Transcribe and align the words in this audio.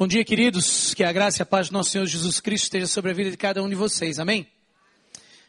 Bom 0.00 0.06
dia, 0.06 0.24
queridos. 0.24 0.94
Que 0.94 1.04
a 1.04 1.12
graça 1.12 1.42
e 1.42 1.44
a 1.44 1.46
paz 1.46 1.68
do 1.68 1.74
nosso 1.74 1.90
Senhor 1.90 2.06
Jesus 2.06 2.40
Cristo 2.40 2.64
esteja 2.64 2.86
sobre 2.86 3.10
a 3.10 3.14
vida 3.14 3.30
de 3.30 3.36
cada 3.36 3.62
um 3.62 3.68
de 3.68 3.74
vocês. 3.74 4.18
Amém? 4.18 4.48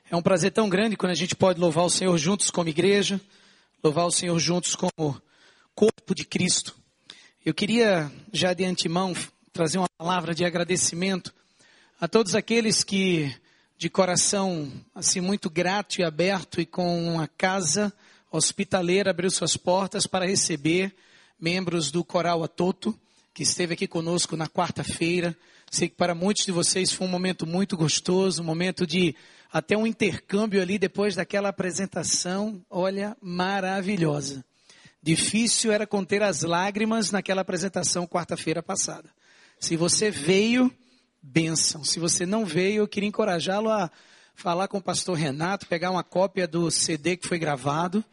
É 0.09 0.15
um 0.17 0.21
prazer 0.21 0.51
tão 0.51 0.67
grande 0.67 0.97
quando 0.97 1.13
a 1.13 1.15
gente 1.15 1.37
pode 1.37 1.57
louvar 1.57 1.85
o 1.85 1.89
Senhor 1.89 2.17
juntos 2.17 2.49
como 2.49 2.67
igreja, 2.67 3.21
louvar 3.81 4.05
o 4.05 4.11
Senhor 4.11 4.37
juntos 4.39 4.75
como 4.75 5.21
corpo 5.73 6.13
de 6.13 6.25
Cristo. 6.25 6.75
Eu 7.45 7.53
queria, 7.53 8.11
já 8.33 8.53
de 8.53 8.65
antemão, 8.65 9.15
trazer 9.53 9.77
uma 9.77 9.87
palavra 9.97 10.35
de 10.35 10.43
agradecimento 10.43 11.33
a 11.97 12.05
todos 12.05 12.35
aqueles 12.35 12.83
que, 12.83 13.33
de 13.77 13.89
coração 13.89 14.69
assim 14.93 15.21
muito 15.21 15.49
grato 15.49 16.01
e 16.01 16.03
aberto 16.03 16.59
e 16.59 16.65
com 16.65 17.13
uma 17.13 17.25
casa 17.25 17.93
hospitaleira, 18.29 19.11
abriu 19.11 19.31
suas 19.31 19.55
portas 19.55 20.05
para 20.05 20.25
receber 20.25 20.93
membros 21.39 21.89
do 21.89 22.03
Coral 22.03 22.43
Atoto 22.43 22.99
que 23.33 23.43
esteve 23.43 23.73
aqui 23.73 23.87
conosco 23.87 24.35
na 24.35 24.47
quarta-feira. 24.47 25.35
Sei 25.69 25.87
que 25.87 25.95
para 25.95 26.13
muitos 26.13 26.45
de 26.45 26.51
vocês 26.51 26.91
foi 26.91 27.07
um 27.07 27.09
momento 27.09 27.47
muito 27.47 27.77
gostoso, 27.77 28.41
um 28.41 28.45
momento 28.45 28.85
de 28.85 29.15
até 29.51 29.75
um 29.77 29.87
intercâmbio 29.87 30.61
ali 30.61 30.77
depois 30.77 31.15
daquela 31.15 31.49
apresentação, 31.49 32.61
olha, 32.69 33.15
maravilhosa. 33.21 34.43
Difícil 35.01 35.71
era 35.71 35.87
conter 35.87 36.21
as 36.21 36.41
lágrimas 36.41 37.11
naquela 37.11 37.41
apresentação 37.41 38.05
quarta-feira 38.05 38.61
passada. 38.61 39.09
Se 39.59 39.75
você 39.75 40.11
veio, 40.11 40.71
bênção. 41.21 41.83
Se 41.83 41.99
você 41.99 42.25
não 42.25 42.45
veio, 42.45 42.81
eu 42.81 42.87
queria 42.87 43.09
encorajá-lo 43.09 43.69
a 43.69 43.89
falar 44.35 44.67
com 44.67 44.77
o 44.77 44.81
pastor 44.81 45.17
Renato, 45.17 45.67
pegar 45.67 45.91
uma 45.91 46.03
cópia 46.03 46.47
do 46.47 46.69
CD 46.69 47.17
que 47.17 47.27
foi 47.27 47.39
gravado. 47.39 48.03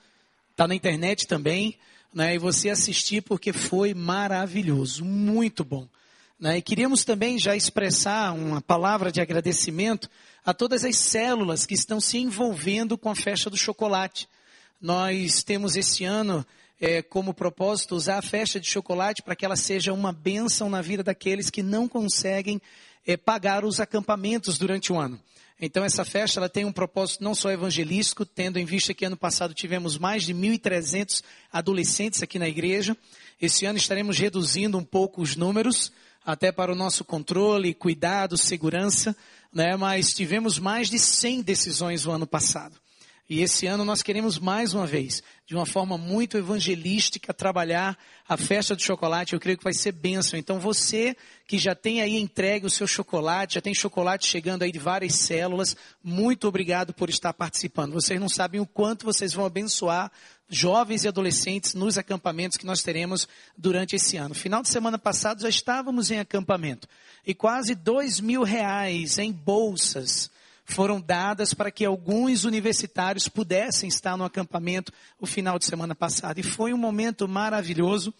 Está 0.51 0.67
na 0.67 0.75
internet 0.75 1.27
também 1.27 1.79
né, 2.13 2.35
e 2.35 2.39
você 2.39 2.71
assistir 2.71 3.23
porque 3.23 3.53
foi 3.53 3.95
maravilhoso, 3.95 5.05
muito 5.05 5.65
bom. 5.65 5.89
Né, 6.39 6.59
e 6.59 6.63
queríamos 6.63 7.05
também 7.05 7.39
já 7.39 7.57
expressar 7.57 8.33
uma 8.33 8.61
palavra 8.61 9.11
de 9.11 9.21
agradecimento 9.21 10.09
a 10.45 10.55
todas 10.55 10.85
as 10.85 10.97
células 10.97 11.67
que 11.67 11.75
estão 11.75 12.01
se 12.01 12.19
envolvendo 12.19 12.97
com 12.97 13.11
a 13.11 13.15
festa 13.15 13.51
do 13.51 13.57
chocolate. 13.57 14.29
Nós 14.81 15.43
temos 15.43 15.77
esse 15.77 16.05
ano 16.05 16.47
é, 16.81 17.03
como 17.03 17.35
propósito 17.35 17.97
usar 17.97 18.19
a 18.19 18.23
festa 18.23 18.61
de 18.61 18.69
chocolate 18.69 19.23
para 19.23 19.35
que 19.35 19.45
ela 19.45 19.57
seja 19.57 19.93
uma 19.93 20.13
bênção 20.13 20.71
na 20.71 20.81
vida 20.81 21.03
daqueles 21.03 21.51
que 21.51 21.63
não 21.63 21.89
conseguem 21.89 22.63
é, 23.07 23.17
pagar 23.17 23.65
os 23.65 23.81
acampamentos 23.81 24.59
durante 24.59 24.93
o 24.93 24.99
ano. 24.99 25.21
Então 25.61 25.85
essa 25.85 26.05
festa 26.05 26.39
ela 26.39 26.49
tem 26.49 26.65
um 26.65 26.73
propósito 26.73 27.25
não 27.25 27.35
só 27.35 27.51
evangelístico, 27.51 28.25
tendo 28.25 28.59
em 28.59 28.65
vista 28.65 28.95
que 28.95 29.05
ano 29.05 29.17
passado 29.17 29.53
tivemos 29.53 29.99
mais 29.99 30.23
de 30.23 30.33
1.300 30.33 31.23
adolescentes 31.53 32.23
aqui 32.23 32.39
na 32.39 32.49
igreja. 32.49 32.97
Esse 33.41 33.67
ano 33.67 33.77
estaremos 33.79 34.19
reduzindo 34.19 34.79
um 34.79 34.85
pouco 34.85 35.21
os 35.21 35.35
números, 35.35 35.91
até 36.25 36.53
para 36.53 36.73
o 36.73 36.77
nosso 36.77 37.05
controle, 37.05 37.75
cuidado, 37.75 38.39
segurança, 38.39 39.17
né? 39.53 39.77
mas 39.77 40.15
tivemos 40.15 40.59
mais 40.59 40.89
de 40.89 40.99
100 40.99 41.43
decisões 41.43 42.07
o 42.07 42.13
ano 42.13 42.27
passado. 42.27 42.79
E 43.29 43.43
esse 43.43 43.67
ano 43.67 43.85
nós 43.85 44.03
queremos 44.03 44.39
mais 44.39 44.73
uma 44.73 44.87
vez, 44.87 45.23
de 45.45 45.55
uma 45.55 45.67
forma 45.67 45.99
muito 45.99 46.39
evangelística, 46.39 47.35
trabalhar 47.35 47.99
a 48.27 48.39
festa 48.39 48.75
do 48.75 48.81
chocolate. 48.81 49.35
Eu 49.35 49.41
creio 49.41 49.59
que 49.59 49.65
vai 49.65 49.75
ser 49.75 49.93
bênção. 49.93 50.39
Então 50.39 50.59
você 50.59 51.15
que 51.47 51.59
já 51.59 51.75
tem 51.75 52.01
aí 52.01 52.17
entregue 52.17 52.65
o 52.65 52.71
seu 52.71 52.87
chocolate, 52.87 53.57
já 53.57 53.61
tem 53.61 53.75
chocolate 53.75 54.27
chegando 54.27 54.63
aí 54.63 54.73
de 54.73 54.79
várias 54.79 55.15
células, 55.15 55.77
muito 56.03 56.49
obrigado 56.49 56.95
por 56.95 57.11
estar 57.11 57.35
participando. 57.35 57.93
Vocês 57.93 58.19
não 58.19 58.31
sabem 58.31 58.63
o 58.63 58.67
quanto 58.67 59.05
vocês 59.05 59.35
vão 59.35 59.45
abençoar 59.45 60.11
jovens 60.49 61.05
e 61.05 61.09
adolescentes 61.09 61.75
nos 61.75 61.99
acampamentos 61.99 62.57
que 62.57 62.65
nós 62.65 62.83
teremos 62.83 63.29
durante 63.57 63.95
esse 63.95 64.17
ano. 64.17 64.35
Final 64.35 64.63
de 64.63 64.71
semana 64.71 64.99
passado 64.99 65.43
já 65.43 65.51
estávamos 65.51 66.11
em 66.11 66.19
acampamento 66.19 66.89
e 67.27 67.35
quase 67.35 67.75
dois 67.75 68.21
mil 68.21 68.43
reais 68.43 69.19
em 69.19 69.31
bolsas 69.31 70.31
foram 70.69 71.01
dadas 71.01 71.55
para 71.55 71.71
que 71.71 71.85
alguns 71.85 72.45
universitários 72.45 73.27
pudessem 73.27 73.89
estar 73.89 74.19
no 74.19 74.25
acampamento 74.25 74.93
o 75.19 75.27
final 75.27 75.59
de 75.59 75.65
semana 75.65 75.95
passado. 75.95 76.39
E 76.39 76.43
foi 76.43 76.75
um 76.75 76.79
momento 76.79 77.27
maravilhoso. 77.27 78.13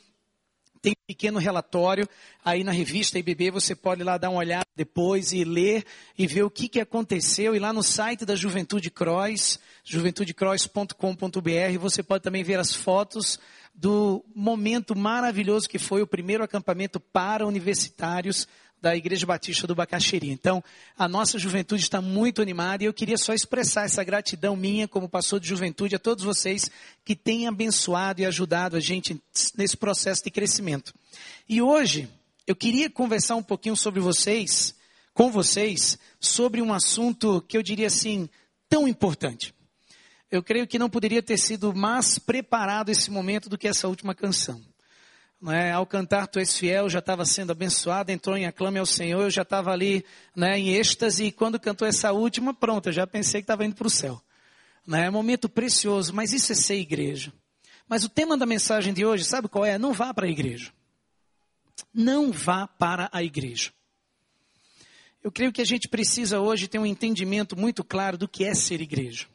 Tem 0.81 0.93
um 0.93 1.07
pequeno 1.07 1.39
relatório 1.39 2.09
aí 2.43 2.65
na 2.65 2.73
revista 2.73 3.19
IBB, 3.19 3.51
você 3.51 3.75
pode 3.75 4.01
ir 4.01 4.05
lá 4.05 4.17
dar 4.17 4.31
uma 4.31 4.39
olhada 4.39 4.65
depois 4.75 5.33
e 5.33 5.45
ler 5.45 5.85
e 6.17 6.27
ver 6.27 6.43
o 6.43 6.51
que, 6.51 6.69
que 6.69 6.81
aconteceu. 6.81 7.55
E 7.55 7.59
lá 7.59 7.73
no 7.73 7.83
site 7.83 8.25
da 8.25 8.35
Juventude 8.35 8.91
Cross, 8.91 9.59
juventudecross.com.br, 9.85 11.79
você 11.79 12.03
pode 12.03 12.23
também 12.23 12.43
ver 12.43 12.59
as 12.59 12.73
fotos 12.73 13.39
do 13.75 14.25
momento 14.35 14.97
maravilhoso 14.97 15.69
que 15.69 15.79
foi 15.79 16.01
o 16.01 16.07
primeiro 16.07 16.43
acampamento 16.43 16.99
para 16.99 17.47
universitários 17.47 18.49
da 18.81 18.97
Igreja 18.97 19.27
Batista 19.27 19.67
do 19.67 19.75
Bacaxeri. 19.75 20.31
Então, 20.31 20.63
a 20.97 21.09
nossa 21.09 21.39
juventude 21.39 21.83
está 21.83 22.01
muito 22.01 22.41
animada 22.41 22.83
e 22.83 22.87
eu 22.87 22.95
queria 22.95 23.19
só 23.19 23.35
expressar 23.35 23.85
essa 23.85 24.05
gratidão 24.05 24.57
minha 24.57 24.87
como 24.87 25.09
pastor 25.09 25.41
de 25.41 25.49
juventude 25.49 25.97
a 25.97 25.99
todos 25.99 26.25
vocês 26.25 26.71
que 27.05 27.17
têm 27.17 27.49
abençoado 27.49 28.21
e 28.21 28.27
ajudado 28.27 28.77
a 28.77 28.81
gente 28.81 29.21
nesse 29.57 29.77
processo 29.77 30.23
de 30.25 30.31
crescimento. 30.31 30.95
E 31.49 31.61
hoje, 31.61 32.09
eu 32.47 32.55
queria 32.55 32.89
conversar 32.89 33.37
um 33.37 33.43
pouquinho 33.43 33.77
sobre 33.77 34.01
vocês, 34.01 34.75
com 35.13 35.31
vocês, 35.31 35.99
sobre 36.21 36.63
um 36.63 36.73
assunto 36.73 37.43
que 37.49 37.57
eu 37.57 37.63
diria 37.63 37.89
assim, 37.89 38.29
tão 38.69 38.87
importante. 38.87 39.55
Eu 40.31 40.43
creio 40.43 40.67
que 40.67 40.79
não 40.79 40.91
poderia 40.91 41.23
ter 41.23 41.39
sido 41.39 41.75
mais 41.75 42.19
preparado 42.19 42.91
esse 42.91 43.11
momento 43.11 43.49
do 43.49 43.59
que 43.59 43.67
essa 43.67 43.89
última 43.89 44.15
canção. 44.15 44.63
Né, 45.41 45.71
ao 45.73 45.87
cantar 45.87 46.27
Tu 46.27 46.41
és 46.41 46.57
fiel, 46.57 46.91
já 46.91 46.99
estava 46.99 47.25
sendo 47.25 47.53
abençoado, 47.53 48.11
entrou 48.11 48.37
em 48.37 48.47
aclame 48.47 48.79
ao 48.79 48.87
Senhor, 48.87 49.23
eu 49.23 49.31
já 49.31 49.43
estava 49.43 49.71
ali 49.71 50.05
né, 50.35 50.59
em 50.59 50.71
êxtase, 50.71 51.27
e 51.27 51.33
quando 51.33 51.61
cantou 51.61 51.87
essa 51.87 52.11
última, 52.13 52.53
pronto, 52.53 52.89
eu 52.89 52.93
já 52.93 53.07
pensei 53.07 53.41
que 53.41 53.45
estava 53.45 53.65
indo 53.65 53.77
para 53.77 53.87
o 53.87 53.91
céu. 53.91 54.21
Né, 54.85 55.07
é 55.07 55.11
momento 55.11 55.49
precioso, 55.49 56.13
mas 56.13 56.33
isso 56.33 56.51
é 56.51 56.55
ser 56.57 56.77
igreja. 56.77 57.33
Mas 57.89 58.05
o 58.05 58.09
tema 58.09 58.37
da 58.37 58.45
mensagem 58.45 58.93
de 58.93 59.07
hoje, 59.07 59.25
sabe 59.25 59.49
qual 59.49 59.65
é? 59.65 59.79
Não 59.79 59.93
vá 59.93 60.13
para 60.13 60.27
a 60.27 60.31
igreja. 60.31 60.73
Não 61.95 62.33
vá 62.33 62.67
para 62.67 63.09
a 63.13 63.23
igreja. 63.23 63.71
Eu 65.23 65.33
creio 65.33 65.53
que 65.53 65.63
a 65.63 65.65
gente 65.65 65.89
precisa 65.89 66.41
hoje 66.41 66.69
ter 66.69 66.79
um 66.79 66.87
entendimento 66.87 67.57
muito 67.57 67.83
claro 67.83 68.19
do 68.19 68.29
que 68.29 68.45
é 68.45 68.55
ser 68.55 68.81
igreja. 68.81 69.27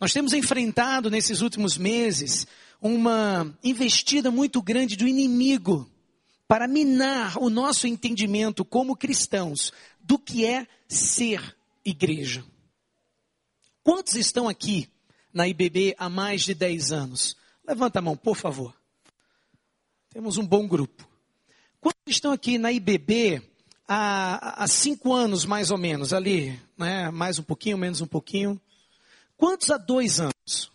Nós 0.00 0.14
temos 0.14 0.32
enfrentado 0.32 1.10
nesses 1.10 1.42
últimos 1.42 1.76
meses 1.76 2.46
uma 2.80 3.54
investida 3.62 4.30
muito 4.30 4.62
grande 4.62 4.96
do 4.96 5.06
inimigo 5.06 5.86
para 6.48 6.66
minar 6.66 7.36
o 7.38 7.50
nosso 7.50 7.86
entendimento 7.86 8.64
como 8.64 8.96
cristãos 8.96 9.70
do 10.00 10.18
que 10.18 10.46
é 10.46 10.66
ser 10.88 11.54
igreja. 11.84 12.42
Quantos 13.82 14.14
estão 14.14 14.48
aqui 14.48 14.88
na 15.34 15.46
IBB 15.46 15.94
há 15.98 16.08
mais 16.08 16.42
de 16.42 16.54
10 16.54 16.92
anos? 16.92 17.36
Levanta 17.66 17.98
a 17.98 18.02
mão, 18.02 18.16
por 18.16 18.36
favor. 18.36 18.74
Temos 20.08 20.38
um 20.38 20.46
bom 20.46 20.66
grupo. 20.66 21.06
Quantos 21.78 22.00
estão 22.08 22.32
aqui 22.32 22.56
na 22.56 22.72
IBB 22.72 23.42
há, 23.86 24.64
há 24.64 24.66
cinco 24.66 25.12
anos, 25.12 25.44
mais 25.44 25.70
ou 25.70 25.76
menos, 25.76 26.14
ali, 26.14 26.58
né? 26.78 27.10
mais 27.10 27.38
um 27.38 27.42
pouquinho, 27.42 27.76
menos 27.76 28.00
um 28.00 28.06
pouquinho? 28.06 28.58
Quantos 29.40 29.70
há 29.70 29.78
dois 29.78 30.20
anos? 30.20 30.70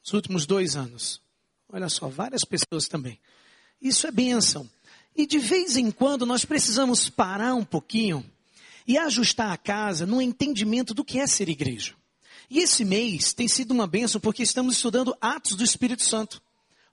Os 0.00 0.12
últimos 0.12 0.46
dois 0.46 0.76
anos. 0.76 1.20
Olha 1.68 1.88
só, 1.88 2.06
várias 2.06 2.42
pessoas 2.44 2.86
também. 2.86 3.18
Isso 3.82 4.06
é 4.06 4.12
bênção. 4.12 4.70
E 5.16 5.26
de 5.26 5.40
vez 5.40 5.76
em 5.76 5.90
quando 5.90 6.24
nós 6.24 6.44
precisamos 6.44 7.10
parar 7.10 7.56
um 7.56 7.64
pouquinho 7.64 8.24
e 8.86 8.96
ajustar 8.96 9.50
a 9.50 9.56
casa 9.56 10.06
no 10.06 10.22
entendimento 10.22 10.94
do 10.94 11.04
que 11.04 11.18
é 11.18 11.26
ser 11.26 11.48
igreja. 11.48 11.96
E 12.48 12.60
esse 12.60 12.84
mês 12.84 13.32
tem 13.32 13.48
sido 13.48 13.72
uma 13.72 13.88
bênção 13.88 14.20
porque 14.20 14.44
estamos 14.44 14.76
estudando 14.76 15.16
Atos 15.20 15.56
do 15.56 15.64
Espírito 15.64 16.04
Santo, 16.04 16.40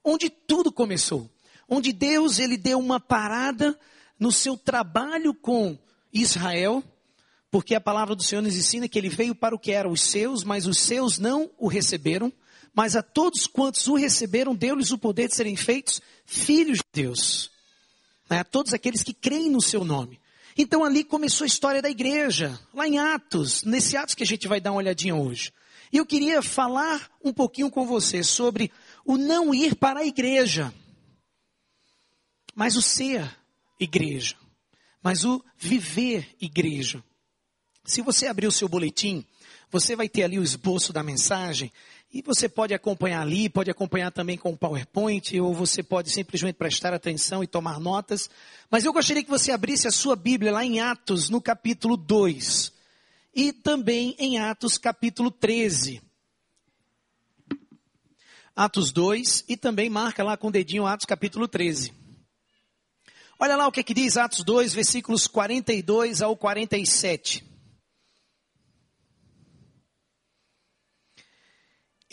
onde 0.03 0.28
tudo 0.28 0.72
começou. 0.72 1.29
Onde 1.69 1.94
Deus 1.94 2.39
ele 2.39 2.57
deu 2.57 2.79
uma 2.79 3.00
parada 3.00 3.79
no 4.19 4.31
seu 4.31 4.57
trabalho 4.57 5.36
com 5.36 5.77
Israel, 6.12 6.83
porque 7.53 7.75
a 7.75 7.79
palavra 7.79 8.15
do 8.15 8.23
Senhor 8.23 8.41
nos 8.41 8.57
ensina 8.57 8.89
que 8.89 8.97
ele 8.97 9.09
veio 9.09 9.35
para 9.35 9.53
o 9.53 9.59
que 9.59 9.71
eram 9.71 9.91
os 9.91 10.01
seus, 10.01 10.44
mas 10.44 10.65
os 10.65 10.79
seus 10.79 11.19
não 11.19 11.51
o 11.59 11.67
receberam 11.67 12.33
mas 12.73 12.95
a 12.95 13.03
todos 13.03 13.45
quantos 13.45 13.88
o 13.88 13.94
receberam, 13.94 14.55
deu-lhes 14.55 14.91
o 14.91 14.97
poder 14.97 15.27
de 15.27 15.35
serem 15.35 15.55
feitos 15.55 16.01
filhos 16.25 16.79
de 16.79 17.03
Deus. 17.03 17.51
Né? 18.27 18.39
A 18.39 18.44
todos 18.44 18.73
aqueles 18.73 19.03
que 19.03 19.13
creem 19.13 19.51
no 19.51 19.61
seu 19.61 19.85
nome. 19.85 20.19
Então 20.57 20.83
ali 20.83 21.03
começou 21.03 21.45
a 21.45 21.47
história 21.47 21.81
da 21.81 21.89
igreja, 21.89 22.59
lá 22.73 22.88
em 22.88 22.97
Atos, 22.97 23.63
nesse 23.63 23.95
Atos 23.95 24.15
que 24.15 24.23
a 24.23 24.25
gente 24.25 24.47
vai 24.47 24.59
dar 24.59 24.71
uma 24.71 24.79
olhadinha 24.79 25.15
hoje. 25.15 25.51
E 25.91 25.97
eu 25.97 26.06
queria 26.07 26.41
falar 26.41 27.11
um 27.23 27.31
pouquinho 27.31 27.69
com 27.69 27.85
você 27.85 28.23
sobre 28.23 28.71
o 29.06 29.17
não 29.17 29.53
ir 29.53 29.75
para 29.75 29.99
a 29.99 30.06
igreja, 30.06 30.73
mas 32.56 32.75
o 32.75 32.81
ser 32.81 33.38
igreja, 33.79 34.35
mas 35.03 35.23
o 35.23 35.44
viver 35.56 36.27
igreja. 36.41 37.03
Se 37.85 38.01
você 38.01 38.27
abrir 38.27 38.47
o 38.47 38.51
seu 38.51 38.69
boletim, 38.69 39.25
você 39.69 39.95
vai 39.95 40.07
ter 40.07 40.24
ali 40.24 40.39
o 40.39 40.44
esboço 40.44 40.94
da 40.94 41.03
mensagem 41.03 41.71
E 42.13 42.21
você 42.21 42.47
pode 42.47 42.74
acompanhar 42.75 43.21
ali, 43.21 43.50
pode 43.50 43.71
acompanhar 43.71 44.12
também 44.12 44.38
com 44.38 44.51
o 44.51 44.57
PowerPoint, 44.57 45.39
ou 45.39 45.51
você 45.51 45.81
pode 45.81 46.12
simplesmente 46.12 46.56
prestar 46.56 46.94
atenção 46.94 47.44
e 47.44 47.47
tomar 47.47 47.80
notas. 47.80 48.30
Mas 48.69 48.85
eu 48.85 48.94
gostaria 48.94 49.24
que 49.24 49.30
você 49.30 49.51
abrisse 49.51 49.88
a 49.88 49.91
sua 49.91 50.15
Bíblia 50.15 50.51
lá 50.51 50.63
em 50.63 50.80
Atos, 50.80 51.27
no 51.27 51.41
capítulo 51.41 51.97
2. 51.97 52.71
E 53.33 53.51
também 53.51 54.15
em 54.19 54.38
Atos, 54.38 54.77
capítulo 54.77 55.31
13. 55.31 56.03
Atos 58.56 58.91
2 58.91 59.45
e 59.50 59.57
também 59.57 59.89
marca 59.89 60.24
lá 60.24 60.38
com 60.38 60.50
o 60.50 60.51
dedinho 60.51 60.85
Atos 60.85 61.07
capítulo 61.07 61.47
13. 61.47 61.91
Olha 63.39 63.57
lá 63.57 63.68
o 63.68 63.71
que, 63.71 63.80
é 63.80 63.83
que 63.83 63.95
diz 63.95 64.15
Atos 64.18 64.44
2, 64.44 64.71
versículos 64.71 65.25
42 65.25 66.21
ao 66.21 66.38
47. 66.38 67.52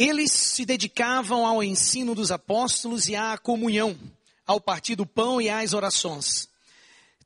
Eles 0.00 0.32
se 0.32 0.64
dedicavam 0.64 1.44
ao 1.44 1.62
ensino 1.62 2.14
dos 2.14 2.32
apóstolos 2.32 3.06
e 3.06 3.14
à 3.14 3.36
comunhão, 3.36 4.00
ao 4.46 4.58
partir 4.58 4.96
do 4.96 5.04
pão 5.04 5.42
e 5.42 5.50
às 5.50 5.74
orações. 5.74 6.48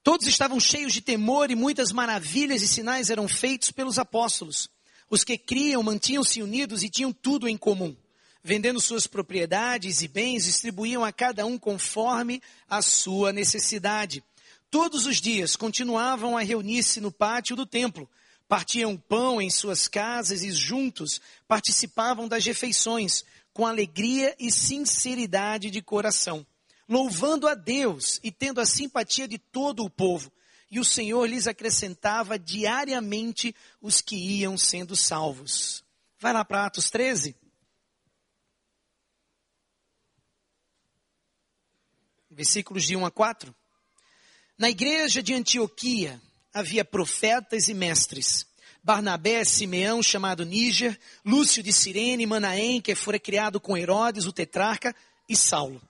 Todos 0.02 0.26
estavam 0.26 0.58
cheios 0.58 0.92
de 0.92 1.00
temor 1.00 1.52
e 1.52 1.54
muitas 1.54 1.92
maravilhas 1.92 2.62
e 2.62 2.66
sinais 2.66 3.10
eram 3.10 3.28
feitos 3.28 3.70
pelos 3.70 3.96
apóstolos. 3.96 4.68
Os 5.08 5.22
que 5.22 5.38
criam 5.38 5.84
mantinham-se 5.84 6.42
unidos 6.42 6.82
e 6.82 6.90
tinham 6.90 7.12
tudo 7.12 7.46
em 7.46 7.56
comum. 7.56 7.96
Vendendo 8.42 8.80
suas 8.80 9.06
propriedades 9.06 10.02
e 10.02 10.08
bens, 10.08 10.44
distribuíam 10.44 11.04
a 11.04 11.12
cada 11.12 11.46
um 11.46 11.56
conforme 11.56 12.42
a 12.68 12.82
sua 12.82 13.32
necessidade. 13.32 14.20
Todos 14.68 15.06
os 15.06 15.20
dias 15.20 15.54
continuavam 15.54 16.36
a 16.36 16.42
reunir-se 16.42 17.00
no 17.00 17.12
pátio 17.12 17.54
do 17.54 17.64
templo 17.64 18.10
partiam 18.54 18.96
pão 18.96 19.42
em 19.42 19.50
suas 19.50 19.88
casas 19.88 20.44
e 20.44 20.52
juntos 20.52 21.20
participavam 21.48 22.28
das 22.28 22.44
refeições 22.44 23.24
com 23.52 23.66
alegria 23.66 24.32
e 24.38 24.48
sinceridade 24.48 25.72
de 25.72 25.82
coração, 25.82 26.46
louvando 26.88 27.48
a 27.48 27.54
Deus 27.56 28.20
e 28.22 28.30
tendo 28.30 28.60
a 28.60 28.64
simpatia 28.64 29.26
de 29.26 29.38
todo 29.38 29.82
o 29.82 29.90
povo. 29.90 30.30
E 30.70 30.78
o 30.78 30.84
Senhor 30.84 31.26
lhes 31.26 31.48
acrescentava 31.48 32.38
diariamente 32.38 33.52
os 33.82 34.00
que 34.00 34.14
iam 34.14 34.56
sendo 34.56 34.94
salvos. 34.94 35.84
Vai 36.20 36.32
lá 36.32 36.44
para 36.44 36.66
Atos 36.66 36.88
13. 36.90 37.34
Versículos 42.30 42.84
de 42.84 42.94
1 42.94 43.04
a 43.04 43.10
4. 43.10 43.52
Na 44.56 44.70
igreja 44.70 45.20
de 45.20 45.34
Antioquia, 45.34 46.22
havia 46.54 46.84
profetas 46.84 47.68
e 47.68 47.74
mestres. 47.74 48.46
Barnabé, 48.82 49.44
Simeão, 49.44 50.02
chamado 50.02 50.44
Níger, 50.44 50.98
Lúcio 51.24 51.62
de 51.62 51.72
Cirene, 51.72 52.26
Manaém, 52.26 52.80
que 52.80 52.94
fora 52.94 53.18
criado 53.18 53.58
com 53.58 53.76
Herodes, 53.76 54.26
o 54.26 54.32
tetrarca, 54.32 54.94
e 55.28 55.34
Saulo. 55.34 55.80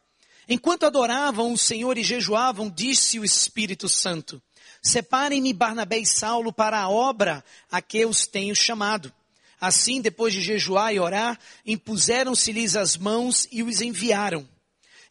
Enquanto 0.48 0.86
adoravam 0.86 1.52
o 1.52 1.58
Senhor 1.58 1.98
e 1.98 2.04
jejuavam, 2.04 2.70
disse 2.70 3.18
o 3.18 3.24
Espírito 3.24 3.88
Santo, 3.88 4.40
separem-me 4.82 5.52
Barnabé 5.52 5.98
e 5.98 6.06
Saulo 6.06 6.52
para 6.52 6.80
a 6.80 6.88
obra 6.88 7.44
a 7.70 7.82
que 7.82 8.04
os 8.06 8.26
tenho 8.26 8.54
chamado. 8.54 9.12
Assim, 9.60 10.00
depois 10.00 10.32
de 10.34 10.42
jejuar 10.42 10.94
e 10.94 11.00
orar, 11.00 11.38
impuseram-se-lhes 11.64 12.76
as 12.76 12.96
mãos 12.96 13.48
e 13.50 13.62
os 13.62 13.80
enviaram. 13.80 14.48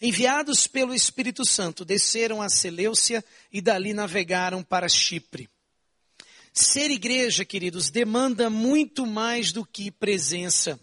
Enviados 0.06 0.68
pelo 0.68 0.94
Espírito 0.94 1.46
Santo, 1.46 1.86
desceram 1.86 2.42
a 2.42 2.50
Seleucia 2.50 3.24
e 3.50 3.62
dali 3.62 3.94
navegaram 3.94 4.62
para 4.62 4.90
Chipre. 4.90 5.50
Ser 6.52 6.92
igreja, 6.92 7.46
queridos, 7.46 7.90
demanda 7.90 8.50
muito 8.50 9.06
mais 9.06 9.54
do 9.54 9.66
que 9.66 9.90
presença. 9.90 10.78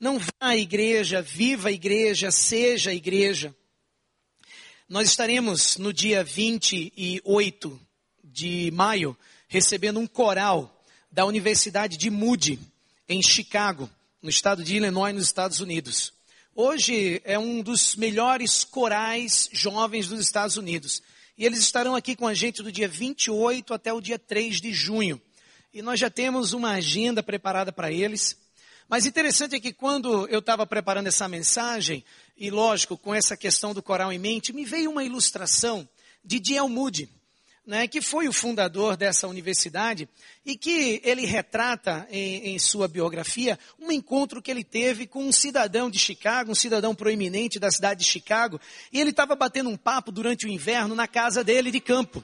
Não 0.00 0.18
vá 0.18 0.32
à 0.40 0.56
igreja, 0.56 1.20
viva 1.20 1.68
a 1.68 1.72
igreja, 1.72 2.30
seja 2.30 2.88
a 2.88 2.94
igreja. 2.94 3.54
Nós 4.88 5.10
estaremos 5.10 5.76
no 5.76 5.92
dia 5.92 6.24
28 6.24 7.80
de 8.24 8.70
maio 8.72 9.14
recebendo 9.46 10.00
um 10.00 10.06
coral 10.06 10.82
da 11.10 11.26
Universidade 11.26 11.98
de 11.98 12.08
Moody, 12.08 12.58
em 13.06 13.22
Chicago, 13.22 13.90
no 14.22 14.30
estado 14.30 14.64
de 14.64 14.76
Illinois, 14.76 15.14
nos 15.14 15.26
Estados 15.26 15.60
Unidos. 15.60 16.14
Hoje 16.54 17.22
é 17.24 17.38
um 17.38 17.62
dos 17.62 17.96
melhores 17.96 18.62
corais 18.62 19.48
jovens 19.52 20.06
dos 20.06 20.20
Estados 20.20 20.58
Unidos. 20.58 21.02
E 21.38 21.46
eles 21.46 21.60
estarão 21.60 21.96
aqui 21.96 22.14
com 22.14 22.26
a 22.26 22.34
gente 22.34 22.62
do 22.62 22.70
dia 22.70 22.86
28 22.86 23.72
até 23.72 23.90
o 23.90 24.02
dia 24.02 24.18
3 24.18 24.60
de 24.60 24.70
junho. 24.70 25.18
E 25.72 25.80
nós 25.80 25.98
já 25.98 26.10
temos 26.10 26.52
uma 26.52 26.72
agenda 26.72 27.22
preparada 27.22 27.72
para 27.72 27.90
eles. 27.90 28.36
Mas 28.86 29.06
interessante 29.06 29.56
é 29.56 29.60
que 29.60 29.72
quando 29.72 30.28
eu 30.28 30.40
estava 30.40 30.66
preparando 30.66 31.06
essa 31.06 31.26
mensagem, 31.26 32.04
e 32.36 32.50
lógico, 32.50 32.98
com 32.98 33.14
essa 33.14 33.34
questão 33.34 33.72
do 33.72 33.82
coral 33.82 34.12
em 34.12 34.18
mente, 34.18 34.52
me 34.52 34.66
veio 34.66 34.90
uma 34.90 35.04
ilustração 35.04 35.88
de 36.22 36.38
D.L. 36.38 36.68
Moody 36.68 37.08
né, 37.66 37.86
que 37.86 38.00
foi 38.00 38.28
o 38.28 38.32
fundador 38.32 38.96
dessa 38.96 39.28
universidade 39.28 40.08
e 40.44 40.56
que 40.56 41.00
ele 41.04 41.24
retrata 41.24 42.06
em, 42.10 42.54
em, 42.54 42.58
sua 42.58 42.88
biografia 42.88 43.58
um 43.78 43.92
encontro 43.92 44.42
que 44.42 44.50
ele 44.50 44.64
teve 44.64 45.06
com 45.06 45.24
um 45.24 45.32
cidadão 45.32 45.88
de 45.88 45.98
Chicago, 45.98 46.50
um 46.50 46.56
cidadão 46.56 46.94
proeminente 46.94 47.60
da 47.60 47.70
cidade 47.70 48.00
de 48.00 48.06
Chicago, 48.06 48.60
e 48.92 49.00
ele 49.00 49.10
estava 49.10 49.36
batendo 49.36 49.70
um 49.70 49.76
papo 49.76 50.10
durante 50.10 50.46
o 50.46 50.48
inverno 50.48 50.94
na 50.94 51.06
casa 51.06 51.44
dele 51.44 51.70
de 51.70 51.80
campo. 51.80 52.22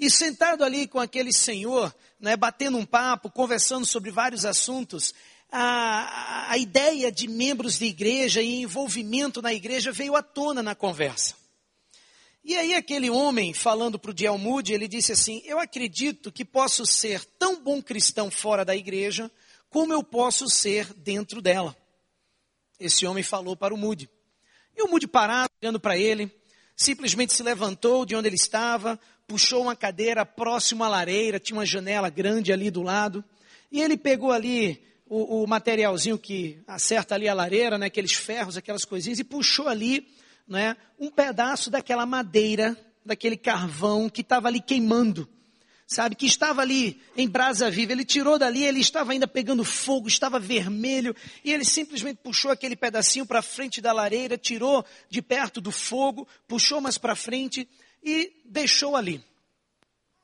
E 0.00 0.10
sentado 0.10 0.64
ali 0.64 0.86
com 0.86 0.98
aquele 0.98 1.32
senhor, 1.32 1.94
né, 2.18 2.36
batendo 2.36 2.78
um 2.78 2.84
papo, 2.84 3.30
conversando 3.30 3.84
sobre 3.84 4.10
vários 4.10 4.44
assuntos, 4.44 5.14
a, 5.50 6.50
a 6.50 6.58
ideia 6.58 7.12
de 7.12 7.28
membros 7.28 7.78
de 7.78 7.86
igreja 7.86 8.42
e 8.42 8.62
envolvimento 8.62 9.40
na 9.40 9.52
igreja 9.52 9.92
veio 9.92 10.16
à 10.16 10.22
tona 10.22 10.62
na 10.62 10.74
conversa. 10.74 11.34
E 12.48 12.56
aí 12.56 12.74
aquele 12.74 13.10
homem, 13.10 13.52
falando 13.52 13.98
para 13.98 14.12
o 14.12 14.14
Diel 14.14 14.38
Moody, 14.38 14.72
ele 14.72 14.86
disse 14.86 15.10
assim, 15.10 15.42
eu 15.44 15.58
acredito 15.58 16.30
que 16.30 16.44
posso 16.44 16.86
ser 16.86 17.24
tão 17.40 17.60
bom 17.60 17.82
cristão 17.82 18.30
fora 18.30 18.64
da 18.64 18.76
igreja, 18.76 19.28
como 19.68 19.92
eu 19.92 20.00
posso 20.00 20.48
ser 20.48 20.94
dentro 20.94 21.42
dela. 21.42 21.76
Esse 22.78 23.04
homem 23.04 23.24
falou 23.24 23.56
para 23.56 23.74
o 23.74 23.76
Moody. 23.76 24.08
E 24.76 24.82
o 24.84 24.86
Moody 24.86 25.08
parado, 25.08 25.50
olhando 25.60 25.80
para 25.80 25.98
ele, 25.98 26.30
simplesmente 26.76 27.34
se 27.34 27.42
levantou 27.42 28.06
de 28.06 28.14
onde 28.14 28.28
ele 28.28 28.36
estava, 28.36 28.96
puxou 29.26 29.62
uma 29.62 29.74
cadeira 29.74 30.24
próximo 30.24 30.84
à 30.84 30.88
lareira, 30.88 31.40
tinha 31.40 31.58
uma 31.58 31.66
janela 31.66 32.08
grande 32.08 32.52
ali 32.52 32.70
do 32.70 32.80
lado, 32.80 33.24
e 33.72 33.82
ele 33.82 33.96
pegou 33.96 34.30
ali 34.30 34.86
o, 35.06 35.42
o 35.42 35.46
materialzinho 35.48 36.16
que 36.16 36.62
acerta 36.64 37.16
ali 37.16 37.28
a 37.28 37.34
lareira, 37.34 37.76
né, 37.76 37.86
aqueles 37.86 38.12
ferros, 38.12 38.56
aquelas 38.56 38.84
coisinhas, 38.84 39.18
e 39.18 39.24
puxou 39.24 39.66
ali 39.66 40.06
né, 40.46 40.76
um 40.98 41.10
pedaço 41.10 41.70
daquela 41.70 42.06
madeira, 42.06 42.76
daquele 43.04 43.36
carvão 43.36 44.08
que 44.08 44.20
estava 44.20 44.48
ali 44.48 44.60
queimando, 44.60 45.28
sabe, 45.86 46.16
que 46.16 46.26
estava 46.26 46.62
ali 46.62 47.00
em 47.16 47.28
brasa 47.28 47.70
viva. 47.70 47.92
Ele 47.92 48.04
tirou 48.04 48.38
dali, 48.38 48.62
ele 48.62 48.80
estava 48.80 49.12
ainda 49.12 49.26
pegando 49.26 49.64
fogo, 49.64 50.08
estava 50.08 50.38
vermelho, 50.38 51.14
e 51.44 51.52
ele 51.52 51.64
simplesmente 51.64 52.18
puxou 52.22 52.50
aquele 52.50 52.76
pedacinho 52.76 53.26
para 53.26 53.42
frente 53.42 53.80
da 53.80 53.92
lareira, 53.92 54.36
tirou 54.36 54.84
de 55.08 55.22
perto 55.22 55.60
do 55.60 55.70
fogo, 55.70 56.26
puxou 56.48 56.80
mais 56.80 56.98
para 56.98 57.14
frente 57.14 57.68
e 58.02 58.32
deixou 58.44 58.96
ali. 58.96 59.22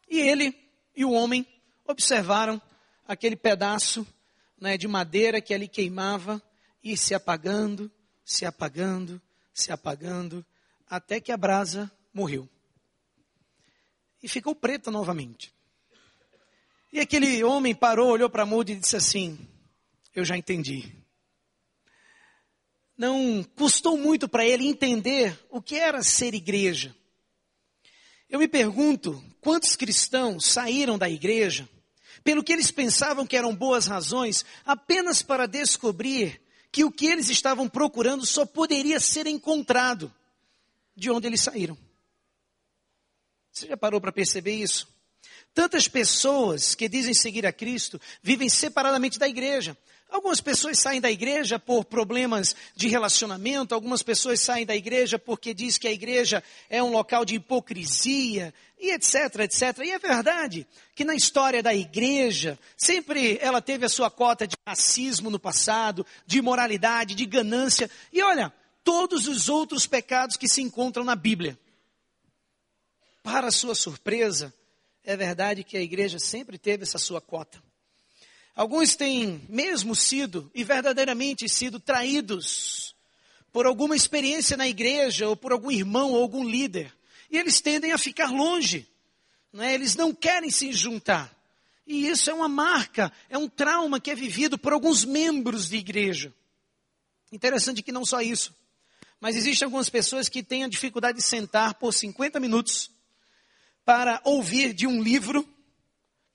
E 0.09 0.19
ele 0.19 0.55
e 0.95 1.05
o 1.05 1.13
homem 1.13 1.47
observaram 1.87 2.61
aquele 3.07 3.37
pedaço 3.37 4.07
né, 4.61 4.77
de 4.77 4.87
madeira 4.87 5.41
que 5.41 5.55
ali 5.55 5.67
queimava 5.67 6.43
e 6.83 6.97
se 6.97 7.15
apagando, 7.15 7.91
se 8.25 8.45
apagando, 8.45 9.21
se 9.53 9.73
apagando, 9.73 10.45
até 10.89 11.21
que 11.21 11.33
a 11.33 11.37
brasa 11.37 11.91
morreu. 12.13 12.49
E 14.23 14.29
ficou 14.29 14.55
preta 14.55 14.91
novamente. 14.91 15.53
E 16.93 17.01
aquele 17.01 17.43
homem 17.43 17.75
parou, 17.75 18.11
olhou 18.11 18.29
para 18.29 18.45
Moody 18.45 18.75
e 18.75 18.77
disse 18.77 18.97
assim: 18.97 19.39
Eu 20.15 20.25
já 20.25 20.37
entendi. 20.37 20.93
Não 22.97 23.43
custou 23.57 23.97
muito 23.97 24.29
para 24.29 24.45
ele 24.45 24.67
entender 24.67 25.39
o 25.49 25.63
que 25.63 25.77
era 25.77 26.03
ser 26.03 26.35
igreja. 26.35 26.95
Eu 28.29 28.39
me 28.39 28.47
pergunto 28.47 29.23
quantos 29.41 29.75
cristãos 29.77 30.47
saíram 30.47 30.99
da 30.99 31.09
igreja 31.09 31.69
pelo 32.23 32.45
que 32.45 32.53
eles 32.53 32.71
pensavam 32.71 33.27
que 33.27 33.37
eram 33.37 33.55
boas 33.55 33.87
razões, 33.87 34.45
apenas 34.65 35.23
para 35.23 35.47
descobrir 35.47 36.41
que 36.73 36.85
o 36.85 36.91
que 36.91 37.07
eles 37.07 37.29
estavam 37.29 37.69
procurando 37.69 38.25
só 38.25 38.47
poderia 38.47 38.99
ser 38.99 39.27
encontrado 39.27 40.13
de 40.97 41.11
onde 41.11 41.27
eles 41.27 41.43
saíram. 41.43 41.77
Você 43.53 43.69
já 43.69 43.77
parou 43.77 44.01
para 44.01 44.11
perceber 44.11 44.55
isso? 44.55 44.89
Tantas 45.53 45.87
pessoas 45.87 46.75
que 46.75 46.89
dizem 46.89 47.13
seguir 47.13 47.47
a 47.47 47.53
Cristo 47.53 48.01
vivem 48.23 48.49
separadamente 48.49 49.19
da 49.19 49.29
igreja. 49.29 49.77
Algumas 50.13 50.43
pessoas 50.43 50.79
saem 50.79 51.01
da 51.01 51.11
igreja 51.11 51.59
por 51.59 51.87
problemas 51.87 52.55
de 52.77 52.87
relacionamento, 52.87 53.75
algumas 53.75 54.03
pessoas 54.03 54.43
saem 54.43 54.67
da 54.67 54.77
igreja 54.77 55.19
porque 55.19 55.55
diz 55.55 55.79
que 55.79 55.89
a 55.89 55.93
igreja 55.93 56.45
é 56.69 56.83
um 56.83 56.91
local 56.91 57.25
de 57.25 57.37
hipocrisia, 57.37 58.53
e 58.79 58.91
etc, 58.91 59.15
etc. 59.41 59.79
E 59.79 59.91
é 59.91 59.99
verdade 59.99 60.67
que 60.95 61.03
na 61.03 61.15
história 61.15 61.63
da 61.63 61.73
igreja, 61.73 62.59
sempre 62.77 63.39
ela 63.41 63.63
teve 63.63 63.87
a 63.87 63.89
sua 63.89 64.11
cota 64.11 64.47
de 64.47 64.55
racismo 64.69 65.31
no 65.31 65.39
passado, 65.39 66.05
de 66.27 66.39
imoralidade, 66.39 67.15
de 67.15 67.25
ganância, 67.25 67.91
e 68.13 68.21
olha, 68.21 68.53
todos 68.85 69.27
os 69.27 69.49
outros 69.49 69.87
pecados 69.87 70.37
que 70.37 70.47
se 70.47 70.61
encontram 70.61 71.05
na 71.05 71.17
Bíblia. 71.17 71.59
Para 73.23 73.51
sua 73.51 73.75
surpresa, 73.75 74.53
é 75.03 75.17
verdade 75.17 75.65
que 75.65 75.79
a 75.79 75.81
igreja 75.81 76.19
sempre 76.19 76.59
teve 76.59 76.83
essa 76.83 76.99
sua 76.99 77.21
cota. 77.21 77.63
Alguns 78.55 78.95
têm 78.95 79.47
mesmo 79.49 79.95
sido 79.95 80.51
e 80.55 80.63
verdadeiramente 80.63 81.49
sido 81.49 81.81
traídos 81.81 82.95
por 83.51 83.67
alguma 83.67 83.97
experiência 83.97 84.57
na 84.57 84.69
igreja 84.69 85.29
ou 85.29 85.37
por 85.37 85.53
algum 85.53 85.71
irmão 85.71 86.13
ou 86.13 86.23
algum 86.23 86.47
líder. 86.47 86.95
E 87.31 87.39
eles 87.39 87.61
tendem 87.61 87.93
a 87.93 87.99
ficar 87.99 88.31
longe. 88.31 88.87
Não 89.53 89.65
é? 89.65 89.75
Eles 89.75 89.97
não 89.97 90.15
querem 90.15 90.51
se 90.51 90.73
juntar. 90.73 91.35
E 91.87 92.07
isso 92.07 92.31
é 92.31 92.35
uma 92.35 92.49
marca, 92.49 93.13
é 93.29 93.37
um 93.37 93.49
trauma 93.49 94.01
que 94.01 94.11
é 94.11 94.15
vivido 94.15 94.57
por 94.57 94.73
alguns 94.73 95.05
membros 95.05 95.69
de 95.69 95.77
igreja. 95.77 96.33
Interessante 97.31 97.83
que 97.83 97.91
não 97.91 98.05
só 98.05 98.21
isso, 98.21 98.55
mas 99.19 99.37
existem 99.37 99.65
algumas 99.65 99.89
pessoas 99.89 100.29
que 100.29 100.43
têm 100.43 100.65
a 100.65 100.69
dificuldade 100.69 101.19
de 101.19 101.25
sentar 101.25 101.75
por 101.75 101.93
50 101.93 102.39
minutos 102.39 102.91
para 103.85 104.21
ouvir 104.25 104.73
de 104.73 104.87
um 104.87 105.03
livro 105.03 105.47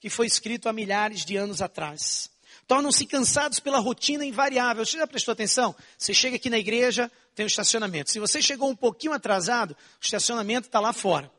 que 0.00 0.10
foi 0.10 0.26
escrito 0.26 0.68
há 0.68 0.72
milhares 0.72 1.24
de 1.24 1.36
anos 1.36 1.60
atrás. 1.60 2.30
Tornam-se 2.66 3.06
cansados 3.06 3.58
pela 3.58 3.78
rotina 3.78 4.24
invariável. 4.24 4.84
Você 4.84 4.98
já 4.98 5.06
prestou 5.06 5.32
atenção? 5.32 5.74
Você 5.96 6.12
chega 6.12 6.36
aqui 6.36 6.50
na 6.50 6.58
igreja, 6.58 7.10
tem 7.34 7.44
um 7.44 7.46
estacionamento. 7.46 8.10
Se 8.10 8.20
você 8.20 8.42
chegou 8.42 8.68
um 8.68 8.76
pouquinho 8.76 9.12
atrasado, 9.12 9.72
o 9.72 10.04
estacionamento 10.04 10.68
está 10.68 10.78
lá 10.78 10.92
fora. 10.92 11.30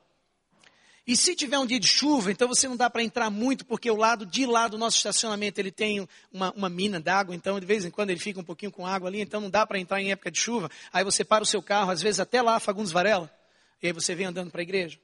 E 1.06 1.16
se 1.18 1.36
tiver 1.36 1.58
um 1.58 1.66
dia 1.66 1.80
de 1.80 1.88
chuva, 1.88 2.32
então 2.32 2.48
você 2.48 2.68
não 2.68 2.78
dá 2.78 2.88
para 2.88 3.02
entrar 3.02 3.32
muito, 3.32 3.66
porque 3.66 3.90
o 3.90 3.96
lado 3.96 4.28
de 4.28 4.46
lá 4.46 4.68
do 4.68 4.78
nosso 4.78 4.98
estacionamento 4.98 5.60
ele 5.60 5.72
tem 5.72 6.08
uma, 6.32 6.52
uma 6.52 6.70
mina 6.70 7.00
d'água, 7.00 7.34
então 7.34 7.60
de 7.60 7.66
vez 7.66 7.84
em 7.84 7.90
quando 7.90 8.12
ele 8.12 8.20
fica 8.20 8.40
um 8.40 8.44
pouquinho 8.44 8.72
com 8.72 8.86
água 8.86 9.10
ali, 9.10 9.20
então 9.20 9.42
não 9.42 9.50
dá 9.50 9.66
para 9.66 9.80
entrar 9.80 10.00
em 10.00 10.12
época 10.12 10.30
de 10.30 10.40
chuva. 10.40 10.70
Aí 10.94 11.04
você 11.04 11.24
para 11.24 11.44
o 11.44 11.48
seu 11.48 11.64
carro, 11.64 11.90
às 11.90 12.00
vezes 12.00 12.20
até 12.20 12.44
lá, 12.44 12.60
Fagundes 12.60 12.92
Varela, 12.92 13.32
e 13.82 13.88
aí 13.88 13.94
você 13.94 14.14
vem 14.14 14.28
andando 14.28 14.52
para 14.52 14.62
a 14.62 14.64
igreja. 14.64 15.00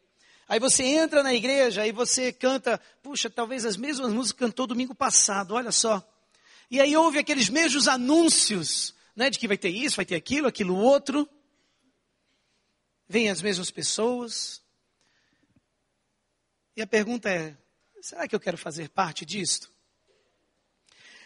Aí 0.48 0.60
você 0.60 0.84
entra 0.84 1.24
na 1.24 1.34
igreja, 1.34 1.82
aí 1.82 1.92
você 1.92 2.32
canta, 2.32 2.80
puxa, 3.02 3.30
talvez 3.30 3.66
as 3.66 3.76
mesmas 3.76 4.14
músicas 4.14 4.32
que 4.34 4.46
cantou 4.46 4.68
domingo 4.68 4.94
passado, 4.94 5.56
olha 5.56 5.72
só. 5.72 6.08
E 6.70 6.80
aí 6.80 6.96
ouve 6.96 7.18
aqueles 7.20 7.50
mesmos 7.50 7.88
anúncios, 7.88 8.94
né, 9.16 9.30
de 9.30 9.40
que 9.40 9.48
vai 9.48 9.58
ter 9.58 9.70
isso, 9.70 9.96
vai 9.96 10.06
ter 10.06 10.16
aquilo, 10.16 10.48
aquilo 10.48 10.76
outro. 10.76 11.28
Vêm 13.08 13.30
as 13.30 13.42
mesmas 13.42 13.72
pessoas. 13.72 14.62
E 16.76 16.82
a 16.82 16.88
pergunta 16.88 17.30
é: 17.30 17.56
será 18.02 18.28
que 18.28 18.36
eu 18.36 18.40
quero 18.40 18.58
fazer 18.58 18.90
parte 18.90 19.26
disto? 19.26 19.72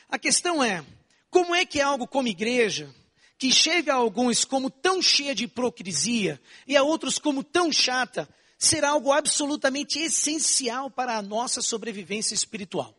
A 0.07 0.17
questão 0.17 0.63
é: 0.63 0.85
como 1.29 1.53
é 1.53 1.65
que 1.65 1.81
algo 1.81 2.07
como 2.07 2.27
igreja, 2.27 2.93
que 3.37 3.51
chega 3.51 3.93
a 3.93 3.97
alguns 3.97 4.45
como 4.45 4.69
tão 4.69 5.01
cheia 5.01 5.35
de 5.35 5.45
hipocrisia 5.45 6.41
e 6.67 6.77
a 6.77 6.83
outros 6.83 7.17
como 7.17 7.43
tão 7.43 7.71
chata, 7.71 8.27
será 8.59 8.89
algo 8.89 9.13
absolutamente 9.13 9.97
essencial 9.99 10.91
para 10.91 11.17
a 11.17 11.21
nossa 11.21 11.61
sobrevivência 11.61 12.33
espiritual? 12.33 12.93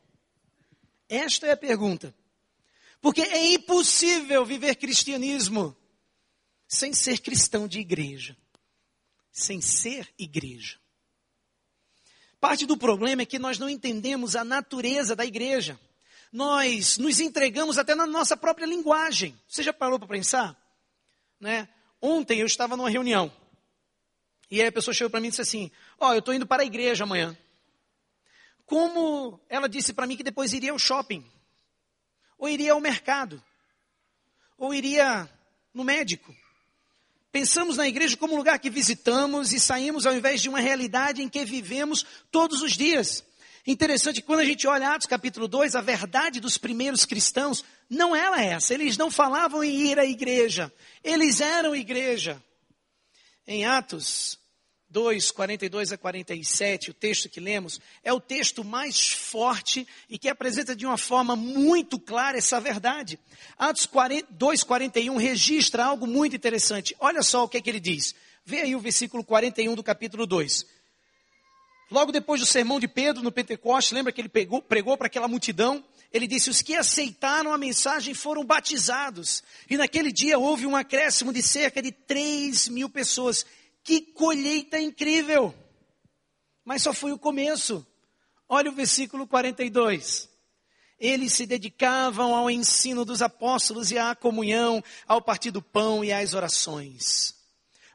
Esta 1.06 1.46
é 1.46 1.52
a 1.52 1.56
pergunta. 1.56 2.14
Porque 3.00 3.20
é 3.20 3.52
impossível 3.52 4.44
viver 4.44 4.76
cristianismo 4.76 5.76
sem 6.66 6.94
ser 6.94 7.18
cristão 7.18 7.68
de 7.68 7.78
igreja, 7.78 8.36
sem 9.30 9.60
ser 9.60 10.08
igreja. 10.18 10.78
Parte 12.38 12.64
do 12.64 12.76
problema 12.76 13.22
é 13.22 13.26
que 13.26 13.38
nós 13.38 13.58
não 13.58 13.68
entendemos 13.68 14.34
a 14.36 14.44
natureza 14.44 15.14
da 15.14 15.26
igreja. 15.26 15.78
Nós 16.32 16.96
nos 16.96 17.20
entregamos 17.20 17.76
até 17.76 17.94
na 17.94 18.06
nossa 18.06 18.36
própria 18.36 18.64
linguagem. 18.64 19.38
Você 19.46 19.62
já 19.62 19.72
parou 19.72 19.98
para 19.98 20.08
pensar? 20.08 20.56
Né? 21.38 21.68
Ontem 22.00 22.38
eu 22.40 22.46
estava 22.46 22.76
numa 22.76 22.88
reunião 22.88 23.30
e 24.50 24.60
aí 24.60 24.66
a 24.66 24.72
pessoa 24.72 24.92
chegou 24.92 25.10
para 25.10 25.20
mim 25.20 25.28
e 25.28 25.30
disse 25.30 25.42
assim: 25.42 25.70
Ó, 25.98 26.08
oh, 26.08 26.12
eu 26.12 26.18
estou 26.18 26.34
indo 26.34 26.46
para 26.46 26.62
a 26.62 26.66
igreja 26.66 27.04
amanhã. 27.04 27.36
Como 28.66 29.40
ela 29.48 29.68
disse 29.68 29.92
para 29.92 30.06
mim 30.06 30.16
que 30.16 30.22
depois 30.22 30.52
iria 30.52 30.72
ao 30.72 30.78
shopping, 30.78 31.24
ou 32.36 32.48
iria 32.48 32.72
ao 32.72 32.80
mercado, 32.80 33.42
ou 34.58 34.74
iria 34.74 35.28
no 35.72 35.84
médico. 35.84 36.34
Pensamos 37.32 37.76
na 37.76 37.86
igreja 37.86 38.16
como 38.16 38.34
um 38.34 38.36
lugar 38.36 38.58
que 38.58 38.68
visitamos 38.68 39.52
e 39.52 39.60
saímos 39.60 40.04
ao 40.04 40.14
invés 40.14 40.42
de 40.42 40.48
uma 40.48 40.58
realidade 40.58 41.22
em 41.22 41.28
que 41.28 41.44
vivemos 41.44 42.04
todos 42.30 42.60
os 42.60 42.72
dias. 42.72 43.24
Interessante 43.64 44.20
quando 44.20 44.40
a 44.40 44.44
gente 44.44 44.66
olha 44.66 44.90
Atos 44.90 45.06
capítulo 45.06 45.46
2, 45.46 45.76
a 45.76 45.80
verdade 45.80 46.40
dos 46.40 46.58
primeiros 46.58 47.04
cristãos 47.04 47.64
não 47.88 48.16
era 48.16 48.42
essa. 48.42 48.74
Eles 48.74 48.96
não 48.96 49.12
falavam 49.12 49.62
em 49.62 49.90
ir 49.90 49.98
à 49.98 50.04
igreja, 50.04 50.72
eles 51.04 51.40
eram 51.40 51.74
igreja. 51.74 52.42
Em 53.46 53.64
Atos, 53.64 54.39
2, 54.90 55.30
42 55.30 55.92
a 55.92 55.98
47, 55.98 56.90
o 56.90 56.94
texto 56.94 57.28
que 57.28 57.38
lemos, 57.38 57.80
é 58.02 58.12
o 58.12 58.20
texto 58.20 58.64
mais 58.64 59.08
forte 59.08 59.86
e 60.08 60.18
que 60.18 60.28
apresenta 60.28 60.74
de 60.74 60.84
uma 60.84 60.98
forma 60.98 61.36
muito 61.36 61.98
clara 61.98 62.36
essa 62.36 62.60
verdade. 62.60 63.18
Atos 63.56 63.88
2, 64.30 64.64
41 64.64 65.16
registra 65.16 65.84
algo 65.84 66.06
muito 66.06 66.34
interessante. 66.34 66.94
Olha 66.98 67.22
só 67.22 67.44
o 67.44 67.48
que, 67.48 67.56
é 67.56 67.60
que 67.60 67.70
ele 67.70 67.80
diz. 67.80 68.14
Vê 68.44 68.62
aí 68.62 68.74
o 68.74 68.80
versículo 68.80 69.22
41 69.22 69.74
do 69.74 69.82
capítulo 69.82 70.26
2. 70.26 70.66
Logo 71.90 72.12
depois 72.12 72.40
do 72.40 72.46
sermão 72.46 72.78
de 72.78 72.86
Pedro 72.86 73.22
no 73.22 73.32
Pentecoste, 73.32 73.94
lembra 73.94 74.12
que 74.12 74.20
ele 74.20 74.28
pegou, 74.28 74.62
pregou 74.62 74.96
para 74.96 75.06
aquela 75.06 75.26
multidão? 75.26 75.84
Ele 76.12 76.26
disse: 76.26 76.50
Os 76.50 76.62
que 76.62 76.74
aceitaram 76.74 77.52
a 77.52 77.58
mensagem 77.58 78.14
foram 78.14 78.44
batizados. 78.44 79.42
E 79.68 79.76
naquele 79.76 80.12
dia 80.12 80.38
houve 80.38 80.66
um 80.66 80.76
acréscimo 80.76 81.32
de 81.32 81.42
cerca 81.42 81.80
de 81.80 81.92
3 81.92 82.68
mil 82.68 82.88
pessoas. 82.88 83.44
Que 83.82 84.00
colheita 84.00 84.78
incrível! 84.78 85.54
Mas 86.64 86.82
só 86.82 86.92
foi 86.92 87.12
o 87.12 87.18
começo. 87.18 87.86
Olha 88.48 88.70
o 88.70 88.74
versículo 88.74 89.26
42. 89.26 90.28
Eles 90.98 91.32
se 91.32 91.46
dedicavam 91.46 92.34
ao 92.34 92.50
ensino 92.50 93.04
dos 93.04 93.22
apóstolos 93.22 93.90
e 93.90 93.98
à 93.98 94.14
comunhão, 94.14 94.82
ao 95.06 95.22
partir 95.22 95.50
do 95.50 95.62
pão 95.62 96.04
e 96.04 96.12
às 96.12 96.34
orações. 96.34 97.34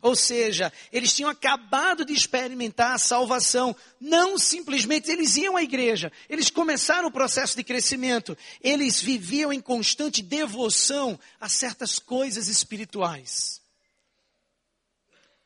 Ou 0.02 0.16
seja, 0.16 0.74
eles 0.92 1.14
tinham 1.14 1.30
acabado 1.30 2.04
de 2.04 2.14
experimentar 2.14 2.94
a 2.94 2.98
salvação. 2.98 3.76
Não 4.00 4.38
simplesmente 4.38 5.12
eles 5.12 5.36
iam 5.36 5.56
à 5.56 5.64
igreja, 5.64 6.12
eles 6.30 6.50
começaram 6.50 7.08
o 7.08 7.12
processo 7.12 7.56
de 7.56 7.64
crescimento. 7.64 8.38
Eles 8.62 9.02
viviam 9.02 9.54
em 9.54 9.60
constante 9.60 10.22
devoção 10.22 11.20
a 11.40 11.48
certas 11.48 12.00
coisas 12.00 12.48
espirituais 12.48 13.65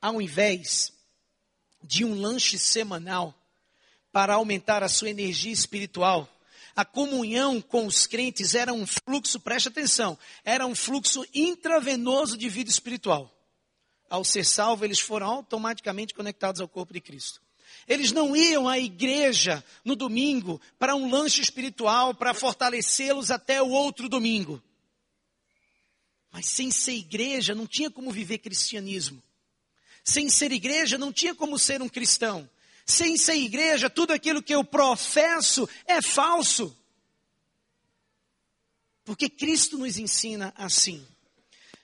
ao 0.02 0.22
invés 0.22 0.94
de 1.84 2.04
um 2.06 2.20
lanche 2.20 2.58
semanal 2.58 3.34
para 4.12 4.34
aumentar 4.36 4.84
a 4.84 4.90
sua 4.90 5.10
energia 5.10 5.52
espiritual, 5.52 6.28
a 6.76 6.86
comunhão 6.86 7.62
com 7.62 7.86
os 7.86 8.08
crentes 8.08 8.56
era 8.56 8.74
um 8.74 8.88
fluxo, 8.88 9.40
preste 9.40 9.68
atenção, 9.68 10.18
era 10.46 10.66
um 10.66 10.76
fluxo 10.76 11.26
intravenoso 11.34 12.38
de 12.38 12.48
vida 12.48 12.70
espiritual. 12.70 13.30
Ao 14.10 14.24
ser 14.24 14.46
salvo, 14.46 14.86
eles 14.86 15.00
foram 15.00 15.28
automaticamente 15.28 16.14
conectados 16.14 16.62
ao 16.62 16.68
corpo 16.68 16.94
de 16.94 17.02
Cristo. 17.02 17.42
Eles 17.88 18.12
não 18.12 18.36
iam 18.36 18.68
à 18.68 18.80
igreja 18.80 19.64
no 19.84 19.96
domingo 19.96 20.62
para 20.78 20.96
um 20.96 21.10
lanche 21.10 21.42
espiritual 21.42 22.14
para 22.14 22.34
fortalecê-los 22.34 23.30
até 23.30 23.62
o 23.62 23.70
outro 23.70 24.08
domingo. 24.08 24.62
Mas 26.32 26.46
sem 26.46 26.72
ser 26.72 26.94
igreja, 26.94 27.56
não 27.56 27.68
tinha 27.68 27.90
como 27.90 28.12
viver 28.12 28.38
cristianismo. 28.38 29.22
Sem 30.10 30.28
ser 30.28 30.52
igreja, 30.52 30.98
não 30.98 31.14
tinha 31.14 31.36
como 31.36 31.60
ser 31.60 31.84
um 31.84 31.88
cristão. 31.88 32.50
Sem 32.84 33.16
ser 33.16 33.36
igreja, 33.36 33.92
tudo 33.92 34.12
aquilo 34.12 34.42
que 34.42 34.56
eu 34.56 34.64
professo 34.64 35.70
é 35.86 36.02
falso. 36.02 36.76
Porque 39.06 39.30
Cristo 39.30 39.78
nos 39.78 40.00
ensina 40.00 40.52
assim. 40.58 41.06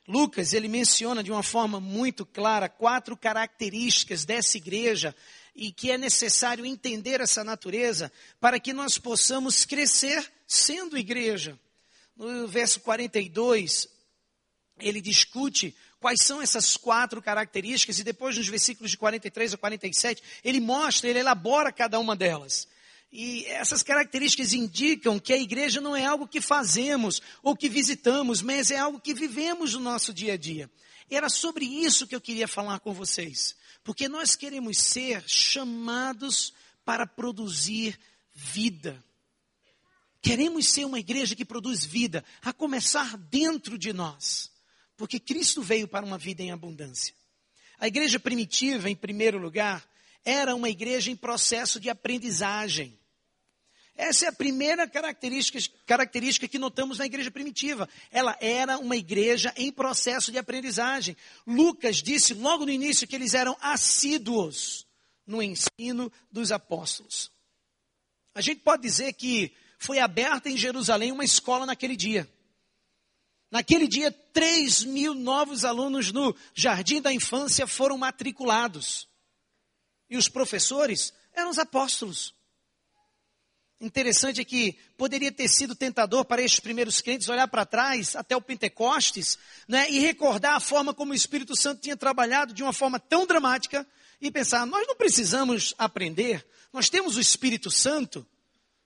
Lucas, 0.08 0.54
ele 0.54 0.68
menciona 0.68 1.24
de 1.24 1.32
uma 1.32 1.44
forma 1.44 1.80
muito 1.80 2.26
clara 2.26 2.68
quatro 2.68 3.16
características 3.16 4.26
dessa 4.26 4.58
igreja 4.58 5.16
e 5.56 5.72
que 5.72 5.92
é 5.92 5.98
necessário 5.98 6.66
entender 6.66 7.22
essa 7.22 7.44
natureza 7.44 8.12
para 8.40 8.60
que 8.60 8.74
nós 8.74 8.98
possamos 8.98 9.66
crescer 9.66 10.32
sendo 10.48 10.98
igreja. 10.98 11.60
No 12.16 12.48
verso 12.48 12.80
42, 12.80 13.88
ele 14.80 15.00
discute 15.00 15.76
quais 16.06 16.22
são 16.22 16.40
essas 16.40 16.78
quatro 16.78 17.20
características, 17.20 17.98
e 17.98 18.04
depois 18.04 18.38
nos 18.38 18.48
versículos 18.48 18.92
de 18.92 18.98
43 18.98 19.56
a 19.56 19.58
47, 19.58 20.22
ele 20.44 20.60
mostra, 20.60 21.10
ele 21.10 21.18
elabora 21.18 21.72
cada 21.72 22.00
uma 22.00 22.16
delas. 22.16 22.68
E 23.12 23.44
essas 23.48 23.82
características 23.82 24.54
indicam 24.54 25.18
que 25.18 25.34
a 25.34 25.38
igreja 25.38 25.82
não 25.82 25.96
é 25.96 26.06
algo 26.06 26.28
que 26.28 26.40
fazemos 26.40 27.24
ou 27.42 27.56
que 27.56 27.68
visitamos, 27.68 28.44
mas 28.44 28.70
é 28.70 28.78
algo 28.78 29.00
que 29.00 29.16
vivemos 29.16 29.74
no 29.74 29.80
nosso 29.80 30.14
dia 30.14 30.34
a 30.34 30.38
dia. 30.38 30.70
E 31.10 31.16
era 31.16 31.28
sobre 31.28 31.66
isso 31.66 32.06
que 32.06 32.16
eu 32.16 32.22
queria 32.22 32.48
falar 32.48 32.80
com 32.82 32.94
vocês. 32.94 33.56
Porque 33.84 34.08
nós 34.08 34.36
queremos 34.36 34.78
ser 34.78 35.24
chamados 35.26 36.54
para 36.86 37.08
produzir 37.08 38.00
vida. 38.32 39.04
Queremos 40.22 40.68
ser 40.68 40.86
uma 40.86 41.00
igreja 41.00 41.36
que 41.36 41.44
produz 41.44 41.84
vida, 41.84 42.24
a 42.44 42.54
começar 42.54 43.18
dentro 43.18 43.76
de 43.76 43.92
nós. 43.92 44.54
Porque 44.98 45.20
Cristo 45.20 45.62
veio 45.62 45.88
para 45.88 46.06
uma 46.06 46.18
vida 46.18 46.42
em 46.42 46.52
abundância. 46.52 47.14
A 47.78 47.88
igreja 47.88 48.20
primitiva, 48.20 48.90
em 48.90 48.96
primeiro 48.96 49.38
lugar, 49.38 49.86
era 50.24 50.56
uma 50.56 50.70
igreja 50.70 51.12
em 51.12 51.16
processo 51.16 51.80
de 51.80 51.90
aprendizagem. 51.90 52.98
Essa 53.98 54.26
é 54.26 54.28
a 54.28 54.34
primeira 54.34 54.88
característica, 54.88 55.58
característica 55.86 56.48
que 56.48 56.60
notamos 56.60 56.98
na 56.98 57.06
igreja 57.06 57.32
primitiva. 57.32 57.88
Ela 58.12 58.38
era 58.42 58.78
uma 58.78 58.98
igreja 58.98 59.54
em 59.56 59.72
processo 59.72 60.32
de 60.32 60.38
aprendizagem. 60.38 61.16
Lucas 61.48 61.98
disse 61.98 62.34
logo 62.34 62.66
no 62.66 62.72
início 62.72 63.08
que 63.08 63.16
eles 63.16 63.34
eram 63.34 63.56
assíduos 63.62 64.86
no 65.26 65.42
ensino 65.42 66.12
dos 66.30 66.52
apóstolos. 66.52 67.32
A 68.34 68.42
gente 68.42 68.62
pode 68.62 68.82
dizer 68.82 69.14
que 69.14 69.56
foi 69.80 70.00
aberta 70.00 70.50
em 70.50 70.58
Jerusalém 70.58 71.14
uma 71.14 71.24
escola 71.24 71.66
naquele 71.66 71.96
dia. 71.96 72.30
Naquele 73.52 73.88
dia, 73.88 74.12
3 74.34 74.84
mil 74.84 75.14
novos 75.14 75.64
alunos 75.64 76.12
no 76.12 76.36
Jardim 76.54 77.02
da 77.02 77.14
Infância 77.14 77.68
foram 77.68 77.98
matriculados. 77.98 79.08
E 80.10 80.18
os 80.18 80.28
professores 80.28 81.14
eram 81.34 81.50
os 81.50 81.60
apóstolos. 81.60 82.34
Interessante 83.80 84.40
é 84.40 84.46
que 84.46 84.74
poderia 84.98 85.32
ter 85.32 85.50
sido 85.50 85.76
tentador 85.76 86.24
para 86.26 86.42
estes 86.42 86.62
primeiros 86.62 87.02
crentes 87.02 87.28
olhar 87.28 87.48
para 87.48 87.66
trás, 87.66 88.16
até 88.16 88.36
o 88.36 88.42
Pentecostes, 88.42 89.38
né, 89.68 89.90
e 89.90 90.00
recordar 90.00 90.56
a 90.56 90.62
forma 90.62 90.94
como 90.94 91.12
o 91.12 91.16
Espírito 91.16 91.56
Santo 91.56 91.82
tinha 91.82 91.98
trabalhado 91.98 92.54
de 92.54 92.64
uma 92.64 92.72
forma 92.72 93.00
tão 93.00 93.28
dramática 93.28 93.86
e 94.22 94.32
pensar: 94.32 94.66
nós 94.66 94.88
não 94.88 94.96
precisamos 94.96 95.74
aprender, 95.78 96.46
nós 96.72 96.90
temos 96.90 97.18
o 97.18 97.22
Espírito 97.22 97.70
Santo. 97.70 98.26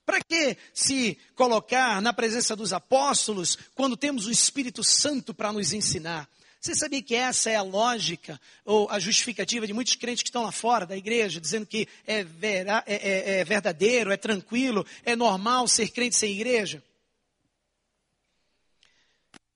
Para 0.09 0.21
que 0.23 0.57
se 0.73 1.19
colocar 1.35 2.01
na 2.01 2.11
presença 2.11 2.55
dos 2.55 2.73
apóstolos 2.73 3.55
quando 3.75 3.95
temos 3.95 4.25
o 4.25 4.31
Espírito 4.31 4.83
Santo 4.83 5.35
para 5.35 5.53
nos 5.53 5.71
ensinar? 5.71 6.27
Você 6.59 6.73
sabia 6.73 6.99
que 6.99 7.13
essa 7.13 7.51
é 7.51 7.55
a 7.55 7.61
lógica 7.61 8.41
ou 8.65 8.89
a 8.89 8.97
justificativa 8.97 9.67
de 9.67 9.73
muitos 9.73 9.93
crentes 9.93 10.23
que 10.23 10.29
estão 10.29 10.41
lá 10.41 10.51
fora 10.51 10.87
da 10.87 10.97
igreja, 10.97 11.39
dizendo 11.39 11.67
que 11.67 11.87
é, 12.07 12.23
vera, 12.23 12.83
é, 12.87 12.95
é, 12.95 13.39
é 13.41 13.43
verdadeiro, 13.43 14.11
é 14.11 14.17
tranquilo, 14.17 14.83
é 15.05 15.15
normal 15.15 15.67
ser 15.67 15.89
crente 15.89 16.15
sem 16.15 16.33
igreja? 16.33 16.83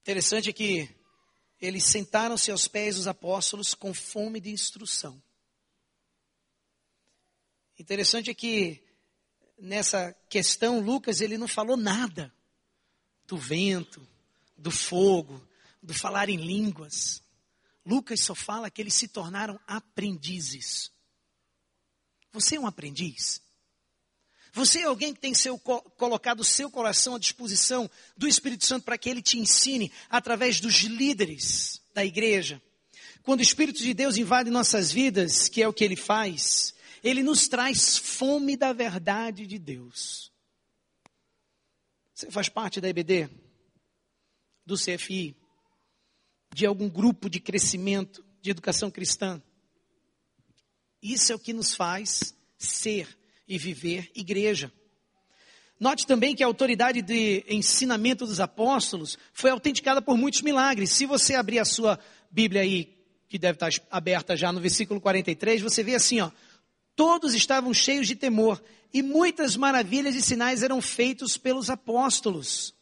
Interessante 0.02 0.52
é 0.52 0.54
que 0.54 0.88
eles 1.60 1.84
sentaram-se 1.86 2.52
aos 2.52 2.68
pés 2.68 2.98
dos 2.98 3.08
apóstolos 3.08 3.74
com 3.74 3.92
fome 3.92 4.40
de 4.40 4.52
instrução. 4.52 5.20
Interessante 7.80 8.30
é 8.30 8.36
que 8.36 8.93
nessa 9.64 10.14
questão 10.30 10.82
Lucas 10.82 11.22
ele 11.22 11.38
não 11.38 11.48
falou 11.48 11.78
nada 11.78 12.32
do 13.26 13.38
vento, 13.38 14.06
do 14.58 14.70
fogo, 14.70 15.42
do 15.82 15.94
falar 15.94 16.28
em 16.28 16.36
línguas. 16.36 17.24
Lucas 17.86 18.20
só 18.20 18.36
fala 18.36 18.70
que 18.70 18.82
eles 18.82 18.94
se 18.94 19.08
tornaram 19.08 19.58
aprendizes. 19.66 20.92
Você 22.34 22.58
é 22.58 22.60
um 22.60 22.68
aprendiz? 22.68 23.42
Você 24.52 24.80
é 24.80 24.84
alguém 24.84 25.14
que 25.14 25.22
tem 25.22 25.34
seu, 25.34 25.58
colocado 25.58 26.42
o 26.42 26.46
seu 26.46 26.70
coração 26.70 27.16
à 27.16 27.20
disposição 27.20 27.90
do 28.18 28.28
Espírito 28.28 28.66
Santo 28.66 28.84
para 28.84 28.98
que 28.98 29.10
ele 29.10 29.22
te 29.22 29.40
ensine 29.40 29.92
através 30.10 30.60
dos 30.60 30.76
líderes 30.82 31.82
da 31.94 32.04
igreja? 32.04 32.62
Quando 33.24 33.40
o 33.40 33.44
Espírito 33.44 33.82
de 33.82 33.94
Deus 33.94 34.18
invade 34.18 34.50
nossas 34.50 34.92
vidas, 34.92 35.48
que 35.48 35.64
é 35.64 35.68
o 35.68 35.74
que 35.74 35.84
ele 35.84 35.96
faz, 35.96 36.74
ele 37.04 37.22
nos 37.22 37.48
traz 37.48 37.98
fome 37.98 38.56
da 38.56 38.74
verdade 38.74 39.46
de 39.46 39.60
Deus. 39.60 40.32
Você 42.14 42.32
faz 42.32 42.48
parte 42.50 42.80
da 42.80 42.90
EBD? 42.90 43.30
Do 44.66 44.76
CFI? 44.76 45.36
de 46.54 46.66
algum 46.66 46.88
grupo 46.88 47.30
de 47.30 47.40
crescimento, 47.40 48.24
de 48.42 48.52
educação 48.52 48.92
cristã. 48.92 49.42
Isso 51.02 51.32
é 51.32 51.36
o 51.36 51.40
que 51.40 51.52
nos 51.52 51.74
faz 51.74 52.36
ser 52.58 53.08
e 53.48 53.58
viver 53.58 54.10
igreja. 54.16 54.72
Note 55.80 56.08
também 56.08 56.36
que 56.36 56.44
a 56.44 56.48
autoridade 56.48 57.02
de 57.02 57.44
ensinamento 57.50 58.26
dos 58.26 58.40
apóstolos 58.40 59.18
foi 59.34 59.50
autenticada 59.50 60.02
por 60.02 60.16
muitos 60.16 60.42
milagres. 60.42 60.92
Se 60.92 61.06
você 61.06 61.36
abrir 61.36 61.60
a 61.60 61.66
sua 61.66 62.00
Bíblia 62.32 62.62
aí, 62.62 62.96
que 63.28 63.38
deve 63.38 63.56
estar 63.56 63.70
aberta 63.90 64.38
já 64.38 64.52
no 64.52 64.62
versículo 64.62 65.02
43, 65.02 65.62
você 65.62 65.84
vê 65.84 65.96
assim, 65.96 66.22
ó. 66.22 66.32
Todos 66.96 67.34
estavam 67.34 67.74
cheios 67.74 68.08
de 68.08 68.16
temor 68.16 68.62
e 68.94 69.02
muitas 69.02 69.58
maravilhas 69.58 70.16
e 70.16 70.22
sinais 70.22 70.62
eram 70.62 70.82
feitos 70.82 71.38
pelos 71.38 71.70
apóstolos. 71.70 72.74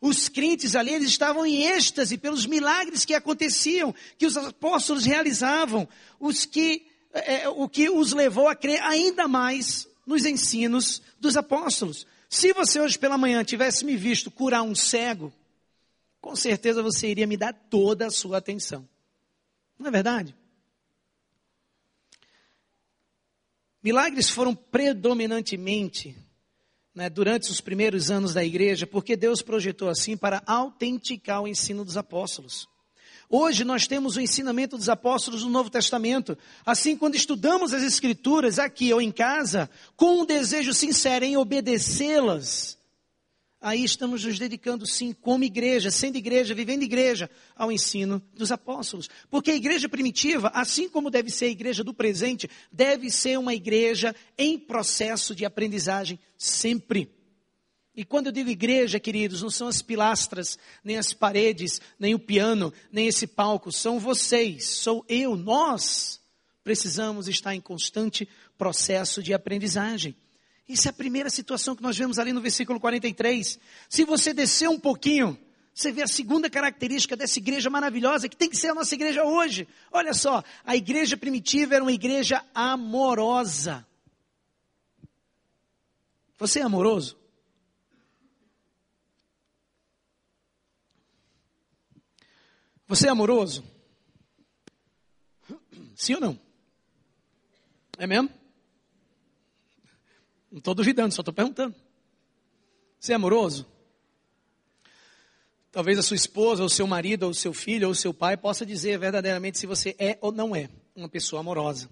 Os 0.00 0.28
crentes 0.28 0.74
ali, 0.74 0.92
eles 0.92 1.08
estavam 1.08 1.46
em 1.46 1.66
êxtase 1.66 2.18
pelos 2.18 2.44
milagres 2.44 3.04
que 3.04 3.14
aconteciam, 3.14 3.94
que 4.18 4.26
os 4.26 4.36
apóstolos 4.36 5.04
realizavam, 5.04 5.88
os 6.18 6.44
que, 6.44 6.86
é, 7.12 7.42
é, 7.42 7.48
o 7.48 7.68
que 7.68 7.88
os 7.88 8.12
levou 8.12 8.48
a 8.48 8.56
crer 8.56 8.82
ainda 8.82 9.28
mais 9.28 9.88
nos 10.06 10.26
ensinos 10.26 11.00
dos 11.18 11.36
apóstolos. 11.36 12.06
Se 12.28 12.52
você 12.52 12.80
hoje 12.80 12.98
pela 12.98 13.16
manhã 13.16 13.44
tivesse 13.44 13.84
me 13.84 13.96
visto 13.96 14.30
curar 14.30 14.62
um 14.62 14.74
cego, 14.74 15.32
com 16.20 16.34
certeza 16.34 16.82
você 16.82 17.08
iria 17.08 17.26
me 17.26 17.36
dar 17.36 17.52
toda 17.52 18.06
a 18.06 18.10
sua 18.10 18.38
atenção. 18.38 18.86
Não 19.78 19.86
é 19.86 19.90
verdade? 19.90 20.34
Milagres 23.84 24.30
foram 24.30 24.54
predominantemente 24.54 26.16
né, 26.94 27.10
durante 27.10 27.50
os 27.50 27.60
primeiros 27.60 28.10
anos 28.10 28.32
da 28.32 28.42
igreja, 28.42 28.86
porque 28.86 29.14
Deus 29.14 29.42
projetou 29.42 29.90
assim 29.90 30.16
para 30.16 30.42
autenticar 30.46 31.42
o 31.42 31.46
ensino 31.46 31.84
dos 31.84 31.98
apóstolos. 31.98 32.66
Hoje 33.28 33.62
nós 33.62 33.86
temos 33.86 34.16
o 34.16 34.22
ensinamento 34.22 34.78
dos 34.78 34.88
apóstolos 34.88 35.42
no 35.42 35.50
Novo 35.50 35.68
Testamento. 35.68 36.38
Assim, 36.64 36.96
quando 36.96 37.14
estudamos 37.14 37.74
as 37.74 37.82
Escrituras 37.82 38.58
aqui 38.58 38.90
ou 38.90 39.02
em 39.02 39.12
casa, 39.12 39.68
com 39.96 40.22
um 40.22 40.24
desejo 40.24 40.72
sincero 40.72 41.22
em 41.26 41.36
obedecê-las, 41.36 42.78
aí 43.64 43.82
estamos 43.82 44.22
nos 44.24 44.38
dedicando 44.38 44.86
sim, 44.86 45.14
como 45.14 45.42
igreja, 45.42 45.90
sendo 45.90 46.16
igreja, 46.16 46.54
vivendo 46.54 46.82
igreja, 46.82 47.30
ao 47.56 47.72
ensino 47.72 48.22
dos 48.34 48.52
apóstolos. 48.52 49.08
Porque 49.30 49.50
a 49.50 49.56
igreja 49.56 49.88
primitiva, 49.88 50.50
assim 50.54 50.86
como 50.86 51.10
deve 51.10 51.30
ser 51.30 51.46
a 51.46 51.50
igreja 51.50 51.82
do 51.82 51.94
presente, 51.94 52.48
deve 52.70 53.10
ser 53.10 53.38
uma 53.38 53.54
igreja 53.54 54.14
em 54.36 54.58
processo 54.58 55.34
de 55.34 55.46
aprendizagem 55.46 56.18
sempre. 56.36 57.10
E 57.96 58.04
quando 58.04 58.26
eu 58.26 58.32
digo 58.32 58.50
igreja, 58.50 59.00
queridos, 59.00 59.40
não 59.40 59.50
são 59.50 59.66
as 59.66 59.80
pilastras, 59.80 60.58
nem 60.82 60.98
as 60.98 61.14
paredes, 61.14 61.80
nem 61.98 62.14
o 62.14 62.18
piano, 62.18 62.70
nem 62.92 63.06
esse 63.06 63.26
palco, 63.26 63.72
são 63.72 63.98
vocês, 63.98 64.66
sou 64.66 65.04
eu, 65.08 65.36
nós 65.36 66.20
precisamos 66.62 67.28
estar 67.28 67.54
em 67.54 67.60
constante 67.60 68.28
processo 68.58 69.22
de 69.22 69.32
aprendizagem. 69.32 70.14
Isso 70.68 70.88
é 70.88 70.90
a 70.90 70.94
primeira 70.94 71.28
situação 71.28 71.76
que 71.76 71.82
nós 71.82 71.96
vemos 71.96 72.18
ali 72.18 72.32
no 72.32 72.40
versículo 72.40 72.80
43. 72.80 73.58
Se 73.88 74.04
você 74.04 74.32
descer 74.32 74.68
um 74.68 74.80
pouquinho, 74.80 75.38
você 75.74 75.92
vê 75.92 76.02
a 76.02 76.06
segunda 76.06 76.48
característica 76.48 77.16
dessa 77.16 77.38
igreja 77.38 77.68
maravilhosa, 77.68 78.28
que 78.28 78.36
tem 78.36 78.48
que 78.48 78.56
ser 78.56 78.68
a 78.68 78.74
nossa 78.74 78.94
igreja 78.94 79.24
hoje. 79.24 79.68
Olha 79.92 80.14
só, 80.14 80.42
a 80.64 80.74
igreja 80.74 81.16
primitiva 81.16 81.74
era 81.74 81.84
uma 81.84 81.92
igreja 81.92 82.44
amorosa. 82.54 83.86
Você 86.38 86.60
é 86.60 86.62
amoroso? 86.62 87.18
Você 92.86 93.06
é 93.06 93.10
amoroso? 93.10 93.64
Sim 95.96 96.14
ou 96.14 96.20
não? 96.20 96.40
É 97.98 98.06
mesmo? 98.06 98.43
Não 100.54 100.58
estou 100.60 100.72
duvidando, 100.72 101.12
só 101.12 101.20
estou 101.20 101.34
perguntando. 101.34 101.74
Você 103.00 103.10
é 103.10 103.16
amoroso? 103.16 103.66
Talvez 105.72 105.98
a 105.98 106.02
sua 106.02 106.14
esposa, 106.14 106.62
ou 106.62 106.68
seu 106.68 106.86
marido, 106.86 107.24
ou 107.24 107.34
seu 107.34 107.52
filho, 107.52 107.88
ou 107.88 107.94
seu 107.94 108.14
pai 108.14 108.36
possa 108.36 108.64
dizer 108.64 108.96
verdadeiramente 108.96 109.58
se 109.58 109.66
você 109.66 109.96
é 109.98 110.16
ou 110.20 110.30
não 110.30 110.54
é 110.54 110.70
uma 110.94 111.08
pessoa 111.08 111.40
amorosa. 111.40 111.90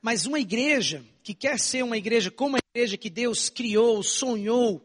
Mas 0.00 0.26
uma 0.26 0.38
igreja 0.38 1.04
que 1.24 1.34
quer 1.34 1.58
ser 1.58 1.82
uma 1.82 1.96
igreja 1.96 2.30
como 2.30 2.54
a 2.54 2.60
igreja 2.72 2.96
que 2.96 3.10
Deus 3.10 3.48
criou, 3.48 4.00
sonhou, 4.00 4.80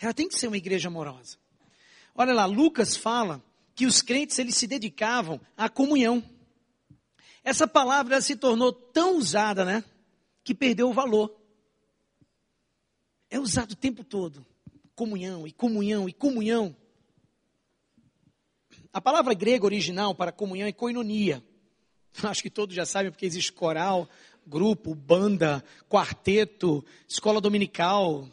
ela 0.00 0.12
tem 0.12 0.26
que 0.26 0.36
ser 0.36 0.48
uma 0.48 0.56
igreja 0.56 0.88
amorosa. 0.88 1.38
Olha 2.16 2.34
lá, 2.34 2.46
Lucas 2.46 2.96
fala 2.96 3.40
que 3.76 3.86
os 3.86 4.02
crentes 4.02 4.40
eles 4.40 4.56
se 4.56 4.66
dedicavam 4.66 5.40
à 5.56 5.68
comunhão. 5.68 6.20
Essa 7.44 7.68
palavra 7.68 8.20
se 8.20 8.34
tornou 8.34 8.72
tão 8.72 9.18
usada, 9.18 9.64
né, 9.64 9.84
que 10.42 10.52
perdeu 10.52 10.90
o 10.90 10.92
valor. 10.92 11.45
É 13.30 13.38
usado 13.38 13.72
o 13.72 13.76
tempo 13.76 14.04
todo. 14.04 14.44
Comunhão 14.94 15.46
e 15.46 15.52
comunhão 15.52 16.08
e 16.08 16.12
comunhão. 16.12 16.74
A 18.92 19.00
palavra 19.00 19.34
grega 19.34 19.64
original 19.64 20.14
para 20.14 20.32
comunhão 20.32 20.66
é 20.68 20.72
koinonia. 20.72 21.44
Acho 22.22 22.42
que 22.42 22.50
todos 22.50 22.74
já 22.74 22.86
sabem 22.86 23.10
porque 23.10 23.26
existe 23.26 23.52
coral, 23.52 24.08
grupo, 24.46 24.94
banda, 24.94 25.62
quarteto, 25.88 26.84
escola 27.08 27.40
dominical, 27.40 28.28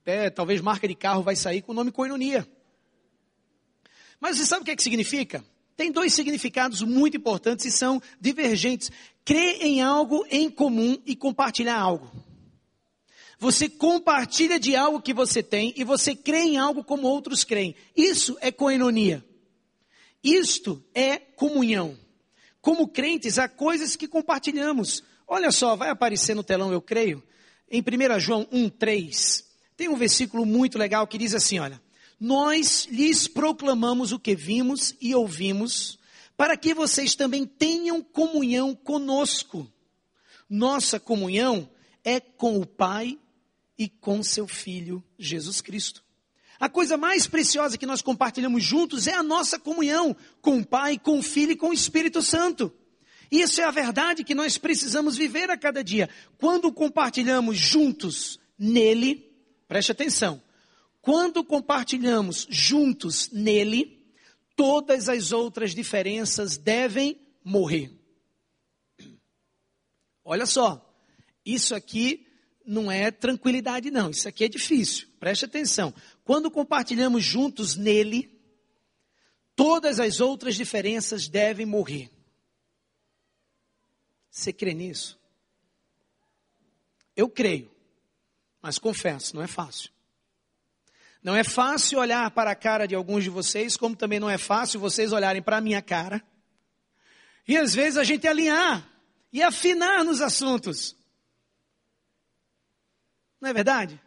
até 0.00 0.30
talvez 0.30 0.60
marca 0.60 0.88
de 0.88 0.94
carro 0.94 1.22
vai 1.22 1.36
sair 1.36 1.62
com 1.62 1.72
o 1.72 1.74
nome 1.74 1.92
koinonia. 1.92 2.48
Mas 4.20 4.36
você 4.36 4.46
sabe 4.46 4.62
o 4.62 4.64
que, 4.64 4.70
é 4.72 4.76
que 4.76 4.82
significa? 4.82 5.44
Tem 5.76 5.92
dois 5.92 6.12
significados 6.12 6.82
muito 6.82 7.16
importantes 7.16 7.64
e 7.66 7.70
são 7.70 8.02
divergentes. 8.20 8.90
Crer 9.24 9.62
em 9.62 9.80
algo 9.80 10.26
em 10.28 10.50
comum 10.50 11.00
e 11.06 11.14
compartilhar 11.14 11.78
algo. 11.78 12.10
Você 13.38 13.68
compartilha 13.68 14.58
de 14.58 14.74
algo 14.74 15.00
que 15.00 15.14
você 15.14 15.42
tem 15.42 15.72
e 15.76 15.84
você 15.84 16.14
crê 16.14 16.40
em 16.40 16.58
algo 16.58 16.82
como 16.82 17.06
outros 17.06 17.44
creem. 17.44 17.76
Isso 17.96 18.36
é 18.40 18.50
coenonia. 18.50 19.24
Isto 20.22 20.82
é 20.92 21.18
comunhão. 21.18 21.96
Como 22.60 22.88
crentes, 22.88 23.38
há 23.38 23.48
coisas 23.48 23.94
que 23.94 24.08
compartilhamos. 24.08 25.04
Olha 25.26 25.52
só, 25.52 25.76
vai 25.76 25.88
aparecer 25.90 26.34
no 26.34 26.42
telão, 26.42 26.72
eu 26.72 26.82
creio, 26.82 27.22
em 27.70 27.80
1 27.80 28.18
João 28.18 28.44
1,3. 28.46 29.44
Tem 29.76 29.88
um 29.88 29.96
versículo 29.96 30.44
muito 30.44 30.76
legal 30.76 31.06
que 31.06 31.16
diz 31.16 31.32
assim: 31.32 31.60
olha, 31.60 31.80
nós 32.18 32.88
lhes 32.90 33.28
proclamamos 33.28 34.10
o 34.10 34.18
que 34.18 34.34
vimos 34.34 34.96
e 35.00 35.14
ouvimos, 35.14 35.96
para 36.36 36.56
que 36.56 36.74
vocês 36.74 37.14
também 37.14 37.46
tenham 37.46 38.02
comunhão 38.02 38.74
conosco. 38.74 39.70
Nossa 40.50 40.98
comunhão 40.98 41.70
é 42.02 42.18
com 42.18 42.58
o 42.58 42.66
Pai 42.66 43.16
e 43.78 43.88
com 43.88 44.22
seu 44.22 44.48
Filho 44.48 45.02
Jesus 45.18 45.60
Cristo. 45.60 46.02
A 46.58 46.68
coisa 46.68 46.96
mais 46.96 47.28
preciosa 47.28 47.78
que 47.78 47.86
nós 47.86 48.02
compartilhamos 48.02 48.64
juntos 48.64 49.06
é 49.06 49.14
a 49.14 49.22
nossa 49.22 49.58
comunhão 49.58 50.16
com 50.40 50.58
o 50.58 50.66
Pai, 50.66 50.98
com 50.98 51.18
o 51.20 51.22
Filho 51.22 51.52
e 51.52 51.56
com 51.56 51.68
o 51.68 51.72
Espírito 51.72 52.20
Santo. 52.20 52.72
Isso 53.30 53.60
é 53.60 53.64
a 53.64 53.70
verdade 53.70 54.24
que 54.24 54.34
nós 54.34 54.58
precisamos 54.58 55.16
viver 55.16 55.50
a 55.50 55.56
cada 55.56 55.84
dia. 55.84 56.10
Quando 56.36 56.72
compartilhamos 56.72 57.56
juntos 57.56 58.40
nele, 58.58 59.30
preste 59.68 59.92
atenção, 59.92 60.42
quando 61.00 61.44
compartilhamos 61.44 62.46
juntos 62.50 63.30
nele, 63.30 64.04
todas 64.56 65.08
as 65.08 65.30
outras 65.30 65.74
diferenças 65.74 66.56
devem 66.56 67.20
morrer. 67.44 67.92
Olha 70.24 70.44
só, 70.44 70.84
isso 71.46 71.74
aqui 71.74 72.26
não 72.68 72.92
é 72.92 73.10
tranquilidade, 73.10 73.90
não. 73.90 74.10
Isso 74.10 74.28
aqui 74.28 74.44
é 74.44 74.48
difícil. 74.48 75.08
Preste 75.18 75.46
atenção. 75.46 75.92
Quando 76.22 76.50
compartilhamos 76.50 77.24
juntos 77.24 77.74
nele, 77.76 78.30
todas 79.56 79.98
as 79.98 80.20
outras 80.20 80.54
diferenças 80.54 81.26
devem 81.26 81.64
morrer. 81.64 82.10
Você 84.30 84.52
crê 84.52 84.74
nisso? 84.74 85.18
Eu 87.16 87.28
creio, 87.28 87.70
mas 88.62 88.78
confesso, 88.78 89.34
não 89.34 89.42
é 89.42 89.48
fácil. 89.48 89.90
Não 91.22 91.34
é 91.34 91.42
fácil 91.42 91.98
olhar 91.98 92.30
para 92.30 92.52
a 92.52 92.54
cara 92.54 92.86
de 92.86 92.94
alguns 92.94 93.24
de 93.24 93.30
vocês, 93.30 93.76
como 93.76 93.96
também 93.96 94.20
não 94.20 94.30
é 94.30 94.38
fácil 94.38 94.78
vocês 94.78 95.10
olharem 95.10 95.42
para 95.42 95.56
a 95.56 95.60
minha 95.60 95.82
cara. 95.82 96.22
E 97.46 97.56
às 97.56 97.74
vezes 97.74 97.96
a 97.96 98.04
gente 98.04 98.28
alinhar 98.28 98.88
e 99.32 99.42
afinar 99.42 100.04
nos 100.04 100.20
assuntos. 100.20 100.94
Não 103.40 103.48
é 103.48 103.52
verdade? 103.52 104.00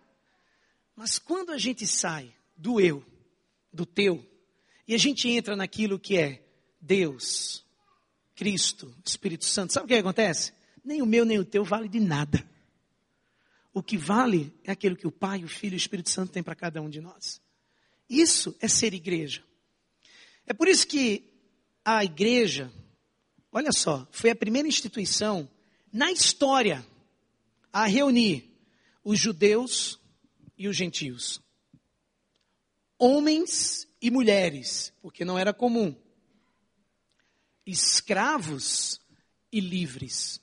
Mas 0.95 1.17
quando 1.17 1.51
a 1.51 1.57
gente 1.57 1.87
sai 1.87 2.33
do 2.55 2.79
eu, 2.79 3.03
do 3.71 3.85
teu, 3.85 4.25
e 4.87 4.93
a 4.93 4.97
gente 4.97 5.29
entra 5.29 5.55
naquilo 5.55 5.99
que 5.99 6.17
é 6.17 6.43
Deus, 6.79 7.65
Cristo, 8.35 8.93
Espírito 9.05 9.45
Santo, 9.45 9.73
sabe 9.73 9.85
o 9.85 9.87
que 9.87 9.95
acontece? 9.95 10.53
Nem 10.83 11.01
o 11.01 11.05
meu 11.05 11.23
nem 11.23 11.39
o 11.39 11.45
teu 11.45 11.63
vale 11.63 11.87
de 11.87 11.99
nada. 11.99 12.47
O 13.73 13.81
que 13.81 13.97
vale 13.97 14.53
é 14.63 14.71
aquilo 14.71 14.97
que 14.97 15.07
o 15.07 15.11
Pai, 15.11 15.43
o 15.43 15.47
Filho 15.47 15.73
e 15.73 15.75
o 15.75 15.77
Espírito 15.77 16.09
Santo 16.09 16.31
têm 16.31 16.43
para 16.43 16.55
cada 16.55 16.81
um 16.81 16.89
de 16.89 16.99
nós. 16.99 17.41
Isso 18.09 18.55
é 18.59 18.67
ser 18.67 18.93
igreja. 18.93 19.43
É 20.45 20.53
por 20.53 20.67
isso 20.67 20.85
que 20.85 21.23
a 21.85 22.03
igreja, 22.03 22.71
olha 23.51 23.71
só, 23.71 24.05
foi 24.11 24.31
a 24.31 24.35
primeira 24.35 24.67
instituição 24.67 25.49
na 25.93 26.11
história 26.11 26.85
a 27.71 27.85
reunir 27.85 28.50
os 29.03 29.19
judeus 29.19 29.99
e 30.57 30.67
os 30.67 30.75
gentios. 30.75 31.41
Homens 32.97 33.87
e 34.01 34.11
mulheres, 34.11 34.93
porque 35.01 35.25
não 35.25 35.37
era 35.37 35.53
comum. 35.53 35.95
Escravos 37.65 39.01
e 39.51 39.59
livres. 39.59 40.39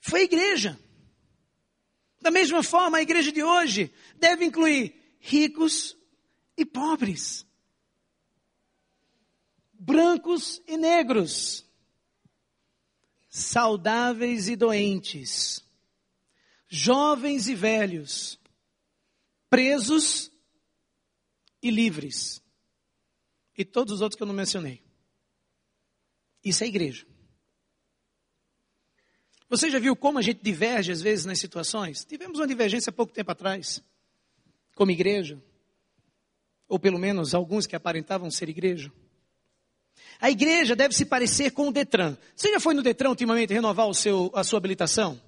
Foi 0.00 0.20
a 0.20 0.24
igreja. 0.24 0.78
Da 2.20 2.30
mesma 2.30 2.62
forma, 2.62 2.98
a 2.98 3.02
igreja 3.02 3.32
de 3.32 3.42
hoje 3.42 3.92
deve 4.16 4.44
incluir 4.44 5.16
ricos 5.20 5.96
e 6.56 6.64
pobres, 6.64 7.46
brancos 9.72 10.60
e 10.66 10.76
negros, 10.76 11.64
saudáveis 13.28 14.48
e 14.48 14.56
doentes, 14.56 15.64
jovens 16.74 17.48
e 17.48 17.54
velhos, 17.54 18.40
presos 19.50 20.32
e 21.62 21.70
livres, 21.70 22.42
e 23.56 23.62
todos 23.62 23.96
os 23.96 24.00
outros 24.00 24.16
que 24.16 24.22
eu 24.22 24.26
não 24.26 24.32
mencionei. 24.32 24.82
Isso 26.42 26.64
é 26.64 26.66
igreja. 26.66 27.06
Você 29.50 29.70
já 29.70 29.78
viu 29.78 29.94
como 29.94 30.18
a 30.18 30.22
gente 30.22 30.42
diverge 30.42 30.90
às 30.90 31.02
vezes 31.02 31.26
nas 31.26 31.38
situações? 31.38 32.06
Tivemos 32.06 32.38
uma 32.38 32.46
divergência 32.46 32.88
há 32.88 32.92
pouco 32.92 33.12
tempo 33.12 33.30
atrás, 33.30 33.82
como 34.74 34.90
igreja, 34.90 35.38
ou 36.66 36.78
pelo 36.78 36.98
menos 36.98 37.34
alguns 37.34 37.66
que 37.66 37.76
aparentavam 37.76 38.30
ser 38.30 38.48
igreja. 38.48 38.90
A 40.18 40.30
igreja 40.30 40.74
deve 40.74 40.94
se 40.94 41.04
parecer 41.04 41.50
com 41.50 41.68
o 41.68 41.72
Detran. 41.72 42.16
Você 42.34 42.50
já 42.50 42.58
foi 42.58 42.72
no 42.72 42.82
Detran 42.82 43.10
ultimamente 43.10 43.52
renovar 43.52 43.86
o 43.86 43.94
seu, 43.94 44.32
a 44.34 44.42
sua 44.42 44.56
habilitação? 44.56 45.20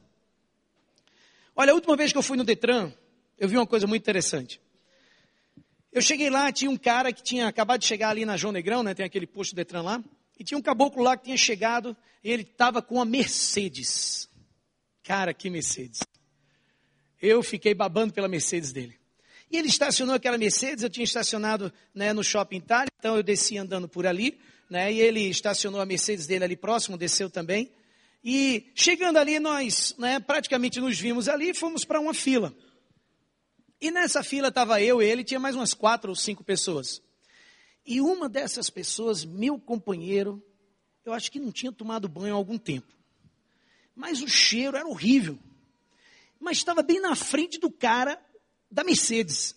Olha, 1.57 1.71
a 1.71 1.75
última 1.75 1.97
vez 1.97 2.11
que 2.11 2.19
eu 2.19 2.23
fui 2.23 2.37
no 2.37 2.43
Detran, 2.43 2.93
eu 3.39 3.49
vi 3.49 3.57
uma 3.57 3.67
coisa 3.67 3.87
muito 3.87 4.03
interessante. 4.03 4.61
Eu 5.93 6.03
cheguei 6.03 6.29
lá, 6.29 6.51
tinha 6.51 6.69
um 6.69 6.77
cara 6.77 7.13
que 7.13 7.23
tinha 7.23 7.47
acabado 7.47 7.81
de 7.81 7.87
chegar 7.87 8.09
ali 8.09 8.25
na 8.25 8.37
João 8.37 8.53
Negrão, 8.53 8.83
né, 8.83 8.93
tem 8.93 9.07
aquele 9.07 9.27
posto 9.27 9.55
Detran 9.55 9.83
lá. 9.83 10.03
E 10.37 10.43
tinha 10.43 10.59
um 10.59 10.63
caboclo 10.63 11.01
lá 11.01 11.17
que 11.17 11.27
tinha 11.27 11.37
chegado, 11.37 11.97
e 12.25 12.31
ele 12.31 12.43
estava 12.43 12.83
com 12.83 12.97
uma 12.97 13.05
Mercedes. 13.05 14.29
Cara, 15.05 15.33
que 15.33 15.49
Mercedes. 15.49 16.01
Eu 17.23 17.41
fiquei 17.41 17.73
babando 17.73 18.13
pela 18.13 18.27
Mercedes 18.27 18.73
dele. 18.73 18.99
E 19.49 19.57
ele 19.57 19.69
estacionou 19.69 20.17
aquela 20.17 20.37
Mercedes, 20.37 20.83
eu 20.83 20.91
tinha 20.91 21.05
estacionado 21.05 21.73
né, 21.95 22.13
no 22.13 22.25
Shopping 22.25 22.57
Itália, 22.57 22.91
então 22.99 23.15
eu 23.15 23.23
desci 23.23 23.57
andando 23.57 23.89
por 23.89 24.09
ali, 24.09 24.41
né, 24.69 24.93
e 24.93 25.01
ele 25.01 25.21
estacionou 25.29 25.81
a 25.81 25.87
Mercedes 25.87 26.27
dele 26.27 26.43
ali 26.43 26.57
próximo, 26.57 26.99
desceu 26.99 27.31
também. 27.31 27.71
E 28.25 28.73
chegando 28.75 29.19
ali, 29.19 29.39
nós 29.39 29.95
né, 29.99 30.19
praticamente 30.19 30.81
nos 30.81 30.99
vimos 30.99 31.29
ali 31.29 31.51
e 31.51 31.55
fomos 31.55 31.85
para 31.85 32.01
uma 32.01 32.15
fila. 32.15 32.55
E 33.79 33.91
nessa 33.91 34.23
fila 34.23 34.49
estava 34.49 34.81
eu, 34.81 35.03
ele, 35.03 35.23
tinha 35.23 35.39
mais 35.39 35.55
umas 35.55 35.75
quatro 35.75 36.09
ou 36.09 36.17
cinco 36.17 36.43
pessoas. 36.43 37.03
E 37.85 38.01
uma 38.01 38.27
dessas 38.27 38.71
pessoas, 38.71 39.27
meu 39.27 39.59
companheiro, 39.59 40.43
eu 41.05 41.13
acho 41.13 41.31
que 41.31 41.39
não 41.39 41.53
tinha 41.53 41.71
tomado 41.71 42.09
banho 42.09 42.33
há 42.33 42.37
algum 42.39 42.57
tempo. 42.57 42.95
Mas 43.95 44.23
o 44.23 44.29
cheiro 44.29 44.79
era 44.79 44.89
horrível. 44.89 45.39
Mas 46.41 46.57
estava 46.57 46.83
bem 46.83 47.01
na 47.01 47.15
frente 47.15 47.59
do 47.59 47.71
cara 47.71 48.19
da 48.71 48.83
Mercedes. 48.83 49.55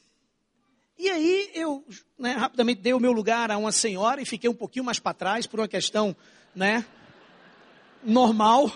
E 0.99 1.09
aí 1.09 1.51
eu 1.53 1.85
né, 2.19 2.33
rapidamente 2.33 2.81
dei 2.81 2.93
o 2.93 2.99
meu 2.99 3.13
lugar 3.13 3.49
a 3.49 3.57
uma 3.57 3.71
senhora 3.71 4.21
e 4.21 4.25
fiquei 4.25 4.49
um 4.49 4.53
pouquinho 4.53 4.83
mais 4.83 4.99
para 4.99 5.13
trás 5.13 5.47
por 5.47 5.61
uma 5.61 5.67
questão 5.69 6.13
né, 6.53 6.85
normal, 8.03 8.71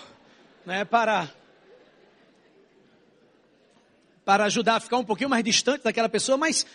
né, 0.64 0.84
para, 0.84 1.32
para 4.24 4.44
ajudar 4.44 4.76
a 4.76 4.80
ficar 4.80 4.98
um 4.98 5.04
pouquinho 5.04 5.30
mais 5.30 5.44
distante 5.44 5.82
daquela 5.82 6.08
pessoa, 6.08 6.36
mas 6.38 6.66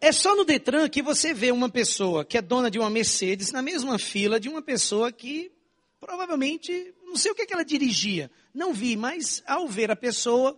é 0.00 0.12
só 0.12 0.36
no 0.36 0.44
Detran 0.44 0.88
que 0.88 1.02
você 1.02 1.32
vê 1.32 1.50
uma 1.50 1.68
pessoa 1.68 2.24
que 2.24 2.38
é 2.38 2.42
dona 2.42 2.70
de 2.70 2.78
uma 2.78 2.90
Mercedes 2.90 3.52
na 3.52 3.62
mesma 3.62 3.98
fila 3.98 4.38
de 4.38 4.48
uma 4.48 4.62
pessoa 4.62 5.10
que 5.10 5.50
provavelmente, 5.98 6.94
não 7.04 7.16
sei 7.16 7.32
o 7.32 7.34
que, 7.34 7.42
é 7.42 7.46
que 7.46 7.52
ela 7.52 7.64
dirigia, 7.64 8.30
não 8.54 8.72
vi, 8.72 8.96
mas 8.96 9.42
ao 9.46 9.66
ver 9.66 9.90
a 9.90 9.96
pessoa, 9.96 10.56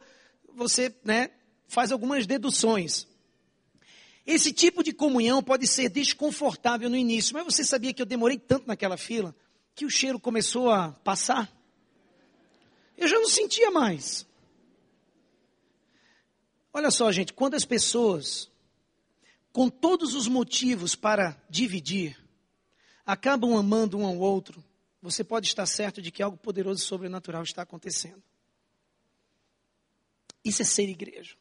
você 0.54 0.94
né, 1.04 1.30
faz 1.66 1.92
algumas 1.92 2.26
deduções. 2.26 3.06
Esse 4.26 4.52
tipo 4.52 4.82
de 4.82 4.92
comunhão 4.92 5.42
pode 5.42 5.66
ser 5.66 5.88
desconfortável 5.88 6.90
no 6.90 6.96
início, 6.96 7.32
mas 7.32 7.44
você 7.44 7.64
sabia 7.64 7.94
que 7.94 8.02
eu 8.02 8.06
demorei 8.06 8.38
tanto 8.38 8.66
naquela 8.66 8.96
fila 8.96 9.34
que 9.78 9.86
o 9.86 9.90
cheiro 9.90 10.18
começou 10.18 10.72
a 10.72 10.90
passar? 10.90 11.48
Eu 12.96 13.06
já 13.06 13.16
não 13.16 13.28
sentia 13.28 13.70
mais. 13.70 14.26
Olha 16.72 16.90
só, 16.90 17.12
gente, 17.12 17.32
quando 17.32 17.54
as 17.54 17.64
pessoas, 17.64 18.50
com 19.52 19.70
todos 19.70 20.16
os 20.16 20.26
motivos 20.26 20.96
para 20.96 21.40
dividir, 21.48 22.18
acabam 23.06 23.56
amando 23.56 23.96
um 23.96 24.04
ao 24.04 24.18
outro, 24.18 24.64
você 25.00 25.22
pode 25.22 25.46
estar 25.46 25.64
certo 25.64 26.02
de 26.02 26.10
que 26.10 26.24
algo 26.24 26.36
poderoso 26.36 26.82
e 26.82 26.84
sobrenatural 26.84 27.44
está 27.44 27.62
acontecendo. 27.62 28.22
Isso 30.44 30.62
é 30.62 30.64
ser 30.64 30.88
igreja. 30.88 31.36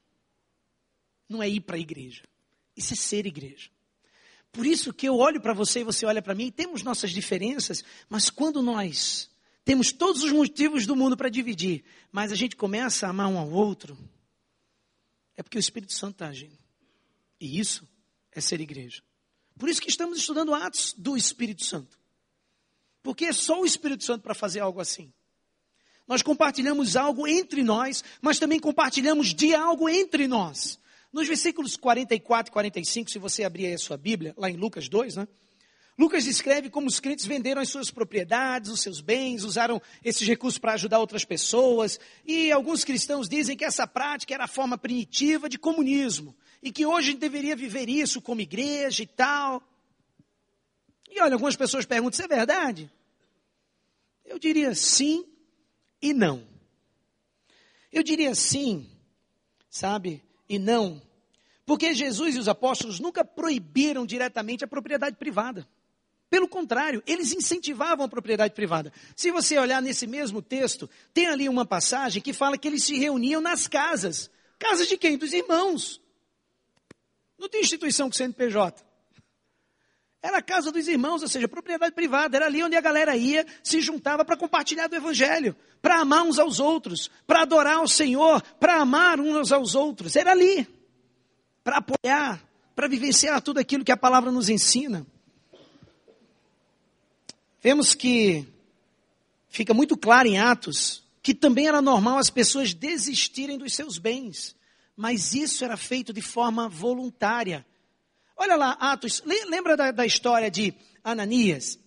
Não 1.28 1.42
é 1.42 1.50
ir 1.50 1.62
para 1.62 1.78
a 1.78 1.80
igreja. 1.80 2.22
Isso 2.76 2.94
é 2.94 2.96
ser 2.96 3.26
igreja. 3.26 3.72
Por 4.58 4.66
isso 4.66 4.92
que 4.92 5.08
eu 5.08 5.18
olho 5.18 5.40
para 5.40 5.54
você 5.54 5.82
e 5.82 5.84
você 5.84 6.04
olha 6.04 6.20
para 6.20 6.34
mim, 6.34 6.50
temos 6.50 6.82
nossas 6.82 7.12
diferenças, 7.12 7.84
mas 8.10 8.32
quando 8.32 8.60
nós 8.60 9.30
temos 9.64 9.92
todos 9.92 10.24
os 10.24 10.32
motivos 10.32 10.88
do 10.88 10.96
mundo 10.96 11.16
para 11.16 11.30
dividir, 11.30 11.84
mas 12.12 12.32
a 12.32 12.36
gente 12.36 12.56
começa 12.56 13.06
a 13.06 13.12
amar 13.12 13.28
um 13.28 13.38
ao 13.38 13.52
outro, 13.52 13.96
é 15.36 15.44
porque 15.44 15.60
o 15.60 15.60
Espírito 15.60 15.94
Santo 15.94 16.14
está 16.14 16.30
agindo. 16.30 16.58
E 17.40 17.60
isso 17.60 17.88
é 18.32 18.42
ser 18.42 18.60
igreja. 18.60 19.04
Por 19.60 19.70
isso 19.70 19.80
que 19.80 19.92
estamos 19.92 20.18
estudando 20.18 20.56
Atos 20.56 20.96
do 20.98 21.16
Espírito 21.16 21.64
Santo. 21.64 21.96
Porque 23.04 23.26
é 23.26 23.34
só 23.34 23.62
o 23.62 23.66
Espírito 23.66 24.04
Santo 24.04 24.24
para 24.24 24.34
fazer 24.34 24.62
algo 24.62 24.82
assim. 24.82 25.14
Nós 26.08 26.24
compartilhamos 26.24 26.96
algo 26.96 27.28
entre 27.28 27.62
nós, 27.62 28.04
mas 28.24 28.40
também 28.40 28.60
compartilhamos 28.60 29.36
de 29.36 29.54
algo 29.54 29.88
entre 29.88 30.28
nós. 30.28 30.80
Nos 31.12 31.28
versículos 31.28 31.76
44 31.76 32.52
e 32.52 32.54
45, 32.54 33.10
se 33.10 33.20
você 33.20 33.44
abrir 33.44 33.68
aí 33.68 33.74
a 33.74 33.78
sua 33.78 33.98
Bíblia, 33.98 34.34
lá 34.38 34.50
em 34.50 34.58
Lucas 34.58 34.90
2, 34.90 35.16
né? 35.16 35.28
Lucas 35.98 36.26
descreve 36.26 36.70
como 36.70 36.88
os 36.88 37.00
crentes 37.00 37.26
venderam 37.26 37.60
as 37.60 37.70
suas 37.70 37.90
propriedades, 37.90 38.70
os 38.70 38.82
seus 38.82 39.02
bens, 39.02 39.44
usaram 39.44 39.82
esses 40.06 40.28
recursos 40.28 40.60
para 40.60 40.74
ajudar 40.74 41.00
outras 41.00 41.26
pessoas. 41.26 42.00
E 42.24 42.52
alguns 42.52 42.84
cristãos 42.84 43.28
dizem 43.28 43.58
que 43.58 43.66
essa 43.66 43.88
prática 43.88 44.32
era 44.32 44.44
a 44.44 44.48
forma 44.48 44.78
primitiva 44.78 45.50
de 45.50 45.58
comunismo. 45.58 46.36
E 46.62 46.72
que 46.72 46.86
hoje 46.86 47.16
deveria 47.16 47.56
viver 47.56 47.90
isso 47.90 48.22
como 48.22 48.42
igreja 48.42 49.02
e 49.02 49.08
tal. 49.08 49.64
E 51.10 51.20
olha, 51.20 51.34
algumas 51.34 51.56
pessoas 51.56 51.84
perguntam: 51.84 52.14
isso 52.14 52.32
é 52.32 52.36
verdade? 52.36 52.92
Eu 54.24 54.38
diria 54.38 54.76
sim 54.76 55.26
e 56.00 56.14
não. 56.14 56.48
Eu 57.92 58.04
diria 58.04 58.36
sim, 58.36 58.88
sabe, 59.68 60.22
e 60.50 60.58
não, 60.58 61.02
porque 61.66 61.94
Jesus 61.94 62.36
e 62.36 62.40
os 62.40 62.48
apóstolos 62.48 63.00
nunca 63.00 63.26
proibiram 63.26 64.06
diretamente 64.06 64.64
a 64.64 64.68
propriedade 64.68 65.18
privada. 65.18 65.68
Pelo 66.30 66.48
contrário, 66.48 67.02
eles 67.06 67.34
incentivavam 67.34 68.06
a 68.06 68.10
propriedade 68.10 68.54
privada. 68.54 68.92
Se 69.16 69.32
você 69.32 69.58
olhar 69.58 69.82
nesse 69.82 70.06
mesmo 70.06 70.42
texto, 70.42 70.90
tem 71.14 71.28
ali 71.28 71.48
uma 71.48 71.66
passagem 71.66 72.22
que 72.22 72.34
fala 72.34 72.58
que 72.58 72.68
eles 72.68 72.84
se 72.84 72.98
reuniam 72.98 73.40
nas 73.40 73.68
casas. 73.68 74.30
Casas 74.60 74.88
de 74.88 74.98
quem? 74.98 75.18
Dos 75.18 75.32
irmãos. 75.32 76.02
Não 77.38 77.48
tem 77.48 77.62
instituição 77.62 78.10
com 78.10 78.16
CNPJ. 78.16 78.87
Era 80.28 80.40
a 80.40 80.42
casa 80.42 80.74
dos 80.74 80.90
irmãos, 80.90 81.22
ou 81.22 81.28
seja, 81.30 81.48
propriedade 81.48 81.96
privada. 81.96 82.36
Era 82.36 82.48
ali 82.48 82.62
onde 82.62 82.76
a 82.76 82.82
galera 82.82 83.16
ia, 83.16 83.48
se 83.64 83.80
juntava 83.80 84.26
para 84.26 84.36
compartilhar 84.36 84.90
do 84.90 84.96
Evangelho, 84.98 85.56
para 85.82 86.02
amar 86.02 86.24
uns 86.24 86.38
aos 86.38 86.60
outros, 86.60 87.10
para 87.26 87.44
adorar 87.44 87.82
o 87.82 87.88
Senhor, 87.88 88.42
para 88.60 88.76
amar 88.82 89.22
uns 89.22 89.54
aos 89.54 89.74
outros. 89.74 90.18
Era 90.18 90.32
ali, 90.32 90.68
para 91.64 91.78
apoiar, 91.78 92.46
para 92.76 92.90
vivenciar 92.90 93.42
tudo 93.42 93.60
aquilo 93.60 93.86
que 93.86 93.92
a 93.92 93.96
palavra 93.96 94.30
nos 94.30 94.50
ensina. 94.50 95.08
Vemos 97.62 97.96
que 97.96 98.46
fica 99.48 99.74
muito 99.74 99.96
claro 99.96 100.28
em 100.28 100.38
Atos 100.38 101.06
que 101.24 101.34
também 101.34 101.70
era 101.70 101.82
normal 101.82 102.18
as 102.18 102.30
pessoas 102.30 102.74
desistirem 102.74 103.58
dos 103.58 103.74
seus 103.74 103.98
bens, 103.98 104.58
mas 104.94 105.34
isso 105.34 105.64
era 105.64 105.78
feito 105.78 106.12
de 106.12 106.22
forma 106.22 106.68
voluntária 106.68 107.66
Olha 108.38 108.56
lá, 108.56 108.72
Atos, 108.80 109.24
lembra 109.26 109.76
da, 109.76 109.92
da 109.92 110.06
história 110.06 110.52
de 110.52 110.74
Ananias? 111.04 111.80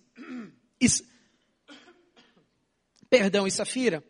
Perdão, 3.09 3.47
e 3.47 3.51
Safira? 3.51 4.03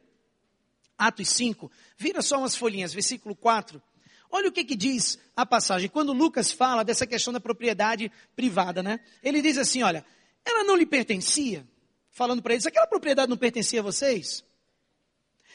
Atos 0.97 1.29
5. 1.29 1.71
Vira 1.97 2.21
só 2.21 2.39
umas 2.39 2.55
folhinhas, 2.55 2.93
versículo 2.93 3.35
4. 3.35 3.81
Olha 4.29 4.49
o 4.49 4.51
que, 4.51 4.63
que 4.63 4.75
diz 4.75 5.19
a 5.35 5.45
passagem. 5.45 5.89
Quando 5.89 6.13
Lucas 6.13 6.51
fala 6.51 6.83
dessa 6.83 7.05
questão 7.05 7.33
da 7.33 7.39
propriedade 7.39 8.11
privada, 8.35 8.81
né? 8.81 8.99
Ele 9.21 9.41
diz 9.41 9.57
assim: 9.57 9.83
olha, 9.83 10.05
ela 10.45 10.63
não 10.63 10.75
lhe 10.75 10.85
pertencia. 10.85 11.67
Falando 12.11 12.41
para 12.41 12.53
eles, 12.53 12.65
aquela 12.65 12.87
propriedade 12.87 13.29
não 13.29 13.37
pertencia 13.37 13.79
a 13.79 13.83
vocês? 13.83 14.43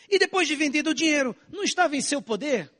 E 0.09 0.19
depois 0.19 0.47
de 0.47 0.55
vendido 0.55 0.91
o 0.91 0.95
dinheiro, 0.95 1.35
não 1.51 1.63
estava 1.63 1.97
em 1.97 2.01
seu 2.01 2.23
poder? 2.23 2.71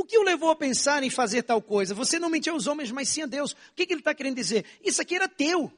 O 0.00 0.04
que 0.06 0.16
o 0.16 0.22
levou 0.22 0.48
a 0.48 0.56
pensar 0.56 1.02
em 1.02 1.10
fazer 1.10 1.42
tal 1.42 1.60
coisa? 1.60 1.94
Você 1.94 2.18
não 2.18 2.30
mentiu 2.30 2.54
aos 2.54 2.66
homens, 2.66 2.90
mas 2.90 3.06
sim 3.06 3.20
a 3.20 3.26
Deus. 3.26 3.52
O 3.52 3.56
que, 3.76 3.84
que 3.84 3.92
ele 3.92 4.00
está 4.00 4.14
querendo 4.14 4.34
dizer? 4.34 4.64
Isso 4.82 5.02
aqui 5.02 5.14
era 5.14 5.28
teu. 5.28 5.70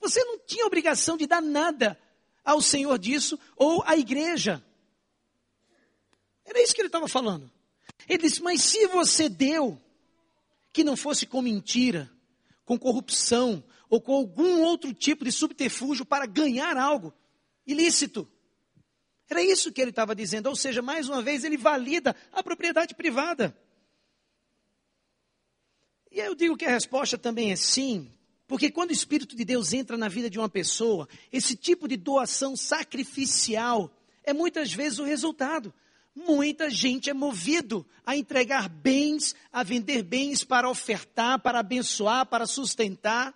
Você 0.00 0.22
não 0.22 0.38
tinha 0.38 0.64
obrigação 0.64 1.16
de 1.16 1.26
dar 1.26 1.42
nada 1.42 2.00
ao 2.44 2.62
Senhor 2.62 2.96
disso 2.96 3.36
ou 3.56 3.82
à 3.84 3.96
igreja. 3.96 4.64
Era 6.44 6.62
isso 6.62 6.72
que 6.76 6.80
ele 6.80 6.86
estava 6.86 7.08
falando. 7.08 7.50
Ele 8.08 8.22
disse: 8.22 8.40
Mas 8.40 8.62
se 8.62 8.86
você 8.86 9.28
deu, 9.28 9.82
que 10.72 10.84
não 10.84 10.96
fosse 10.96 11.26
com 11.26 11.42
mentira, 11.42 12.08
com 12.64 12.78
corrupção 12.78 13.64
ou 13.90 14.00
com 14.00 14.14
algum 14.14 14.62
outro 14.62 14.94
tipo 14.94 15.24
de 15.24 15.32
subterfúgio 15.32 16.04
para 16.04 16.24
ganhar 16.24 16.76
algo 16.76 17.12
ilícito, 17.66 18.28
era 19.28 19.42
isso 19.42 19.72
que 19.72 19.80
ele 19.80 19.90
estava 19.90 20.14
dizendo, 20.14 20.48
ou 20.48 20.56
seja, 20.56 20.82
mais 20.82 21.08
uma 21.08 21.22
vez 21.22 21.44
ele 21.44 21.56
valida 21.56 22.14
a 22.32 22.42
propriedade 22.42 22.94
privada. 22.94 23.56
E 26.10 26.18
eu 26.18 26.34
digo 26.34 26.56
que 26.56 26.64
a 26.64 26.70
resposta 26.70 27.16
também 27.16 27.50
é 27.50 27.56
sim, 27.56 28.12
porque 28.46 28.70
quando 28.70 28.90
o 28.90 28.92
Espírito 28.94 29.34
de 29.34 29.44
Deus 29.44 29.72
entra 29.72 29.96
na 29.96 30.08
vida 30.08 30.28
de 30.28 30.38
uma 30.38 30.48
pessoa, 30.48 31.08
esse 31.32 31.56
tipo 31.56 31.88
de 31.88 31.96
doação 31.96 32.56
sacrificial 32.56 33.90
é 34.22 34.32
muitas 34.32 34.72
vezes 34.72 34.98
o 34.98 35.04
resultado. 35.04 35.72
Muita 36.14 36.70
gente 36.70 37.10
é 37.10 37.14
movido 37.14 37.84
a 38.06 38.16
entregar 38.16 38.68
bens, 38.68 39.34
a 39.50 39.64
vender 39.64 40.02
bens 40.04 40.44
para 40.44 40.70
ofertar, 40.70 41.40
para 41.40 41.58
abençoar, 41.58 42.26
para 42.26 42.46
sustentar. 42.46 43.34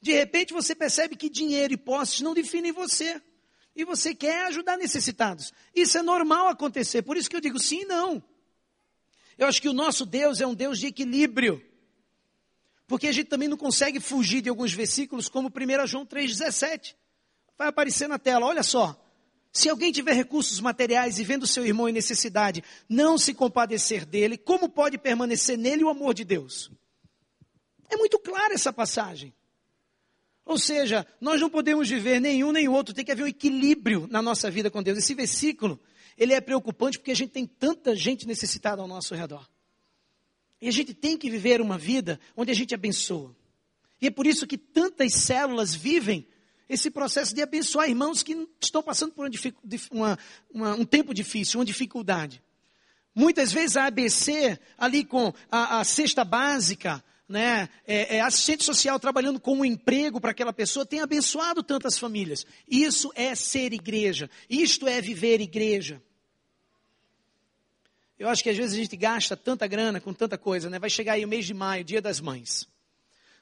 De 0.00 0.12
repente 0.12 0.54
você 0.54 0.74
percebe 0.74 1.16
que 1.16 1.28
dinheiro 1.28 1.74
e 1.74 1.76
posses 1.76 2.22
não 2.22 2.32
definem 2.32 2.72
você 2.72 3.20
e 3.74 3.84
você 3.84 4.14
quer 4.14 4.46
ajudar 4.46 4.76
necessitados. 4.76 5.52
Isso 5.74 5.98
é 5.98 6.02
normal 6.02 6.48
acontecer, 6.48 7.02
por 7.02 7.16
isso 7.16 7.28
que 7.28 7.36
eu 7.36 7.40
digo 7.40 7.58
sim 7.58 7.82
e 7.82 7.84
não. 7.84 8.22
Eu 9.36 9.46
acho 9.46 9.60
que 9.60 9.68
o 9.68 9.72
nosso 9.72 10.06
Deus 10.06 10.40
é 10.40 10.46
um 10.46 10.54
Deus 10.54 10.78
de 10.78 10.86
equilíbrio. 10.86 11.62
Porque 12.86 13.08
a 13.08 13.12
gente 13.12 13.28
também 13.28 13.48
não 13.48 13.56
consegue 13.56 13.98
fugir 13.98 14.40
de 14.42 14.48
alguns 14.48 14.72
versículos, 14.72 15.28
como 15.28 15.48
1 15.48 15.86
João 15.86 16.06
3,17. 16.06 16.94
Vai 17.56 17.68
aparecer 17.68 18.08
na 18.08 18.18
tela, 18.18 18.46
olha 18.46 18.62
só. 18.62 19.00
Se 19.52 19.68
alguém 19.68 19.92
tiver 19.92 20.12
recursos 20.12 20.60
materiais 20.60 21.18
e 21.18 21.24
vendo 21.24 21.46
seu 21.46 21.64
irmão 21.64 21.88
em 21.88 21.92
necessidade, 21.92 22.62
não 22.88 23.16
se 23.16 23.32
compadecer 23.32 24.04
dele, 24.04 24.36
como 24.36 24.68
pode 24.68 24.98
permanecer 24.98 25.56
nele 25.56 25.84
o 25.84 25.88
amor 25.88 26.12
de 26.12 26.24
Deus? 26.24 26.70
É 27.88 27.96
muito 27.96 28.18
clara 28.18 28.54
essa 28.54 28.72
passagem. 28.72 29.32
Ou 30.44 30.58
seja, 30.58 31.06
nós 31.20 31.40
não 31.40 31.48
podemos 31.48 31.88
viver 31.88 32.20
nenhum 32.20 32.52
nem 32.52 32.68
outro, 32.68 32.94
tem 32.94 33.04
que 33.04 33.12
haver 33.12 33.24
um 33.24 33.28
equilíbrio 33.28 34.06
na 34.10 34.20
nossa 34.20 34.50
vida 34.50 34.70
com 34.70 34.82
Deus. 34.82 34.98
Esse 34.98 35.14
versículo, 35.14 35.80
ele 36.18 36.34
é 36.34 36.40
preocupante 36.40 36.98
porque 36.98 37.12
a 37.12 37.16
gente 37.16 37.30
tem 37.30 37.46
tanta 37.46 37.96
gente 37.96 38.26
necessitada 38.26 38.82
ao 38.82 38.88
nosso 38.88 39.14
redor. 39.14 39.48
E 40.60 40.68
a 40.68 40.70
gente 40.70 40.92
tem 40.92 41.16
que 41.16 41.30
viver 41.30 41.60
uma 41.60 41.78
vida 41.78 42.20
onde 42.36 42.50
a 42.50 42.54
gente 42.54 42.74
abençoa. 42.74 43.34
E 44.00 44.06
é 44.06 44.10
por 44.10 44.26
isso 44.26 44.46
que 44.46 44.58
tantas 44.58 45.14
células 45.14 45.74
vivem 45.74 46.26
esse 46.68 46.90
processo 46.90 47.34
de 47.34 47.42
abençoar 47.42 47.88
irmãos 47.88 48.22
que 48.22 48.48
estão 48.60 48.82
passando 48.82 49.12
por 49.12 49.28
uma, 49.90 50.18
uma, 50.50 50.74
um 50.74 50.84
tempo 50.84 51.14
difícil, 51.14 51.58
uma 51.58 51.64
dificuldade. 51.64 52.42
Muitas 53.14 53.52
vezes 53.52 53.76
a 53.76 53.86
ABC, 53.86 54.58
ali 54.76 55.04
com 55.04 55.32
a, 55.50 55.80
a 55.80 55.84
cesta 55.84 56.24
básica, 56.24 57.02
né, 57.28 57.68
é, 57.86 58.16
é, 58.16 58.20
assistente 58.20 58.64
social 58.64 59.00
trabalhando 59.00 59.40
com 59.40 59.58
um 59.58 59.64
emprego 59.64 60.20
para 60.20 60.30
aquela 60.30 60.52
pessoa 60.52 60.84
tem 60.84 61.00
abençoado 61.00 61.62
tantas 61.62 61.98
famílias. 61.98 62.46
Isso 62.68 63.10
é 63.14 63.34
ser 63.34 63.72
igreja. 63.72 64.30
Isto 64.48 64.86
é 64.86 65.00
viver 65.00 65.40
igreja. 65.40 66.02
Eu 68.18 68.28
acho 68.28 68.42
que 68.42 68.50
às 68.50 68.56
vezes 68.56 68.74
a 68.74 68.76
gente 68.76 68.96
gasta 68.96 69.36
tanta 69.36 69.66
grana 69.66 70.00
com 70.00 70.12
tanta 70.12 70.38
coisa, 70.38 70.70
né? 70.70 70.78
Vai 70.78 70.90
chegar 70.90 71.14
aí 71.14 71.24
o 71.24 71.28
mês 71.28 71.46
de 71.46 71.54
maio, 71.54 71.82
dia 71.82 72.00
das 72.00 72.20
mães. 72.20 72.68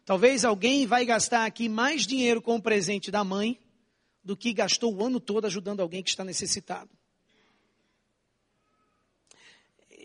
Talvez 0.05 0.45
alguém 0.45 0.87
vai 0.87 1.05
gastar 1.05 1.45
aqui 1.45 1.69
mais 1.69 2.07
dinheiro 2.07 2.41
com 2.41 2.57
o 2.57 2.63
presente 2.63 3.11
da 3.11 3.23
mãe 3.23 3.61
do 4.25 4.37
que 4.37 4.53
gastou 4.53 4.95
o 4.95 5.05
ano 5.05 5.21
todo 5.21 5.45
ajudando 5.47 5.81
alguém 5.81 6.03
que 6.03 6.11
está 6.11 6.25
necessitado. 6.25 6.91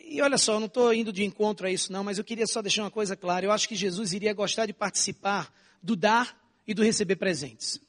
E 0.10 0.22
olha 0.22 0.38
só, 0.38 0.54
eu 0.54 0.60
não 0.60 0.68
estou 0.68 0.94
indo 0.94 1.12
de 1.12 1.26
encontro 1.26 1.68
a 1.68 1.72
isso 1.72 1.92
não, 1.92 2.02
mas 2.02 2.18
eu 2.18 2.24
queria 2.24 2.48
só 2.48 2.62
deixar 2.62 2.84
uma 2.84 2.92
coisa 2.92 3.16
clara. 3.16 3.46
Eu 3.46 3.52
acho 3.52 3.68
que 3.68 3.76
Jesus 3.76 4.14
iria 4.14 4.34
gostar 4.34 4.66
de 4.66 4.72
participar 4.72 5.54
do 5.84 5.98
dar 5.98 6.36
e 6.66 6.74
do 6.74 6.82
receber 6.82 7.18
presentes. 7.18 7.80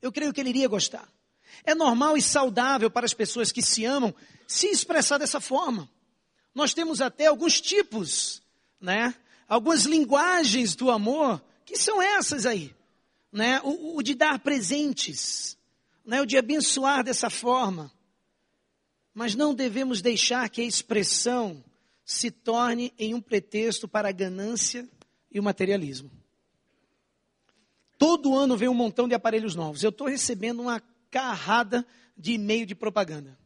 Eu 0.00 0.12
creio 0.12 0.32
que 0.32 0.40
ele 0.40 0.50
iria 0.50 0.68
gostar. 0.68 1.08
É 1.64 1.74
normal 1.74 2.16
e 2.16 2.22
saudável 2.22 2.88
para 2.88 3.04
as 3.04 3.12
pessoas 3.12 3.50
que 3.50 3.60
se 3.60 3.84
amam 3.84 4.14
se 4.46 4.68
expressar 4.68 5.18
dessa 5.18 5.40
forma. 5.40 5.90
nós 6.54 6.72
temos 6.72 7.00
até 7.00 7.26
alguns 7.26 7.60
tipos, 7.60 8.40
né? 8.80 9.14
Algumas 9.48 9.84
linguagens 9.84 10.74
do 10.74 10.90
amor 10.90 11.42
que 11.64 11.76
são 11.76 12.00
essas 12.00 12.46
aí, 12.46 12.74
né? 13.32 13.60
O, 13.62 13.96
o 13.96 14.02
de 14.02 14.14
dar 14.14 14.38
presentes, 14.38 15.56
né? 16.04 16.22
O 16.22 16.26
de 16.26 16.38
abençoar 16.38 17.02
dessa 17.04 17.28
forma. 17.28 17.92
Mas 19.18 19.34
não 19.34 19.52
devemos 19.52 20.00
deixar 20.00 20.48
que 20.48 20.60
a 20.60 20.64
expressão 20.64 21.64
se 22.04 22.30
torne 22.30 22.92
em 22.96 23.14
um 23.14 23.20
pretexto 23.20 23.88
para 23.88 24.10
a 24.10 24.12
ganância 24.12 24.88
e 25.28 25.40
o 25.40 25.42
materialismo. 25.42 26.08
Todo 27.98 28.36
ano 28.36 28.56
vem 28.56 28.68
um 28.68 28.74
montão 28.74 29.08
de 29.08 29.16
aparelhos 29.16 29.56
novos. 29.56 29.82
Eu 29.82 29.90
estou 29.90 30.06
recebendo 30.06 30.62
uma 30.62 30.80
carrada 31.10 31.84
de 32.16 32.34
e-mail 32.34 32.64
de 32.64 32.76
propaganda. 32.76 33.36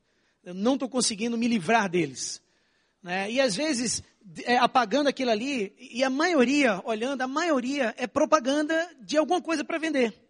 Eu 0.45 0.53
não 0.53 0.75
estou 0.75 0.91
conseguindo 0.91 1.39
me 1.39 1.49
livrar 1.49 1.89
deles. 1.89 2.43
Né? 3.03 3.31
E 3.33 3.41
às 3.41 3.57
vezes, 3.57 4.03
é, 4.45 4.59
apagando 4.59 5.09
aquilo 5.09 5.31
ali, 5.31 5.75
e 5.79 6.05
a 6.05 6.11
maioria, 6.11 6.83
olhando, 6.85 7.23
a 7.23 7.27
maioria 7.27 7.95
é 7.97 8.07
propaganda 8.07 8.95
de 9.01 9.17
alguma 9.17 9.41
coisa 9.41 9.65
para 9.65 9.79
vender. 9.79 10.22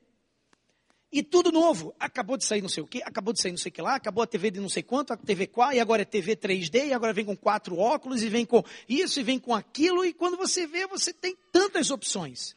E 1.13 1.23
tudo 1.23 1.53
novo. 1.53 1.95
Acabou 2.01 2.39
de 2.39 2.45
sair 2.45 2.63
não 2.63 2.71
sei 2.71 2.83
o 2.83 2.87
que, 2.87 3.03
acabou 3.03 3.35
de 3.35 3.41
sair 3.41 3.53
não 3.53 3.59
sei 3.59 3.69
o 3.69 3.73
que 3.73 3.83
lá, 3.83 3.97
acabou 3.97 4.25
a 4.25 4.27
TV 4.27 4.51
de 4.51 4.61
não 4.61 4.69
sei 4.69 4.83
quanto, 4.83 5.13
a 5.13 5.17
TV 5.17 5.47
qual, 5.47 5.71
e 5.71 5.79
agora 5.79 6.03
é 6.03 6.05
TV 6.07 6.35
3D, 6.35 6.87
e 6.87 6.93
agora 6.95 7.13
vem 7.13 7.25
com 7.25 7.37
quatro 7.37 7.77
óculos, 7.77 8.23
e 8.23 8.31
vem 8.31 8.47
com 8.47 8.65
isso, 8.89 9.21
e 9.21 9.23
vem 9.23 9.39
com 9.39 9.55
aquilo, 9.55 10.07
e 10.07 10.15
quando 10.15 10.39
você 10.39 10.67
vê, 10.67 10.87
você 10.87 11.13
tem 11.13 11.37
tantas 11.53 11.91
opções. 11.91 12.57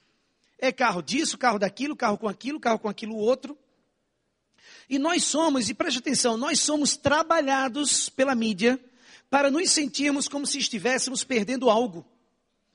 É 0.57 0.71
carro 0.71 1.01
disso, 1.01 1.37
carro 1.37 1.59
daquilo, 1.59 1.97
carro 1.97 2.17
com 2.17 2.29
aquilo, 2.29 2.57
carro 2.57 2.79
com 2.79 2.87
aquilo 2.87 3.17
outro. 3.17 3.57
E 4.89 4.97
nós 4.97 5.25
somos, 5.25 5.69
e 5.69 5.73
preste 5.73 5.99
atenção, 5.99 6.37
nós 6.37 6.61
somos 6.61 6.95
trabalhados 6.95 8.07
pela 8.07 8.33
mídia 8.33 8.79
para 9.29 9.51
nos 9.51 9.69
sentirmos 9.71 10.29
como 10.29 10.47
se 10.47 10.59
estivéssemos 10.59 11.25
perdendo 11.25 11.69
algo, 11.69 12.05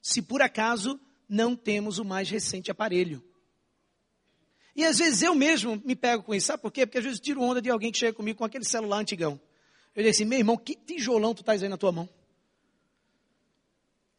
se 0.03 0.21
por 0.21 0.43
acaso 0.43 1.01
não 1.27 1.57
temos 1.57 1.99
o 1.99 2.05
mais 2.05 2.29
recente 2.29 2.71
aparelho. 2.71 3.25
E 4.81 4.85
às 4.87 4.99
vezes 4.99 5.23
eu 5.23 5.35
mesmo 5.35 5.79
me 5.85 5.95
pego 5.95 6.23
com 6.23 6.35
isso. 6.35 6.47
Sabe 6.47 6.63
por 6.63 6.73
quê? 6.73 6.87
Porque 6.87 6.97
às 6.97 7.05
vezes 7.05 7.19
eu 7.19 7.23
tiro 7.23 7.43
onda 7.43 7.61
de 7.61 7.69
alguém 7.69 7.93
que 7.93 7.99
chega 7.99 8.15
comigo 8.15 8.39
com 8.39 8.47
aquele 8.47 8.65
celular 8.65 8.97
antigão. 8.97 9.39
Eu 9.95 10.03
digo 10.03 10.09
assim, 10.09 10.25
meu 10.25 10.39
irmão, 10.39 10.57
que 10.57 10.75
tijolão 10.75 11.35
tu 11.35 11.43
estás 11.43 11.63
aí 11.63 11.69
na 11.69 11.77
tua 11.77 11.93
mão? 11.93 12.09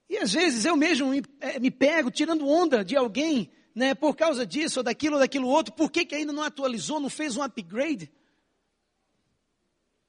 E 0.08 0.20
às 0.20 0.34
vezes 0.34 0.64
eu 0.64 0.76
mesmo 0.76 1.10
me, 1.10 1.24
é, 1.40 1.58
me 1.58 1.72
pego 1.72 2.12
tirando 2.12 2.48
onda 2.48 2.86
de 2.86 2.96
alguém, 2.96 3.52
né, 3.74 3.96
por 3.96 4.16
causa 4.16 4.46
disso, 4.46 4.82
ou 4.82 4.84
daquilo, 4.84 5.16
ou 5.16 5.20
daquilo 5.20 5.48
outro. 5.48 5.74
Por 5.74 5.90
que, 5.90 6.06
que 6.06 6.14
ainda 6.14 6.32
não 6.32 6.44
atualizou, 6.44 7.00
não 7.00 7.10
fez 7.10 7.36
um 7.36 7.42
upgrade? 7.42 8.12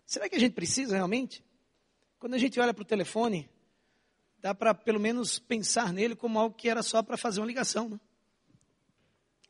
Será 0.04 0.28
que 0.28 0.36
a 0.36 0.38
gente 0.38 0.52
precisa 0.52 0.96
realmente? 0.96 1.42
Quando 2.18 2.34
a 2.34 2.38
gente 2.38 2.60
olha 2.60 2.74
para 2.74 2.82
o 2.82 2.86
telefone, 2.86 3.48
dá 4.38 4.54
para 4.54 4.74
pelo 4.74 5.00
menos 5.00 5.38
pensar 5.38 5.94
nele 5.94 6.14
como 6.14 6.38
algo 6.38 6.54
que 6.54 6.68
era 6.68 6.82
só 6.82 7.02
para 7.02 7.16
fazer 7.16 7.40
uma 7.40 7.46
ligação. 7.46 7.88
Né? 7.88 7.98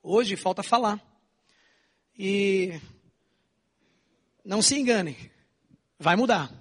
Hoje 0.04 0.34
falta 0.34 0.64
falar. 0.64 1.00
E 2.18 2.80
não 4.44 4.60
se 4.60 4.76
engane, 4.76 5.30
vai 5.96 6.16
mudar. 6.16 6.52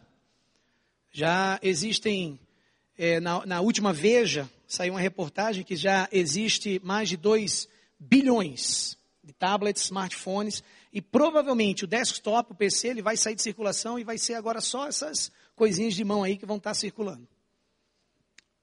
Já 1.11 1.59
existem, 1.63 2.39
é, 2.95 3.19
na, 3.19 3.43
na, 3.47 3.61
última 3.61 3.91
Veja, 3.91 4.47
saiu 4.67 4.93
uma 4.93 4.99
reportagem 4.99 5.63
que 5.63 5.75
já 5.75 6.07
existe 6.11 6.79
mais 6.83 7.09
de 7.09 7.17
2 7.17 7.67
bilhões 7.99 8.95
de 9.23 9.33
tablets, 9.33 9.85
smartphones, 9.85 10.63
e 10.93 11.01
provavelmente 11.01 11.83
o 11.83 11.87
desktop, 11.87 12.51
o 12.51 12.55
PC, 12.55 12.89
ele 12.89 13.01
vai 13.01 13.17
sair 13.17 13.33
de 13.33 13.41
circulação 13.41 13.97
e 13.97 14.03
vai 14.03 14.19
ser 14.19 14.35
agora 14.35 14.61
só 14.61 14.87
essas 14.87 15.31
coisinhas 15.55 15.95
de 15.95 16.03
mão 16.03 16.21
aí 16.21 16.37
que 16.37 16.45
vão 16.45 16.57
estar 16.57 16.75
circulando. 16.75 17.27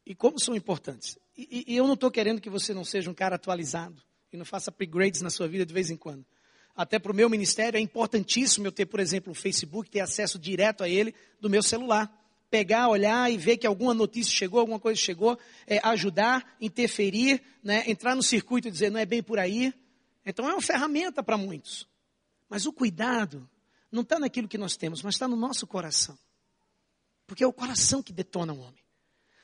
E 0.07 0.15
como 0.15 0.39
são 0.39 0.55
importantes. 0.55 1.19
E, 1.37 1.65
e 1.67 1.77
eu 1.77 1.87
não 1.87 1.95
estou 1.95 2.13
querendo 2.13 2.41
que 2.41 2.49
você 2.49 2.73
não 2.73 2.85
seja 2.85 3.11
um 3.11 3.15
cara 3.15 3.35
atualizado 3.35 4.08
e 4.33 4.37
não 4.37 4.45
faça 4.45 4.71
upgrades 4.71 5.23
na 5.23 5.31
sua 5.31 5.49
vida 5.49 5.65
de 5.65 5.73
vez 5.73 5.91
em 5.91 5.97
quando. 5.97 6.25
Até 6.75 6.99
para 6.99 7.11
o 7.11 7.15
meu 7.15 7.29
ministério 7.29 7.77
é 7.77 7.81
importantíssimo 7.81 8.67
eu 8.67 8.73
ter, 8.73 8.87
por 8.87 9.01
exemplo, 9.01 9.33
o 9.33 9.35
Facebook, 9.35 9.91
ter 9.91 10.01
acesso 10.01 10.39
direto 10.39 10.85
a 10.85 10.89
ele 10.89 11.15
do 11.41 11.51
meu 11.51 11.63
celular. 11.63 12.15
Pegar, 12.51 12.89
olhar 12.89 13.31
e 13.31 13.37
ver 13.37 13.59
que 13.59 13.67
alguma 13.67 13.93
notícia 13.93 14.33
chegou, 14.33 14.61
alguma 14.61 14.79
coisa 14.79 14.99
chegou, 14.99 15.39
é, 15.67 15.81
ajudar, 15.83 16.57
interferir, 16.61 17.43
né, 17.63 17.85
entrar 17.87 18.15
no 18.15 18.23
circuito 18.23 18.69
e 18.69 18.71
dizer 18.71 18.91
não 18.91 19.01
é 19.01 19.05
bem 19.05 19.23
por 19.23 19.39
aí. 19.39 19.75
Então 20.25 20.49
é 20.49 20.53
uma 20.53 20.63
ferramenta 20.63 21.23
para 21.23 21.37
muitos. 21.37 21.87
Mas 22.49 22.65
o 22.65 22.73
cuidado 22.73 23.49
não 23.91 24.03
está 24.03 24.19
naquilo 24.19 24.49
que 24.49 24.57
nós 24.57 24.77
temos, 24.77 25.03
mas 25.03 25.15
está 25.15 25.27
no 25.27 25.37
nosso 25.37 25.67
coração. 25.67 26.19
Porque 27.27 27.45
é 27.45 27.47
o 27.47 27.53
coração 27.53 28.03
que 28.03 28.13
detona 28.13 28.53
o 28.53 28.61
homem. 28.61 28.83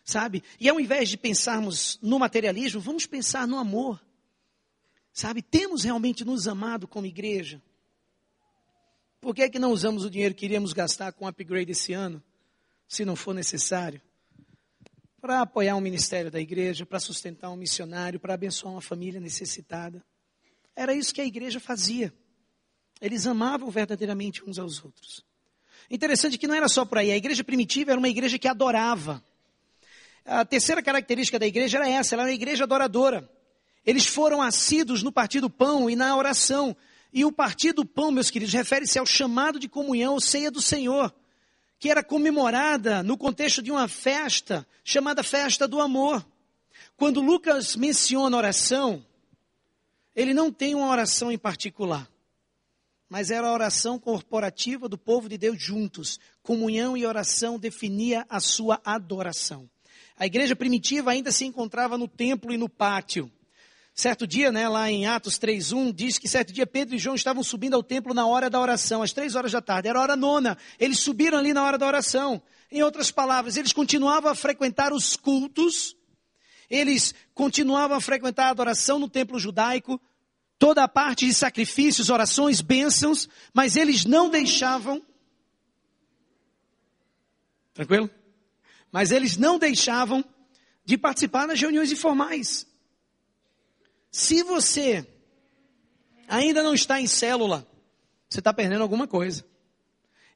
Sabe? 0.04 0.42
E 0.60 0.68
ao 0.68 0.78
invés 0.78 1.08
de 1.08 1.16
pensarmos 1.16 1.98
no 2.00 2.18
materialismo, 2.18 2.80
vamos 2.80 3.06
pensar 3.06 3.46
no 3.48 3.58
amor. 3.58 4.00
Sabe, 5.14 5.42
temos 5.42 5.84
realmente 5.84 6.24
nos 6.24 6.48
amado 6.48 6.88
como 6.88 7.06
igreja? 7.06 7.62
Por 9.20 9.32
que, 9.32 9.42
é 9.42 9.48
que 9.48 9.60
não 9.60 9.70
usamos 9.70 10.04
o 10.04 10.10
dinheiro 10.10 10.34
que 10.34 10.44
iríamos 10.44 10.72
gastar 10.72 11.12
com 11.12 11.28
upgrade 11.28 11.70
esse 11.70 11.92
ano, 11.92 12.20
se 12.88 13.04
não 13.04 13.14
for 13.14 13.32
necessário? 13.32 14.02
Para 15.20 15.42
apoiar 15.42 15.76
um 15.76 15.80
ministério 15.80 16.32
da 16.32 16.40
igreja, 16.40 16.84
para 16.84 16.98
sustentar 16.98 17.48
um 17.50 17.56
missionário, 17.56 18.18
para 18.18 18.34
abençoar 18.34 18.74
uma 18.74 18.80
família 18.80 19.20
necessitada. 19.20 20.04
Era 20.74 20.92
isso 20.92 21.14
que 21.14 21.20
a 21.20 21.24
igreja 21.24 21.60
fazia. 21.60 22.12
Eles 23.00 23.24
amavam 23.24 23.70
verdadeiramente 23.70 24.42
uns 24.44 24.58
aos 24.58 24.84
outros. 24.84 25.24
Interessante 25.88 26.36
que 26.36 26.48
não 26.48 26.56
era 26.56 26.68
só 26.68 26.84
por 26.84 26.98
aí. 26.98 27.12
A 27.12 27.16
igreja 27.16 27.44
primitiva 27.44 27.92
era 27.92 27.98
uma 28.00 28.08
igreja 28.08 28.36
que 28.36 28.48
adorava. 28.48 29.24
A 30.24 30.44
terceira 30.44 30.82
característica 30.82 31.38
da 31.38 31.46
igreja 31.46 31.78
era 31.78 31.88
essa, 31.88 32.16
ela 32.16 32.24
era 32.24 32.30
uma 32.30 32.34
igreja 32.34 32.64
adoradora. 32.64 33.30
Eles 33.84 34.06
foram 34.06 34.40
assíduos 34.40 35.02
no 35.02 35.12
partir 35.12 35.40
do 35.40 35.50
pão 35.50 35.90
e 35.90 35.96
na 35.96 36.16
oração. 36.16 36.76
E 37.12 37.24
o 37.24 37.30
partir 37.30 37.72
do 37.72 37.84
pão, 37.84 38.10
meus 38.10 38.30
queridos, 38.30 38.54
refere-se 38.54 38.98
ao 38.98 39.06
chamado 39.06 39.58
de 39.58 39.68
comunhão, 39.68 40.18
ceia 40.18 40.50
do 40.50 40.60
Senhor, 40.60 41.14
que 41.78 41.90
era 41.90 42.02
comemorada 42.02 43.02
no 43.02 43.16
contexto 43.16 43.62
de 43.62 43.70
uma 43.70 43.86
festa 43.86 44.66
chamada 44.82 45.22
festa 45.22 45.68
do 45.68 45.80
amor. 45.80 46.24
Quando 46.96 47.20
Lucas 47.20 47.76
menciona 47.76 48.36
oração, 48.36 49.04
ele 50.14 50.32
não 50.32 50.50
tem 50.50 50.74
uma 50.74 50.88
oração 50.88 51.30
em 51.30 51.38
particular, 51.38 52.08
mas 53.08 53.30
era 53.30 53.48
a 53.48 53.52
oração 53.52 53.98
corporativa 53.98 54.88
do 54.88 54.96
povo 54.96 55.28
de 55.28 55.36
Deus 55.36 55.60
juntos. 55.60 56.18
Comunhão 56.42 56.96
e 56.96 57.06
oração 57.06 57.58
definia 57.58 58.26
a 58.28 58.40
sua 58.40 58.80
adoração. 58.84 59.68
A 60.16 60.26
igreja 60.26 60.56
primitiva 60.56 61.10
ainda 61.10 61.30
se 61.32 61.44
encontrava 61.44 61.98
no 61.98 62.08
templo 62.08 62.52
e 62.52 62.56
no 62.56 62.68
pátio. 62.68 63.30
Certo 63.94 64.26
dia, 64.26 64.50
né, 64.50 64.68
lá 64.68 64.90
em 64.90 65.06
Atos 65.06 65.38
3.1, 65.38 65.94
diz 65.94 66.18
que 66.18 66.26
certo 66.26 66.52
dia 66.52 66.66
Pedro 66.66 66.96
e 66.96 66.98
João 66.98 67.14
estavam 67.14 67.44
subindo 67.44 67.74
ao 67.74 67.82
templo 67.82 68.12
na 68.12 68.26
hora 68.26 68.50
da 68.50 68.60
oração, 68.60 69.02
às 69.02 69.12
três 69.12 69.36
horas 69.36 69.52
da 69.52 69.62
tarde. 69.62 69.88
Era 69.88 70.00
a 70.00 70.02
hora 70.02 70.16
nona. 70.16 70.58
Eles 70.80 70.98
subiram 70.98 71.38
ali 71.38 71.52
na 71.52 71.62
hora 71.62 71.78
da 71.78 71.86
oração. 71.86 72.42
Em 72.72 72.82
outras 72.82 73.12
palavras, 73.12 73.56
eles 73.56 73.72
continuavam 73.72 74.32
a 74.32 74.34
frequentar 74.34 74.92
os 74.92 75.16
cultos, 75.16 75.96
eles 76.68 77.14
continuavam 77.34 77.96
a 77.96 78.00
frequentar 78.00 78.46
a 78.46 78.50
adoração 78.50 78.98
no 78.98 79.08
templo 79.08 79.38
judaico, 79.38 80.00
toda 80.58 80.82
a 80.82 80.88
parte 80.88 81.24
de 81.24 81.32
sacrifícios, 81.32 82.10
orações, 82.10 82.60
bênçãos, 82.60 83.28
mas 83.52 83.76
eles 83.76 84.04
não 84.04 84.28
deixavam. 84.28 85.00
Tranquilo? 87.72 88.10
Mas 88.90 89.12
eles 89.12 89.36
não 89.36 89.56
deixavam 89.56 90.24
de 90.84 90.98
participar 90.98 91.46
das 91.46 91.60
reuniões 91.60 91.92
informais. 91.92 92.66
Se 94.14 94.44
você 94.44 95.04
ainda 96.28 96.62
não 96.62 96.72
está 96.72 97.00
em 97.00 97.06
célula, 97.08 97.66
você 98.28 98.38
está 98.38 98.54
perdendo 98.54 98.82
alguma 98.82 99.08
coisa. 99.08 99.44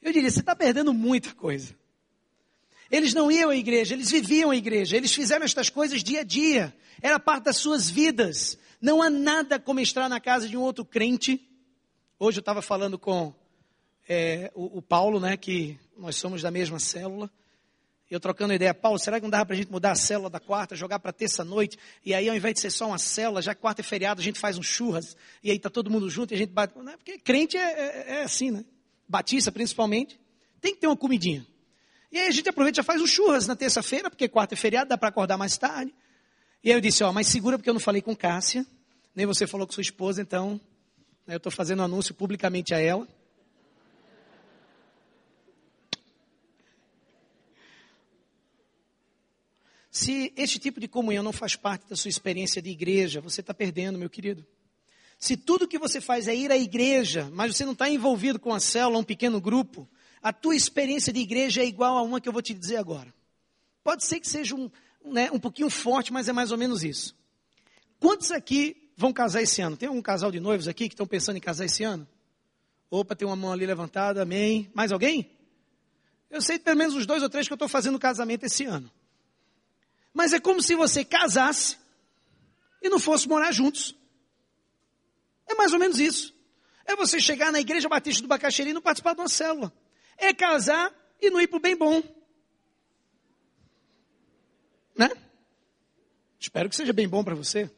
Eu 0.03 0.13
diria, 0.13 0.29
você 0.29 0.41
está 0.41 0.57
perdendo 0.57 0.93
muita 0.93 1.33
coisa. 1.33 1.77
Eles 2.91 3.15
não 3.15 3.31
iam 3.31 3.51
à 3.51 3.57
igreja, 3.57 3.95
eles 3.95 4.11
viviam 4.11 4.51
a 4.51 4.57
igreja, 4.57 4.97
eles 4.97 5.15
fizeram 5.15 5.45
estas 5.45 5.71
coisas 5.71 6.03
dia 6.03 6.23
a 6.23 6.25
dia, 6.25 6.77
era 7.01 7.21
parte 7.21 7.45
das 7.45 7.59
suas 7.59 7.89
vidas. 7.89 8.59
Não 8.81 9.01
há 9.01 9.09
nada 9.09 9.61
como 9.61 9.79
estar 9.79 10.09
na 10.09 10.19
casa 10.19 10.49
de 10.49 10.57
um 10.57 10.61
outro 10.61 10.85
crente. 10.85 11.41
Hoje 12.19 12.39
eu 12.39 12.41
estava 12.41 12.61
falando 12.61 12.99
com 12.99 13.33
é, 14.09 14.51
o, 14.57 14.79
o 14.79 14.83
Paulo, 14.83 15.21
né, 15.21 15.37
que 15.37 15.79
nós 15.97 16.17
somos 16.17 16.43
da 16.43 16.51
mesma 16.51 16.81
célula 16.81 17.31
eu 18.15 18.21
trocando 18.21 18.55
ideia, 18.55 18.73
Paulo, 18.73 18.99
será 18.99 19.19
que 19.19 19.23
não 19.23 19.31
dava 19.31 19.45
para 19.45 19.55
a 19.55 19.57
gente 19.59 19.71
mudar 19.71 19.93
a 19.93 19.95
célula 19.95 20.31
da 20.31 20.41
quarta, 20.41 20.75
jogar 20.75 20.99
para 20.99 21.13
terça-noite, 21.13 21.79
e 22.03 22.15
aí 22.15 22.29
ao 22.29 22.35
invés 22.35 22.55
de 22.55 22.61
ser 22.61 22.71
só 22.71 22.87
uma 22.87 22.99
célula, 22.99 23.43
já 23.43 23.55
quarta 23.55 23.83
é 23.83 23.85
feriado, 23.85 24.21
a 24.21 24.25
gente 24.25 24.41
faz 24.41 24.57
um 24.57 24.63
churras, 24.63 25.15
e 25.43 25.51
aí 25.51 25.57
está 25.59 25.69
todo 25.69 25.91
mundo 25.91 26.09
junto 26.09 26.33
e 26.33 26.35
a 26.35 26.39
gente 26.39 26.51
bate. 26.51 26.77
Não 26.77 26.91
é 26.91 26.97
porque 26.97 27.19
crente 27.19 27.59
é, 27.59 27.61
é, 27.61 28.05
é, 28.17 28.23
assim, 28.23 28.51
né? 28.51 28.65
Batista 29.07 29.53
principalmente, 29.53 30.19
tem 30.61 30.75
que 30.75 30.81
ter 30.81 30.87
uma 30.87 30.97
comidinha. 30.97 31.47
E 32.11 32.19
aí 32.19 32.29
a 32.29 32.31
gente 32.31 32.49
aproveita 32.49 32.81
e 32.81 32.85
faz 32.85 33.03
um 33.03 33.07
churras 33.07 33.47
na 33.47 33.55
terça-feira, 33.55 34.09
porque 34.09 34.27
quarta 34.27 34.55
é 34.55 34.57
feriado, 34.57 34.89
dá 34.89 34.97
para 34.97 35.11
acordar 35.11 35.37
mais 35.37 35.59
tarde. 35.59 35.95
E 36.65 36.71
aí 36.71 36.77
eu 36.77 36.81
disse, 36.81 37.05
ó, 37.05 37.13
mas 37.13 37.27
segura 37.27 37.59
porque 37.59 37.69
eu 37.69 37.75
não 37.75 37.81
falei 37.81 38.01
com 38.01 38.17
Cássia, 38.17 38.67
nem 39.15 39.27
você 39.27 39.47
falou 39.47 39.67
com 39.67 39.73
sua 39.73 39.83
esposa, 39.83 40.23
então 40.23 40.59
né, 41.27 41.35
eu 41.35 41.37
estou 41.37 41.53
fazendo 41.53 41.83
anúncio 41.83 42.15
publicamente 42.15 42.75
a 42.75 42.79
ela. 42.79 43.07
Se 49.91 50.33
este 50.37 50.59
tipo 50.59 50.81
de 50.81 50.89
comunhão 50.89 51.23
não 51.23 51.33
faz 51.33 51.57
parte 51.57 51.89
da 51.89 51.97
sua 51.97 52.09
experiência 52.09 52.61
de 52.61 52.71
igreja, 52.71 53.21
você 53.21 53.41
está 53.41 53.55
perdendo, 53.55 53.99
meu 53.99 54.11
querido. 54.11 54.47
Se 55.19 55.37
tudo 55.37 55.67
que 55.67 55.79
você 55.79 56.01
faz 56.01 56.29
é 56.29 56.35
ir 56.35 56.53
à 56.53 56.57
igreja, 56.57 57.29
mas 57.33 57.57
você 57.57 57.65
não 57.65 57.73
está 57.73 57.89
envolvido 57.89 58.39
com 58.39 58.53
a 58.53 58.61
célula, 58.61 58.99
um 58.99 59.05
pequeno 59.05 59.41
grupo, 59.41 59.89
a 60.23 60.33
tua 60.33 60.55
experiência 60.55 61.13
de 61.13 61.21
igreja 61.21 61.63
é 61.63 61.67
igual 61.67 61.97
a 61.97 62.03
uma 62.03 62.21
que 62.21 62.29
eu 62.29 62.33
vou 62.33 62.43
te 62.43 62.55
dizer 62.55 62.77
agora. 62.77 63.13
Pode 63.83 64.05
ser 64.05 64.21
que 64.21 64.29
seja 64.29 64.55
um, 64.55 64.71
né, 65.05 65.31
um 65.33 65.39
pouquinho 65.39 65.71
forte, 65.71 66.13
mas 66.13 66.29
é 66.29 66.33
mais 66.33 66.53
ou 66.53 66.59
menos 66.59 66.85
isso. 66.85 67.17
Quantos 67.99 68.31
aqui 68.31 68.91
vão 68.97 69.13
casar 69.13 69.43
esse 69.43 69.61
ano? 69.61 69.77
Tem 69.77 69.89
algum 69.89 70.03
casal 70.03 70.31
de 70.31 70.39
noivos 70.39 70.69
aqui 70.69 70.89
que 70.89 70.95
estão 70.95 71.07
pensando 71.07 71.37
em 71.37 71.41
casar 71.41 71.65
esse 71.65 71.83
ano? 71.83 72.07
Opa, 72.91 73.17
tem 73.17 73.27
uma 73.27 73.37
mão 73.37 73.53
ali 73.53 73.67
levantada, 73.67 74.23
amém. 74.23 74.71
Mais 74.75 74.93
alguém? 74.93 75.31
Eu 76.31 76.41
sei 76.41 76.59
pelo 76.59 76.77
menos 76.77 76.95
os 76.95 77.07
dois 77.07 77.23
ou 77.23 77.29
três 77.29 77.47
que 77.47 77.53
eu 77.53 77.57
estou 77.57 77.69
fazendo 77.69 77.99
casamento 77.99 78.45
esse 78.45 78.65
ano. 78.65 78.91
Mas 80.13 80.33
é 80.33 80.41
como 80.41 80.63
se 80.63 80.75
você 80.75 81.05
casasse 81.05 81.77
e 82.83 82.89
não 82.89 82.99
fosse 82.99 83.29
morar 83.29 83.53
juntos. 83.53 83.95
É 85.47 85.55
mais 85.55 85.73
ou 85.73 85.79
menos 85.79 85.99
isso. 85.99 86.35
É 86.85 86.97
você 86.97 87.21
chegar 87.21 87.53
na 87.53 87.61
igreja 87.61 87.89
batista 87.89 88.23
do 88.23 88.29
Bacaxeri 88.29 88.71
e 88.71 88.73
não 88.73 88.83
participar 88.83 89.15
de 89.15 89.21
uma 89.21 89.29
célula. 89.29 89.73
É 90.17 90.33
casar 90.33 90.93
e 91.21 91.31
não 91.31 91.41
ir 91.41 91.47
para 91.47 91.57
o 91.57 91.61
bem 91.61 91.77
bom. 91.77 92.03
Né? 94.97 95.11
Espero 96.39 96.69
que 96.69 96.77
seja 96.77 96.93
bem 96.93 97.09
bom 97.09 97.23
para 97.23 97.35
você. 97.35 97.71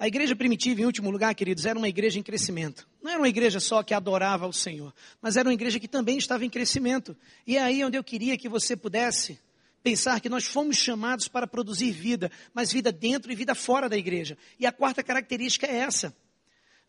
A 0.00 0.08
igreja 0.08 0.34
primitiva, 0.34 0.80
em 0.80 0.86
último 0.86 1.10
lugar, 1.10 1.34
queridos, 1.34 1.66
era 1.66 1.78
uma 1.78 1.86
igreja 1.86 2.18
em 2.18 2.22
crescimento. 2.22 2.88
Não 3.02 3.10
era 3.10 3.20
uma 3.20 3.28
igreja 3.28 3.60
só 3.60 3.82
que 3.82 3.92
adorava 3.92 4.46
o 4.46 4.52
Senhor, 4.52 4.94
mas 5.20 5.36
era 5.36 5.46
uma 5.46 5.52
igreja 5.52 5.78
que 5.78 5.86
também 5.86 6.16
estava 6.16 6.42
em 6.42 6.48
crescimento. 6.48 7.14
E 7.46 7.58
é 7.58 7.60
aí 7.60 7.84
onde 7.84 7.98
eu 7.98 8.02
queria 8.02 8.38
que 8.38 8.48
você 8.48 8.74
pudesse 8.74 9.38
pensar 9.82 10.18
que 10.18 10.30
nós 10.30 10.46
fomos 10.46 10.78
chamados 10.78 11.28
para 11.28 11.46
produzir 11.46 11.90
vida, 11.90 12.32
mas 12.54 12.72
vida 12.72 12.90
dentro 12.90 13.30
e 13.30 13.34
vida 13.34 13.54
fora 13.54 13.90
da 13.90 13.96
igreja. 13.98 14.38
E 14.58 14.64
a 14.64 14.72
quarta 14.72 15.02
característica 15.02 15.66
é 15.66 15.76
essa. 15.76 16.16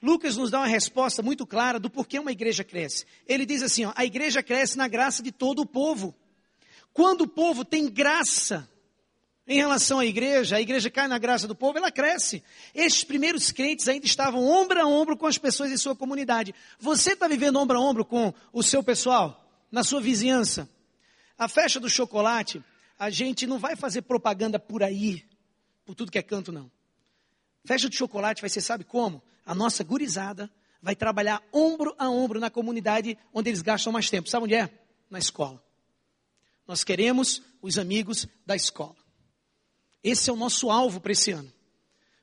Lucas 0.02 0.38
nos 0.38 0.50
dá 0.50 0.60
uma 0.60 0.68
resposta 0.68 1.22
muito 1.22 1.46
clara 1.46 1.82
do 1.82 1.90
porquê 1.90 2.18
uma 2.18 2.32
igreja 2.32 2.64
cresce. 2.64 3.06
Ele 3.28 3.46
diz 3.46 3.62
assim: 3.62 3.84
ó, 3.84 3.92
a 3.94 4.06
igreja 4.06 4.42
cresce 4.42 4.78
na 4.78 4.88
graça 4.88 5.22
de 5.22 5.34
todo 5.34 5.62
o 5.62 5.66
povo. 5.66 6.16
Quando 6.94 7.24
o 7.24 7.28
povo 7.28 7.66
tem 7.66 7.90
graça, 7.90 8.71
em 9.48 9.58
relação 9.58 10.00
à 10.00 10.06
igreja, 10.06 10.56
a 10.56 10.62
igreja 10.62 10.90
cai 10.90 11.08
na 11.08 11.18
graça 11.18 11.48
do 11.48 11.56
povo, 11.56 11.78
ela 11.78 11.92
cresce. 11.92 12.44
Estes 12.74 13.04
primeiros 13.04 13.52
crentes 13.52 13.88
ainda 13.88 14.06
estavam 14.06 14.48
ombro 14.48 14.80
a 14.80 14.86
ombro 14.86 15.18
com 15.18 15.26
as 15.26 15.38
pessoas 15.38 15.72
em 15.72 15.78
sua 15.78 15.96
comunidade. 15.96 16.54
Você 16.80 17.14
está 17.14 17.28
vivendo 17.28 17.58
ombro 17.58 17.78
a 17.78 17.82
ombro 17.82 18.06
com 18.06 18.34
o 18.54 18.62
seu 18.62 18.84
pessoal, 18.84 19.44
na 19.72 19.84
sua 19.84 20.00
vizinhança? 20.00 20.70
A 21.38 21.48
festa 21.48 21.80
do 21.80 21.90
chocolate, 21.90 22.64
a 23.00 23.10
gente 23.10 23.48
não 23.48 23.58
vai 23.58 23.76
fazer 23.76 24.04
propaganda 24.04 24.60
por 24.60 24.84
aí, 24.84 25.26
por 25.86 25.96
tudo 25.96 26.12
que 26.12 26.20
é 26.20 26.24
canto, 26.24 26.52
não. 26.52 26.72
Festa 27.66 27.90
de 27.90 27.96
chocolate 27.96 28.42
vai 28.42 28.50
ser, 28.50 28.62
sabe 28.62 28.84
como? 28.84 29.24
A 29.46 29.56
nossa 29.56 29.84
gurizada 29.84 30.50
vai 30.82 30.96
trabalhar 30.96 31.44
ombro 31.52 31.96
a 31.98 32.10
ombro 32.10 32.40
na 32.40 32.50
comunidade 32.50 33.18
onde 33.34 33.50
eles 33.50 33.62
gastam 33.62 33.92
mais 33.92 34.10
tempo. 34.10 34.30
Sabe 34.30 34.46
onde 34.46 34.56
é? 34.56 34.70
Na 35.10 35.20
escola. 35.20 35.62
Nós 36.68 36.84
queremos 36.84 37.42
os 37.62 37.78
amigos 37.78 38.28
da 38.46 38.56
escola. 38.56 39.01
Esse 40.04 40.30
é 40.30 40.34
o 40.34 40.36
nosso 40.36 40.70
alvo 40.70 41.00
para 41.00 41.12
esse 41.12 41.32
ano. 41.32 41.52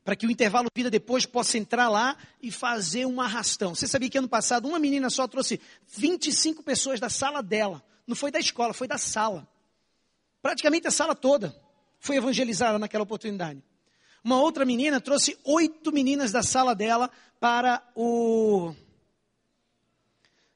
Para 0.04 0.16
que 0.16 0.26
o 0.26 0.30
intervalo 0.30 0.68
vida 0.74 0.90
depois 0.90 1.26
possa 1.26 1.58
entrar 1.58 1.88
lá 1.88 2.16
e 2.40 2.50
fazer 2.50 3.06
um 3.06 3.20
arrastão. 3.20 3.74
Você 3.74 3.86
sabia 3.86 4.08
que 4.08 4.18
ano 4.18 4.28
passado 4.28 4.66
uma 4.66 4.78
menina 4.78 5.10
só 5.10 5.28
trouxe 5.28 5.60
25 5.86 6.62
pessoas 6.62 6.98
da 6.98 7.08
sala 7.10 7.42
dela. 7.42 7.84
Não 8.06 8.16
foi 8.16 8.30
da 8.30 8.38
escola, 8.38 8.72
foi 8.72 8.88
da 8.88 8.96
sala. 8.96 9.46
Praticamente 10.40 10.88
a 10.88 10.90
sala 10.90 11.14
toda 11.14 11.54
foi 12.00 12.16
evangelizada 12.16 12.78
naquela 12.78 13.04
oportunidade. 13.04 13.62
Uma 14.24 14.40
outra 14.40 14.64
menina 14.64 15.00
trouxe 15.00 15.38
oito 15.44 15.92
meninas 15.92 16.32
da 16.32 16.42
sala 16.42 16.74
dela 16.74 17.10
para 17.38 17.82
o. 17.94 18.74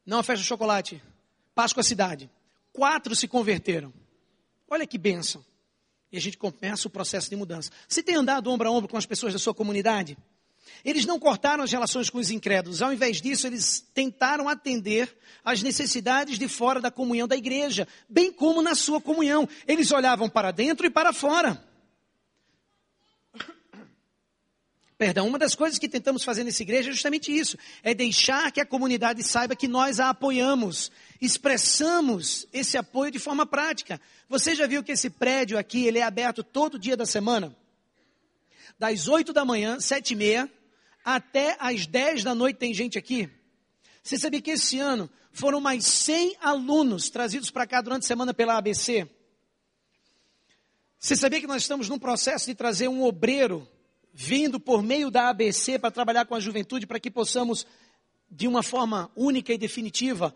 Não 0.04 0.18
a 0.18 0.22
festa 0.22 0.42
de 0.42 0.48
chocolate. 0.48 1.02
Páscoa 1.54 1.82
Cidade. 1.82 2.30
Quatro 2.72 3.14
se 3.14 3.28
converteram. 3.28 3.92
Olha 4.68 4.86
que 4.86 4.96
bênção. 4.96 5.44
E 6.12 6.18
a 6.18 6.20
gente 6.20 6.36
começa 6.36 6.86
o 6.86 6.90
processo 6.90 7.30
de 7.30 7.36
mudança. 7.36 7.70
Você 7.88 8.02
tem 8.02 8.14
andado 8.14 8.50
ombro 8.50 8.68
a 8.68 8.70
ombro 8.70 8.88
com 8.88 8.98
as 8.98 9.06
pessoas 9.06 9.32
da 9.32 9.38
sua 9.38 9.54
comunidade? 9.54 10.16
Eles 10.84 11.06
não 11.06 11.18
cortaram 11.18 11.64
as 11.64 11.72
relações 11.72 12.10
com 12.10 12.18
os 12.18 12.30
incrédulos, 12.30 12.82
ao 12.82 12.92
invés 12.92 13.20
disso, 13.20 13.46
eles 13.46 13.80
tentaram 13.94 14.48
atender 14.48 15.16
às 15.44 15.62
necessidades 15.62 16.38
de 16.38 16.48
fora 16.48 16.80
da 16.80 16.90
comunhão 16.90 17.28
da 17.28 17.36
igreja, 17.36 17.86
bem 18.08 18.32
como 18.32 18.62
na 18.62 18.74
sua 18.74 19.00
comunhão. 19.00 19.48
Eles 19.66 19.90
olhavam 19.92 20.28
para 20.28 20.50
dentro 20.50 20.86
e 20.86 20.90
para 20.90 21.12
fora. 21.12 21.62
Perdão, 25.02 25.26
uma 25.26 25.36
das 25.36 25.56
coisas 25.56 25.80
que 25.80 25.88
tentamos 25.88 26.22
fazer 26.22 26.44
nessa 26.44 26.62
igreja 26.62 26.90
é 26.90 26.92
justamente 26.92 27.36
isso: 27.36 27.58
é 27.82 27.92
deixar 27.92 28.52
que 28.52 28.60
a 28.60 28.64
comunidade 28.64 29.20
saiba 29.24 29.56
que 29.56 29.66
nós 29.66 29.98
a 29.98 30.10
apoiamos, 30.10 30.92
expressamos 31.20 32.46
esse 32.52 32.78
apoio 32.78 33.10
de 33.10 33.18
forma 33.18 33.44
prática. 33.44 34.00
Você 34.28 34.54
já 34.54 34.64
viu 34.64 34.80
que 34.80 34.92
esse 34.92 35.10
prédio 35.10 35.58
aqui 35.58 35.88
ele 35.88 35.98
é 35.98 36.04
aberto 36.04 36.44
todo 36.44 36.78
dia 36.78 36.96
da 36.96 37.04
semana? 37.04 37.52
Das 38.78 39.08
8 39.08 39.32
da 39.32 39.44
manhã, 39.44 39.80
sete 39.80 40.12
e 40.12 40.14
meia, 40.14 40.48
até 41.04 41.56
às 41.58 41.84
10 41.84 42.22
da 42.22 42.32
noite 42.32 42.58
tem 42.58 42.72
gente 42.72 42.96
aqui? 42.96 43.28
Você 44.04 44.16
sabia 44.16 44.40
que 44.40 44.52
esse 44.52 44.78
ano 44.78 45.10
foram 45.32 45.60
mais 45.60 45.84
100 45.84 46.36
alunos 46.40 47.10
trazidos 47.10 47.50
para 47.50 47.66
cá 47.66 47.80
durante 47.80 48.04
a 48.04 48.06
semana 48.06 48.32
pela 48.32 48.56
ABC? 48.56 49.10
Você 50.96 51.16
sabia 51.16 51.40
que 51.40 51.48
nós 51.48 51.62
estamos 51.62 51.88
num 51.88 51.98
processo 51.98 52.46
de 52.46 52.54
trazer 52.54 52.86
um 52.86 53.02
obreiro 53.02 53.68
vindo 54.12 54.60
por 54.60 54.82
meio 54.82 55.10
da 55.10 55.28
ABC 55.28 55.78
para 55.78 55.90
trabalhar 55.90 56.26
com 56.26 56.34
a 56.34 56.40
juventude, 56.40 56.86
para 56.86 57.00
que 57.00 57.10
possamos, 57.10 57.66
de 58.30 58.46
uma 58.46 58.62
forma 58.62 59.10
única 59.16 59.52
e 59.52 59.58
definitiva, 59.58 60.34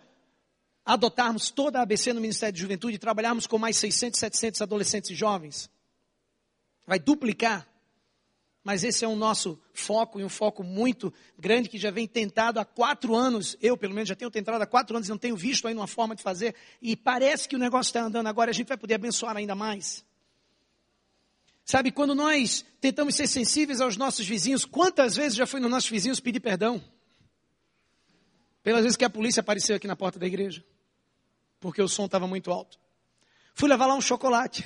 adotarmos 0.85 1.51
toda 1.51 1.79
a 1.79 1.83
ABC 1.83 2.13
no 2.13 2.21
Ministério 2.21 2.55
de 2.55 2.61
Juventude 2.61 2.95
e 2.95 2.99
trabalharmos 2.99 3.47
com 3.47 3.59
mais 3.59 3.77
600, 3.77 4.19
700 4.19 4.63
adolescentes 4.63 5.11
e 5.11 5.15
jovens. 5.15 5.71
Vai 6.87 6.99
duplicar. 6.99 7.69
Mas 8.63 8.83
esse 8.83 9.05
é 9.05 9.09
o 9.09 9.15
nosso 9.15 9.61
foco 9.73 10.19
e 10.19 10.25
um 10.25 10.29
foco 10.29 10.65
muito 10.65 11.15
grande 11.39 11.69
que 11.69 11.79
já 11.79 11.89
vem 11.93 12.05
tentado 12.05 12.59
há 12.59 12.65
quatro 12.65 13.15
anos. 13.15 13.57
Eu, 13.61 13.77
pelo 13.77 13.95
menos, 13.95 14.09
já 14.09 14.17
tenho 14.17 14.29
tentado 14.29 14.61
há 14.61 14.67
quatro 14.67 14.97
anos 14.97 15.09
não 15.09 15.17
tenho 15.17 15.37
visto 15.37 15.69
ainda 15.69 15.81
uma 15.81 15.87
forma 15.87 16.17
de 16.17 16.23
fazer. 16.23 16.53
E 16.83 16.97
parece 16.97 17.49
que 17.49 17.55
o 17.55 17.61
negócio 17.61 17.91
está 17.91 18.01
andando 18.03 18.27
agora. 18.27 18.51
A 18.51 18.55
gente 18.55 18.67
vai 18.67 18.77
poder 18.77 18.95
abençoar 18.95 19.37
ainda 19.37 19.55
mais. 19.55 20.05
Sabe, 21.67 21.91
quando 21.91 22.15
nós 22.15 22.65
tentamos 22.81 23.17
ser 23.17 23.27
sensíveis 23.27 23.81
aos 23.81 23.97
nossos 23.97 24.25
vizinhos, 24.25 24.65
quantas 24.65 25.17
vezes 25.17 25.37
já 25.37 25.49
fui 25.49 25.59
nos 25.59 25.69
nossos 25.69 25.91
vizinhos 25.91 26.21
pedir 26.21 26.39
perdão? 26.39 26.81
Pelas 28.63 28.83
vezes 28.83 28.97
que 28.97 29.05
a 29.05 29.11
polícia 29.11 29.41
apareceu 29.41 29.75
aqui 29.75 29.89
na 29.89 29.97
porta 29.97 30.17
da 30.17 30.29
igreja, 30.29 30.65
porque 31.59 31.83
o 31.83 31.89
som 31.89 32.05
estava 32.07 32.25
muito 32.29 32.53
alto. 32.53 32.79
Fui 33.53 33.69
levar 33.69 33.87
lá 33.87 33.97
um 33.97 34.01
chocolate. 34.01 34.65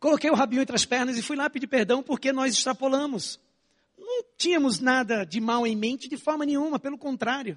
Coloquei 0.00 0.28
o 0.30 0.34
rabinho 0.34 0.62
entre 0.62 0.74
as 0.74 0.84
pernas 0.84 1.16
e 1.16 1.22
fui 1.22 1.36
lá 1.36 1.48
pedir 1.48 1.68
perdão 1.68 2.02
porque 2.02 2.32
nós 2.32 2.52
extrapolamos. 2.52 3.38
Não 3.96 4.24
tínhamos 4.36 4.80
nada 4.80 5.24
de 5.24 5.40
mal 5.40 5.64
em 5.64 5.76
mente 5.76 6.08
de 6.08 6.16
forma 6.16 6.44
nenhuma, 6.44 6.80
pelo 6.80 6.98
contrário. 6.98 7.56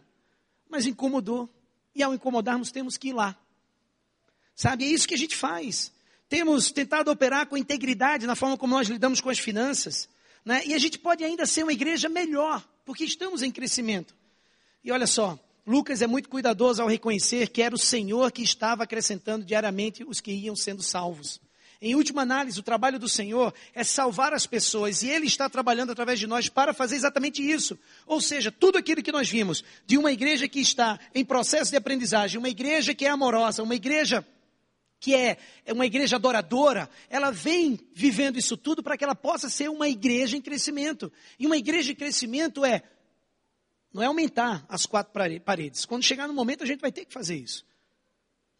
Mas 0.69 0.85
incomodou. 0.85 1.49
E 1.95 2.03
ao 2.03 2.13
incomodarmos, 2.13 2.71
temos 2.71 2.97
que 2.97 3.09
ir 3.09 3.13
lá. 3.13 3.35
Sabe, 4.53 4.83
é 4.83 4.87
isso 4.87 5.07
que 5.07 5.15
a 5.15 5.17
gente 5.17 5.35
faz. 5.35 5.91
Temos 6.29 6.71
tentado 6.71 7.11
operar 7.11 7.47
com 7.47 7.57
integridade 7.57 8.25
na 8.25 8.35
forma 8.35 8.57
como 8.57 8.75
nós 8.75 8.87
lidamos 8.87 9.21
com 9.21 9.29
as 9.29 9.39
finanças. 9.39 10.09
Né? 10.43 10.63
E 10.65 10.73
a 10.73 10.77
gente 10.77 10.99
pode 10.99 11.23
ainda 11.23 11.45
ser 11.45 11.63
uma 11.63 11.73
igreja 11.73 12.09
melhor, 12.09 12.63
porque 12.85 13.03
estamos 13.03 13.41
em 13.41 13.51
crescimento. 13.51 14.15
E 14.83 14.91
olha 14.91 15.07
só, 15.07 15.39
Lucas 15.65 16.01
é 16.01 16.07
muito 16.07 16.27
cuidadoso 16.27 16.81
ao 16.81 16.89
reconhecer 16.89 17.47
que 17.49 17.61
era 17.61 17.73
o 17.73 17.79
Senhor 17.79 18.31
que 18.31 18.41
estava 18.41 18.83
acrescentando 18.83 19.45
diariamente 19.45 20.03
os 20.03 20.19
que 20.19 20.31
iam 20.31 20.55
sendo 20.55 20.83
salvos. 20.83 21.39
Em 21.85 21.95
última 21.95 22.21
análise, 22.21 22.57
o 22.57 22.63
trabalho 22.63 22.97
do 22.97 23.09
Senhor 23.09 23.53
é 23.75 23.83
salvar 23.83 24.33
as 24.33 24.47
pessoas 24.47 25.03
e 25.03 25.09
Ele 25.09 25.27
está 25.27 25.49
trabalhando 25.49 25.91
através 25.91 26.17
de 26.17 26.25
nós 26.25 26.47
para 26.47 26.73
fazer 26.73 26.95
exatamente 26.95 27.41
isso. 27.41 27.77
Ou 28.07 28.21
seja, 28.21 28.49
tudo 28.51 28.77
aquilo 28.77 29.03
que 29.03 29.11
nós 29.11 29.29
vimos 29.29 29.65
de 29.85 29.97
uma 29.97 30.09
igreja 30.09 30.47
que 30.47 30.61
está 30.61 30.97
em 31.13 31.25
processo 31.25 31.71
de 31.71 31.77
aprendizagem, 31.77 32.39
uma 32.39 32.47
igreja 32.47 32.93
que 32.93 33.05
é 33.05 33.09
amorosa, 33.09 33.63
uma 33.63 33.75
igreja 33.75 34.25
que 35.03 35.13
é, 35.13 35.37
é 35.65 35.73
uma 35.73 35.85
igreja 35.85 36.15
adoradora, 36.15 36.89
ela 37.09 37.29
vem 37.29 37.77
vivendo 37.93 38.39
isso 38.39 38.55
tudo 38.55 38.81
para 38.81 38.97
que 38.97 39.03
ela 39.03 39.13
possa 39.13 39.49
ser 39.49 39.69
uma 39.69 39.89
igreja 39.89 40.37
em 40.37 40.41
crescimento. 40.41 41.11
E 41.37 41.45
uma 41.45 41.57
igreja 41.57 41.91
em 41.91 41.95
crescimento 41.95 42.63
é, 42.63 42.81
não 43.91 44.01
é 44.01 44.05
aumentar 44.05 44.65
as 44.69 44.85
quatro 44.85 45.11
paredes. 45.43 45.83
Quando 45.83 46.03
chegar 46.03 46.25
no 46.25 46.33
momento 46.33 46.63
a 46.63 46.65
gente 46.65 46.79
vai 46.79 46.89
ter 46.89 47.03
que 47.03 47.11
fazer 47.11 47.35
isso. 47.35 47.65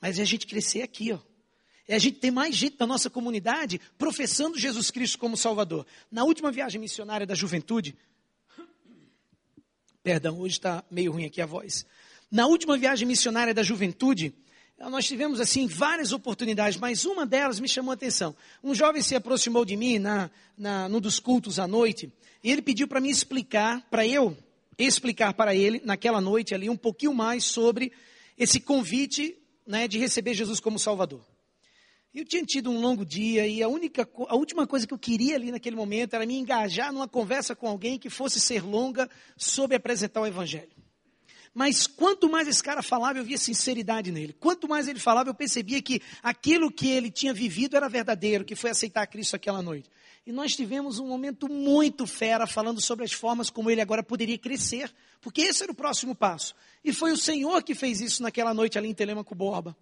Mas 0.02 0.20
é 0.20 0.22
a 0.22 0.26
gente 0.26 0.46
crescer 0.46 0.82
aqui, 0.82 1.14
ó. 1.14 1.20
É 1.88 1.96
a 1.96 2.00
gente 2.00 2.20
ter 2.20 2.30
mais 2.30 2.54
gente 2.54 2.76
da 2.76 2.86
nossa 2.86 3.10
comunidade 3.10 3.80
professando 3.98 4.60
Jesus 4.60 4.92
Cristo 4.92 5.18
como 5.20 5.38
Salvador. 5.38 5.88
Na 6.12 6.26
última 6.26 6.52
viagem 6.52 6.82
missionária 6.82 7.26
da 7.26 7.36
juventude, 7.36 7.96
perdão, 10.04 10.42
hoje 10.42 10.56
está 10.56 10.84
meio 10.92 11.14
ruim 11.14 11.24
aqui 11.24 11.42
a 11.42 11.46
voz. 11.46 11.86
Na 12.30 12.48
última 12.48 12.78
viagem 12.78 13.08
missionária 13.08 13.54
da 13.54 13.64
juventude, 13.64 14.36
nós 14.90 15.06
tivemos 15.06 15.40
assim 15.40 15.68
várias 15.68 16.12
oportunidades, 16.12 16.80
mas 16.80 17.06
uma 17.06 17.26
delas 17.26 17.60
me 17.60 17.68
chamou 17.68 17.92
a 17.92 17.94
atenção. 17.94 18.36
Um 18.64 18.74
jovem 18.74 19.02
se 19.02 19.16
aproximou 19.16 19.66
de 19.66 19.76
mim 19.76 20.00
na, 20.00 20.30
na 20.58 20.90
num 20.90 21.00
dos 21.00 21.20
cultos 21.20 21.60
à 21.60 21.68
noite 21.68 22.12
e 22.44 22.52
ele 22.52 22.62
pediu 22.62 22.88
para 22.88 23.00
me 23.00 23.10
explicar, 23.10 23.82
para 23.90 24.06
eu 24.06 24.38
explicar 24.78 25.34
para 25.34 25.56
ele 25.56 25.82
naquela 25.86 26.20
noite 26.20 26.54
ali 26.54 26.70
um 26.70 26.76
pouquinho 26.76 27.14
mais 27.14 27.46
sobre 27.46 27.92
esse 28.38 28.60
convite 28.60 29.38
né, 29.66 29.88
de 29.88 29.98
receber 29.98 30.34
Jesus 30.34 30.60
como 30.60 30.78
Salvador. 30.78 31.22
Eu 32.14 32.26
tinha 32.26 32.44
tido 32.44 32.70
um 32.70 32.80
longo 32.80 33.04
dia 33.04 33.48
e 33.48 33.64
a 33.64 33.68
única, 33.68 34.08
a 34.28 34.36
última 34.36 34.68
coisa 34.68 34.86
que 34.86 34.94
eu 34.94 35.00
queria 35.00 35.36
ali 35.36 35.52
naquele 35.52 35.76
momento 35.76 36.14
era 36.14 36.26
me 36.28 36.38
engajar 36.38 36.94
numa 36.94 37.08
conversa 37.08 37.56
com 37.56 37.68
alguém 37.68 37.98
que 37.98 38.10
fosse 38.10 38.40
ser 38.40 38.64
longa 38.64 39.10
sobre 39.36 39.76
apresentar 39.76 40.22
o 40.22 40.28
Evangelho. 40.28 40.73
Mas 41.54 41.86
quanto 41.86 42.28
mais 42.28 42.48
esse 42.48 42.64
cara 42.64 42.82
falava, 42.82 43.20
eu 43.20 43.24
via 43.24 43.38
sinceridade 43.38 44.12
nele. 44.12 44.34
Quanto 44.40 44.68
mais 44.68 44.88
ele 44.88 45.00
falava, 45.00 45.30
eu 45.30 45.36
percebia 45.36 45.82
que 45.82 46.02
aquilo 46.24 46.72
que 46.72 46.90
ele 46.90 47.12
tinha 47.12 47.34
vivido 47.34 47.78
era 47.78 47.88
verdadeiro, 47.88 48.44
que 48.44 48.56
foi 48.56 48.72
aceitar 48.72 49.06
Cristo 49.06 49.36
aquela 49.36 49.62
noite. 49.62 49.90
E 50.26 50.32
nós 50.32 50.56
tivemos 50.56 51.00
um 51.00 51.08
momento 51.08 51.48
muito 51.48 52.08
fera 52.08 52.48
falando 52.48 52.82
sobre 52.82 53.06
as 53.06 53.12
formas 53.12 53.50
como 53.50 53.70
ele 53.70 53.82
agora 53.82 54.02
poderia 54.02 54.38
crescer, 54.38 54.92
porque 55.22 55.42
esse 55.42 55.62
era 55.62 55.72
o 55.72 55.76
próximo 55.76 56.16
passo. 56.16 56.56
E 56.84 56.92
foi 56.92 57.12
o 57.12 57.18
Senhor 57.18 57.62
que 57.62 57.76
fez 57.76 58.02
isso 58.02 58.24
naquela 58.24 58.54
noite 58.54 58.78
ali 58.78 58.88
em 58.88 58.94
Telemaco 58.94 59.36
Borba. 59.36 59.78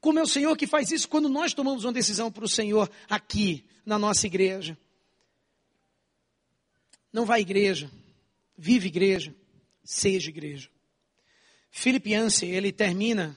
Como 0.00 0.18
é 0.18 0.22
o 0.22 0.26
Senhor 0.26 0.56
que 0.56 0.66
faz 0.66 0.92
isso 0.92 1.08
quando 1.08 1.28
nós 1.28 1.54
tomamos 1.54 1.84
uma 1.84 1.92
decisão 1.92 2.30
para 2.30 2.44
o 2.44 2.48
Senhor 2.48 2.90
aqui 3.08 3.64
na 3.84 3.98
nossa 3.98 4.26
igreja. 4.26 4.76
Não 7.12 7.24
vá 7.24 7.36
à 7.36 7.40
igreja, 7.40 7.90
vive 8.56 8.88
igreja, 8.88 9.34
seja 9.84 10.30
igreja. 10.30 10.71
Philip 11.74 12.10
Yancey, 12.10 12.50
ele 12.50 12.70
termina 12.70 13.34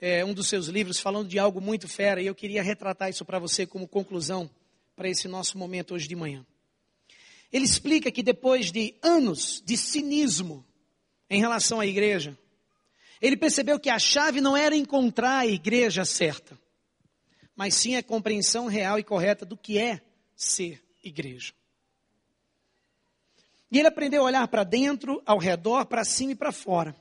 é, 0.00 0.24
um 0.24 0.32
dos 0.32 0.48
seus 0.48 0.68
livros 0.68 1.00
falando 1.00 1.28
de 1.28 1.40
algo 1.40 1.60
muito 1.60 1.88
fera 1.88 2.22
e 2.22 2.26
eu 2.26 2.34
queria 2.34 2.62
retratar 2.62 3.10
isso 3.10 3.24
para 3.24 3.40
você 3.40 3.66
como 3.66 3.88
conclusão 3.88 4.48
para 4.94 5.08
esse 5.08 5.26
nosso 5.26 5.58
momento 5.58 5.92
hoje 5.92 6.06
de 6.06 6.14
manhã. 6.14 6.46
Ele 7.52 7.64
explica 7.64 8.12
que 8.12 8.22
depois 8.22 8.70
de 8.70 8.94
anos 9.02 9.60
de 9.66 9.76
cinismo 9.76 10.64
em 11.28 11.40
relação 11.40 11.80
à 11.80 11.86
igreja, 11.86 12.38
ele 13.20 13.36
percebeu 13.36 13.78
que 13.78 13.90
a 13.90 13.98
chave 13.98 14.40
não 14.40 14.56
era 14.56 14.76
encontrar 14.76 15.38
a 15.38 15.46
igreja 15.46 16.04
certa, 16.04 16.56
mas 17.56 17.74
sim 17.74 17.96
a 17.96 18.02
compreensão 18.04 18.66
real 18.66 19.00
e 19.00 19.04
correta 19.04 19.44
do 19.44 19.56
que 19.56 19.78
é 19.78 20.00
ser 20.36 20.80
igreja. 21.02 21.52
E 23.70 23.80
ele 23.80 23.88
aprendeu 23.88 24.22
a 24.22 24.26
olhar 24.26 24.46
para 24.46 24.62
dentro, 24.62 25.20
ao 25.26 25.38
redor, 25.38 25.86
para 25.86 26.04
cima 26.04 26.32
e 26.32 26.36
para 26.36 26.52
fora. 26.52 26.94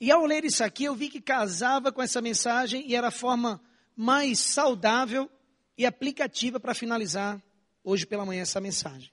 E 0.00 0.10
ao 0.10 0.26
ler 0.26 0.44
isso 0.44 0.62
aqui, 0.62 0.84
eu 0.84 0.94
vi 0.94 1.08
que 1.08 1.20
casava 1.20 1.90
com 1.90 2.02
essa 2.02 2.20
mensagem 2.20 2.86
e 2.86 2.94
era 2.94 3.08
a 3.08 3.12
forma 3.12 3.60
mais 3.96 4.38
saudável 4.38 5.30
e 5.76 5.86
aplicativa 5.86 6.60
para 6.60 6.74
finalizar 6.74 7.42
hoje 7.82 8.04
pela 8.04 8.26
manhã 8.26 8.42
essa 8.42 8.60
mensagem. 8.60 9.10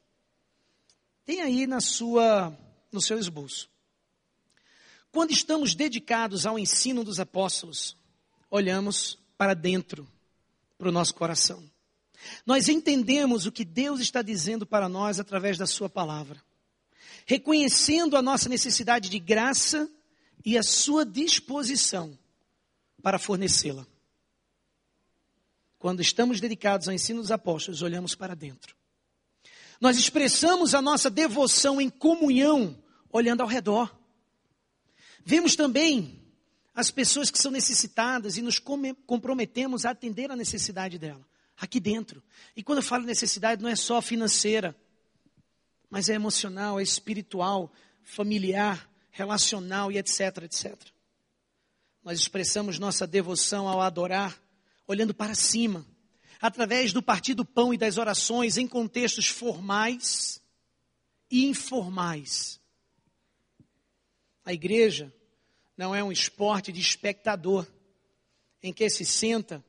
Tem 1.26 1.42
aí 1.42 1.66
na 1.66 1.80
sua, 1.80 2.58
no 2.92 3.02
seu 3.02 3.18
esboço. 3.18 3.70
Quando 5.12 5.32
estamos 5.32 5.74
dedicados 5.74 6.46
ao 6.46 6.60
ensino 6.60 7.04
dos 7.04 7.20
apóstolos, 7.20 7.96
olhamos 8.50 9.18
para 9.38 9.54
dentro, 9.54 10.08
para 10.78 10.90
o 10.90 10.92
nosso 10.92 11.14
coração. 11.14 11.64
Nós 12.46 12.68
entendemos 12.68 13.46
o 13.46 13.52
que 13.52 13.64
Deus 13.64 14.00
está 14.00 14.22
dizendo 14.22 14.66
para 14.66 14.90
nós 14.90 15.20
através 15.20 15.58
da 15.58 15.68
Sua 15.68 15.90
palavra, 15.90 16.42
reconhecendo 17.26 18.18
a 18.18 18.22
nossa 18.22 18.50
necessidade 18.50 19.10
de 19.10 19.20
graça 19.20 19.90
e 20.46 20.58
a 20.58 20.64
sua 20.64 21.06
disposição 21.06 22.18
para 23.02 23.20
fornecê-la. 23.20 23.86
Quando 25.78 26.02
estamos 26.02 26.40
dedicados 26.40 26.88
ao 26.88 26.94
ensino 26.94 27.22
dos 27.22 27.32
apóstolos, 27.32 27.82
olhamos 27.82 28.16
para 28.16 28.36
dentro. 28.36 28.76
Nós 29.82 29.98
expressamos 29.98 30.74
a 30.74 30.82
nossa 30.82 31.10
devoção 31.10 31.82
em 31.82 31.90
comunhão, 31.90 32.82
olhando 33.12 33.42
ao 33.42 33.48
redor. 33.48 33.94
Vemos 35.26 35.56
também 35.56 36.22
as 36.74 36.90
pessoas 36.90 37.30
que 37.30 37.38
são 37.38 37.52
necessitadas 37.52 38.38
e 38.38 38.42
nos 38.42 38.60
comprometemos 38.60 39.86
a 39.86 39.92
atender 39.92 40.32
a 40.32 40.36
necessidade 40.36 40.98
dela, 40.98 41.26
aqui 41.58 41.80
dentro. 41.80 42.24
E 42.56 42.64
quando 42.64 42.80
eu 42.80 42.84
falo 42.84 43.04
necessidade, 43.04 43.62
não 43.62 43.70
é 43.70 43.76
só 43.76 44.02
financeira, 44.02 44.76
mas 45.90 46.10
é 46.10 46.14
emocional, 46.14 46.80
é 46.80 46.84
espiritual, 46.84 47.72
familiar, 48.02 48.90
relacional 49.14 49.92
e 49.92 49.98
etc, 49.98 50.44
etc. 50.44 50.76
Nós 52.04 52.20
expressamos 52.20 52.80
nossa 52.80 53.08
devoção 53.08 53.70
ao 53.70 53.80
adorar, 53.80 54.38
olhando 54.86 55.14
para 55.14 55.36
cima, 55.36 55.86
através 56.42 56.92
do 56.92 57.02
partir 57.02 57.36
do 57.36 57.46
pão 57.46 57.74
e 57.74 57.78
das 57.78 57.98
orações 57.98 58.58
em 58.58 58.68
contextos 58.68 59.28
formais 59.28 60.42
e 61.32 61.46
informais. 61.46 62.60
A 64.44 64.52
igreja 64.52 65.14
não 65.78 65.96
é 65.96 66.04
um 66.04 66.12
esporte 66.12 66.72
de 66.72 66.82
espectador, 66.82 67.66
em 68.62 68.74
que 68.74 68.90
se 68.90 69.06
senta 69.06 69.64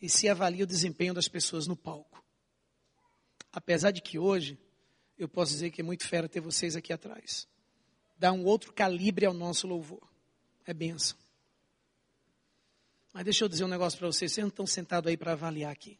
e 0.00 0.08
se 0.08 0.28
avalia 0.28 0.64
o 0.64 0.68
desempenho 0.68 1.12
das 1.12 1.28
pessoas 1.28 1.66
no 1.66 1.76
palco. 1.76 2.24
Apesar 3.52 3.90
de 3.90 4.00
que 4.00 4.18
hoje, 4.18 4.58
eu 5.18 5.28
posso 5.28 5.52
dizer 5.52 5.70
que 5.70 5.80
é 5.80 5.84
muito 5.84 6.06
fera 6.06 6.28
ter 6.28 6.40
vocês 6.40 6.76
aqui 6.76 6.92
atrás 6.92 7.48
dá 8.16 8.32
um 8.32 8.44
outro 8.44 8.72
calibre 8.72 9.26
ao 9.26 9.34
nosso 9.34 9.66
louvor. 9.66 10.02
É 10.66 10.72
benção. 10.72 11.16
Mas 13.12 13.24
deixa 13.24 13.44
eu 13.44 13.48
dizer 13.48 13.64
um 13.64 13.68
negócio 13.68 13.98
para 13.98 14.08
vocês: 14.08 14.32
vocês 14.32 14.42
não 14.42 14.48
estão 14.48 14.66
sentados 14.66 15.08
aí 15.08 15.16
para 15.16 15.32
avaliar 15.32 15.70
aqui. 15.70 15.98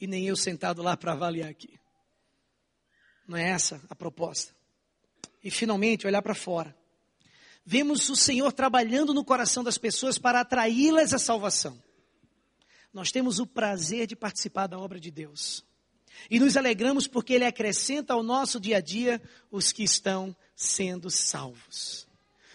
E 0.00 0.06
nem 0.06 0.26
eu 0.26 0.36
sentado 0.36 0.82
lá 0.82 0.96
para 0.96 1.12
avaliar 1.12 1.50
aqui. 1.50 1.78
Não 3.28 3.36
é 3.36 3.48
essa 3.50 3.80
a 3.88 3.94
proposta. 3.94 4.54
E 5.44 5.50
finalmente, 5.50 6.06
olhar 6.06 6.22
para 6.22 6.34
fora. 6.34 6.74
Vemos 7.64 8.08
o 8.08 8.16
Senhor 8.16 8.52
trabalhando 8.52 9.12
no 9.12 9.24
coração 9.24 9.62
das 9.62 9.78
pessoas 9.78 10.18
para 10.18 10.40
atraí-las 10.40 11.12
à 11.12 11.18
salvação. 11.18 11.80
Nós 12.92 13.12
temos 13.12 13.38
o 13.38 13.46
prazer 13.46 14.06
de 14.06 14.16
participar 14.16 14.66
da 14.66 14.78
obra 14.78 14.98
de 14.98 15.10
Deus. 15.10 15.64
E 16.30 16.38
nos 16.38 16.56
alegramos 16.56 17.06
porque 17.06 17.34
Ele 17.34 17.44
acrescenta 17.44 18.14
ao 18.14 18.22
nosso 18.22 18.60
dia 18.60 18.78
a 18.78 18.80
dia 18.80 19.20
os 19.50 19.72
que 19.72 19.82
estão 19.82 20.34
sendo 20.54 21.10
salvos. 21.10 22.06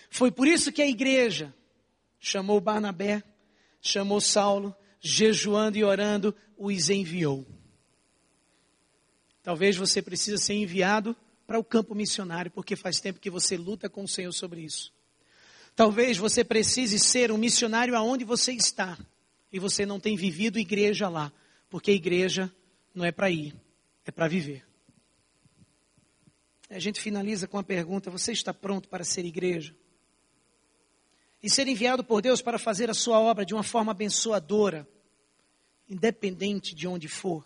Foi 0.09 0.31
por 0.31 0.47
isso 0.47 0.71
que 0.71 0.81
a 0.81 0.87
igreja 0.87 1.53
chamou 2.19 2.61
Barnabé, 2.61 3.23
chamou 3.81 4.21
Saulo, 4.21 4.75
jejuando 4.99 5.77
e 5.77 5.83
orando, 5.83 6.33
os 6.57 6.89
enviou. 6.89 7.45
Talvez 9.43 9.77
você 9.77 10.01
precise 10.01 10.37
ser 10.43 10.53
enviado 10.53 11.15
para 11.45 11.59
o 11.59 11.63
campo 11.63 11.93
missionário, 11.93 12.49
porque 12.49 12.75
faz 12.75 12.99
tempo 12.99 13.19
que 13.19 13.29
você 13.29 13.55
luta 13.55 13.87
com 13.89 14.03
o 14.03 14.07
Senhor 14.07 14.31
sobre 14.31 14.61
isso. 14.61 14.91
Talvez 15.75 16.17
você 16.17 16.43
precise 16.43 16.97
ser 16.97 17.31
um 17.31 17.37
missionário 17.37 17.95
aonde 17.95 18.23
você 18.23 18.53
está 18.53 18.97
e 19.51 19.59
você 19.59 19.85
não 19.85 19.99
tem 19.99 20.15
vivido 20.15 20.57
igreja 20.57 21.09
lá, 21.09 21.31
porque 21.69 21.91
igreja 21.91 22.51
não 22.95 23.03
é 23.03 23.11
para 23.11 23.29
ir, 23.29 23.53
é 24.05 24.11
para 24.11 24.27
viver. 24.27 24.65
A 26.69 26.79
gente 26.79 27.01
finaliza 27.01 27.47
com 27.47 27.59
a 27.59 27.63
pergunta: 27.63 28.09
Você 28.09 28.31
está 28.31 28.53
pronto 28.53 28.87
para 28.87 29.03
ser 29.03 29.25
igreja? 29.25 29.75
E 31.43 31.49
ser 31.49 31.67
enviado 31.67 32.03
por 32.03 32.21
Deus 32.21 32.41
para 32.41 32.57
fazer 32.57 32.89
a 32.89 32.93
sua 32.93 33.19
obra 33.19 33.45
de 33.45 33.53
uma 33.53 33.61
forma 33.61 33.91
abençoadora, 33.91 34.87
independente 35.87 36.73
de 36.73 36.87
onde 36.87 37.07
for? 37.07 37.45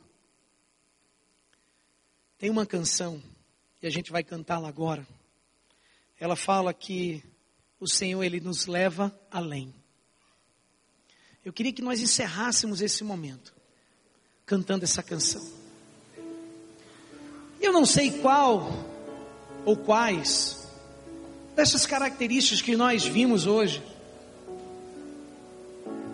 Tem 2.37 2.49
uma 2.49 2.65
canção, 2.65 3.21
e 3.81 3.87
a 3.87 3.89
gente 3.89 4.11
vai 4.11 4.23
cantá-la 4.23 4.69
agora. 4.69 5.05
Ela 6.17 6.37
fala 6.37 6.73
que 6.73 7.21
o 7.77 7.87
Senhor, 7.87 8.23
Ele 8.23 8.39
nos 8.39 8.67
leva 8.67 9.17
além. 9.29 9.73
Eu 11.43 11.51
queria 11.51 11.73
que 11.73 11.81
nós 11.81 11.99
encerrássemos 11.99 12.81
esse 12.81 13.03
momento 13.03 13.58
cantando 14.49 14.83
essa 14.83 15.03
canção. 15.03 15.45
Eu 17.61 17.71
não 17.71 17.85
sei 17.85 18.09
qual 18.09 18.73
ou 19.63 19.77
quais 19.77 20.67
dessas 21.55 21.85
características 21.85 22.59
que 22.59 22.75
nós 22.75 23.05
vimos 23.05 23.45
hoje 23.45 23.83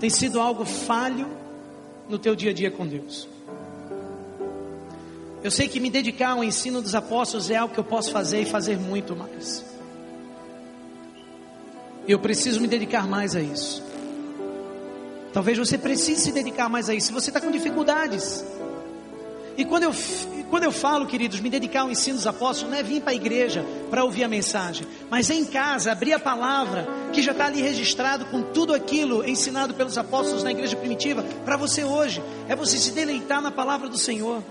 tem 0.01 0.09
sido 0.09 0.41
algo 0.41 0.65
falho 0.65 1.29
no 2.09 2.19
teu 2.19 2.36
dia 2.36 2.51
a 2.51 2.53
dia 2.53 2.69
com 2.69 2.86
Deus. 2.86 3.25
Eu 5.41 5.49
sei 5.49 5.69
que 5.69 5.79
me 5.79 5.89
dedicar 5.89 6.31
ao 6.31 6.43
ensino 6.43 6.81
dos 6.81 6.93
apóstolos 6.93 7.49
é 7.49 7.55
algo 7.55 7.73
que 7.73 7.79
eu 7.79 7.86
posso 7.86 8.11
fazer 8.11 8.41
e 8.41 8.45
fazer 8.45 8.77
muito 8.77 9.15
mais. 9.15 9.63
Eu 12.05 12.19
preciso 12.19 12.59
me 12.59 12.67
dedicar 12.67 13.07
mais 13.07 13.33
a 13.33 13.39
isso. 13.39 13.81
Talvez 15.36 15.57
você 15.57 15.77
precise 15.77 16.21
se 16.21 16.31
dedicar 16.31 16.69
mais 16.69 16.89
a 16.89 16.93
isso. 16.93 17.07
Se 17.07 17.13
você 17.13 17.29
está 17.29 17.41
com 17.41 17.51
dificuldades, 17.51 18.41
E 19.57 19.65
quando 19.65 19.83
eu, 19.83 19.93
quando 20.49 20.63
eu 20.63 20.71
falo, 20.71 21.05
queridos, 21.05 21.41
me 21.41 21.49
dedicar 21.49 21.81
ao 21.81 21.91
ensino 21.91 22.15
dos 22.15 22.25
apóstolos, 22.25 22.71
não 22.71 22.77
é 22.77 22.83
vir 22.83 23.01
para 23.01 23.11
a 23.11 23.15
igreja 23.15 23.65
para 23.89 24.03
ouvir 24.05 24.23
a 24.23 24.29
mensagem, 24.29 24.88
mas 25.09 25.29
é 25.29 25.33
em 25.33 25.43
casa, 25.43 25.91
abrir 25.91 26.13
a 26.13 26.19
palavra, 26.19 26.88
que 27.11 27.21
já 27.21 27.33
está 27.33 27.47
ali 27.47 27.61
registrado 27.61 28.25
com 28.27 28.41
tudo 28.41 28.73
aquilo 28.73 29.27
ensinado 29.27 29.73
pelos 29.73 29.97
apóstolos 29.97 30.41
na 30.41 30.51
igreja 30.51 30.77
primitiva, 30.77 31.21
para 31.43 31.57
você 31.57 31.83
hoje. 31.83 32.23
É 32.47 32.55
você 32.55 32.77
se 32.77 32.91
deleitar 32.91 33.41
na 33.41 33.51
palavra 33.51 33.89
do 33.89 33.97
Senhor. 33.97 34.41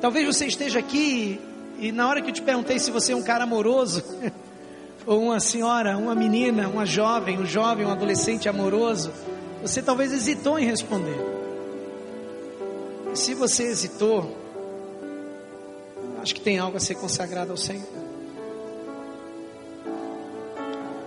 Talvez 0.00 0.24
você 0.24 0.46
esteja 0.46 0.78
aqui 0.78 1.40
e 1.80 1.90
na 1.90 2.08
hora 2.08 2.22
que 2.22 2.30
eu 2.30 2.34
te 2.34 2.42
perguntei 2.42 2.78
se 2.78 2.92
você 2.92 3.12
é 3.12 3.16
um 3.16 3.22
cara 3.22 3.42
amoroso, 3.42 4.04
ou 5.06 5.22
uma 5.22 5.40
senhora, 5.40 5.96
uma 5.96 6.14
menina, 6.14 6.68
uma 6.68 6.84
jovem, 6.84 7.38
um 7.38 7.46
jovem, 7.46 7.86
um 7.86 7.90
adolescente 7.90 8.48
amoroso, 8.48 9.12
você 9.62 9.82
talvez 9.82 10.12
hesitou 10.12 10.58
em 10.58 10.64
responder. 10.64 11.18
E 13.12 13.18
se 13.18 13.34
você 13.34 13.64
hesitou, 13.64 14.36
acho 16.22 16.34
que 16.34 16.40
tem 16.40 16.58
algo 16.58 16.76
a 16.76 16.80
ser 16.80 16.94
consagrado 16.94 17.50
ao 17.50 17.56
Senhor. 17.56 17.86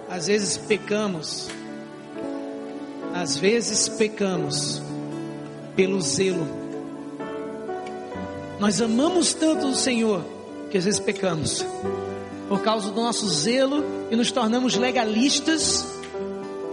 Às 0.09 0.27
vezes 0.27 0.57
pecamos, 0.57 1.49
às 3.13 3.37
vezes 3.37 3.87
pecamos 3.89 4.81
pelo 5.75 5.99
zelo. 6.01 6.47
Nós 8.59 8.79
amamos 8.81 9.33
tanto 9.33 9.67
o 9.67 9.75
Senhor 9.75 10.23
que 10.69 10.77
às 10.77 10.85
vezes 10.85 10.99
pecamos 10.99 11.65
por 12.47 12.61
causa 12.61 12.89
do 12.91 13.01
nosso 13.01 13.27
zelo 13.29 13.83
e 14.11 14.15
nos 14.15 14.31
tornamos 14.31 14.75
legalistas 14.75 15.87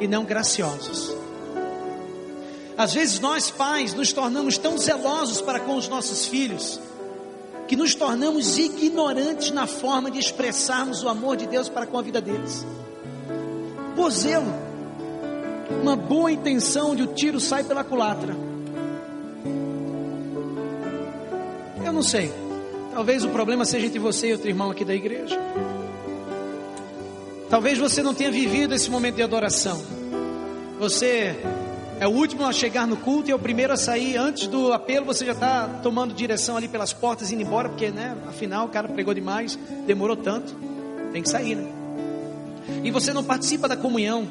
e 0.01 0.07
não 0.09 0.25
graciosos. 0.25 1.15
Às 2.77 2.95
vezes 2.95 3.21
nós 3.21 3.51
pais 3.51 3.93
nos 3.95 4.13
tornamos 4.13 4.57
tão 4.57 4.79
zelosos 4.79 5.41
para 5.41 5.61
com 5.61 5.77
os 5.77 5.89
nossos 5.89 6.27
filhos 6.27 6.81
que 7.69 7.77
nos 7.77 7.95
tornamos 7.95 8.59
ignorantes 8.59 9.53
na 9.53 9.65
forma 9.65 10.11
de 10.11 10.19
expressarmos 10.19 11.05
o 11.05 11.09
amor 11.09 11.37
de 11.37 11.47
Deus 11.47 11.69
para 11.69 11.87
com 11.87 11.97
a 11.99 12.03
vida 12.03 12.21
deles. 12.21 12.67
Por 13.95 14.11
zelo, 14.11 14.53
uma 15.81 15.95
boa 15.95 16.33
intenção 16.33 16.97
de 16.97 17.05
o 17.05 17.07
tiro 17.09 17.39
sai 17.39 17.63
pela 17.63 17.85
culatra. 17.85 18.35
Eu 21.85 21.93
não 21.93 22.03
sei. 22.03 22.33
Talvez 23.01 23.25
o 23.25 23.31
problema 23.31 23.65
seja 23.65 23.87
entre 23.87 23.99
você 23.99 24.29
e 24.29 24.33
outro 24.33 24.47
irmão 24.47 24.71
aqui 24.71 24.85
da 24.85 24.95
igreja. 24.95 25.35
Talvez 27.49 27.79
você 27.79 28.03
não 28.03 28.13
tenha 28.13 28.31
vivido 28.31 28.75
esse 28.75 28.91
momento 28.91 29.15
de 29.15 29.23
adoração. 29.23 29.81
Você 30.79 31.35
é 31.99 32.07
o 32.07 32.11
último 32.11 32.45
a 32.45 32.53
chegar 32.53 32.87
no 32.87 32.99
culto 32.99 33.31
e 33.31 33.33
é 33.33 33.35
o 33.35 33.39
primeiro 33.39 33.73
a 33.73 33.77
sair. 33.79 34.19
Antes 34.19 34.49
do 34.49 34.71
apelo, 34.75 35.07
você 35.07 35.25
já 35.25 35.33
está 35.33 35.67
tomando 35.83 36.13
direção 36.13 36.59
ali 36.59 36.69
pelas 36.69 36.93
portas, 36.93 37.33
indo 37.33 37.41
embora, 37.41 37.71
porque, 37.71 37.89
né, 37.89 38.15
afinal, 38.29 38.67
o 38.67 38.69
cara 38.69 38.87
pregou 38.87 39.15
demais, 39.15 39.59
demorou 39.87 40.15
tanto, 40.17 40.55
tem 41.11 41.23
que 41.23 41.29
sair, 41.31 41.55
né? 41.55 41.73
E 42.85 42.91
você 42.91 43.15
não 43.15 43.25
participa 43.25 43.67
da 43.67 43.79
comunhão. 43.79 44.31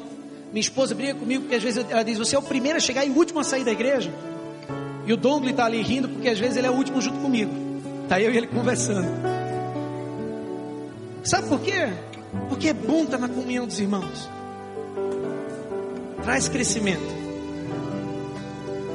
Minha 0.52 0.60
esposa 0.60 0.94
briga 0.94 1.16
comigo 1.16 1.42
porque 1.42 1.56
às 1.56 1.62
vezes 1.64 1.84
ela 1.90 2.04
diz: 2.04 2.18
Você 2.18 2.36
é 2.36 2.38
o 2.38 2.42
primeiro 2.42 2.76
a 2.76 2.80
chegar 2.80 3.04
e 3.04 3.10
o 3.10 3.16
último 3.16 3.40
a 3.40 3.42
sair 3.42 3.64
da 3.64 3.72
igreja. 3.72 4.12
E 5.04 5.12
o 5.12 5.16
Dongli 5.16 5.50
está 5.50 5.64
ali 5.64 5.82
rindo 5.82 6.08
porque 6.08 6.28
às 6.28 6.38
vezes 6.38 6.56
ele 6.56 6.68
é 6.68 6.70
o 6.70 6.74
último 6.74 7.00
junto 7.00 7.18
comigo. 7.18 7.69
Está 8.10 8.20
eu 8.20 8.34
e 8.34 8.36
ele 8.36 8.48
conversando. 8.48 9.06
Sabe 11.22 11.48
por 11.48 11.60
quê? 11.60 11.92
Porque 12.48 12.70
é 12.70 12.74
bom 12.74 13.04
estar 13.04 13.18
na 13.18 13.28
comunhão 13.28 13.68
dos 13.68 13.78
irmãos. 13.78 14.28
Traz 16.24 16.48
crescimento. 16.48 17.06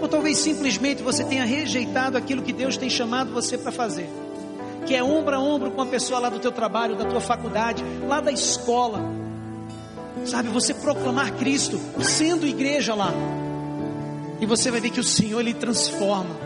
Ou 0.01 0.09
talvez 0.09 0.37
simplesmente 0.39 1.01
você 1.01 1.23
tenha 1.23 1.45
rejeitado 1.45 2.17
aquilo 2.17 2.41
que 2.41 2.51
Deus 2.51 2.75
tem 2.75 2.89
chamado 2.89 3.31
você 3.31 3.57
para 3.57 3.71
fazer. 3.71 4.09
Que 4.85 4.93
é 4.93 5.01
ombro 5.01 5.33
a 5.33 5.39
ombro 5.39 5.71
com 5.71 5.81
a 5.81 5.85
pessoa 5.85 6.19
lá 6.19 6.27
do 6.27 6.39
teu 6.39 6.51
trabalho, 6.51 6.97
da 6.97 7.05
tua 7.05 7.21
faculdade, 7.21 7.85
lá 8.09 8.19
da 8.19 8.33
escola. 8.33 8.99
Sabe, 10.25 10.49
você 10.49 10.73
proclamar 10.73 11.31
Cristo, 11.35 11.79
sendo 12.01 12.45
igreja 12.45 12.93
lá. 12.93 13.13
E 14.41 14.45
você 14.45 14.69
vai 14.69 14.81
ver 14.81 14.89
que 14.89 14.99
o 14.99 15.05
Senhor 15.05 15.39
ele 15.39 15.53
transforma. 15.53 16.44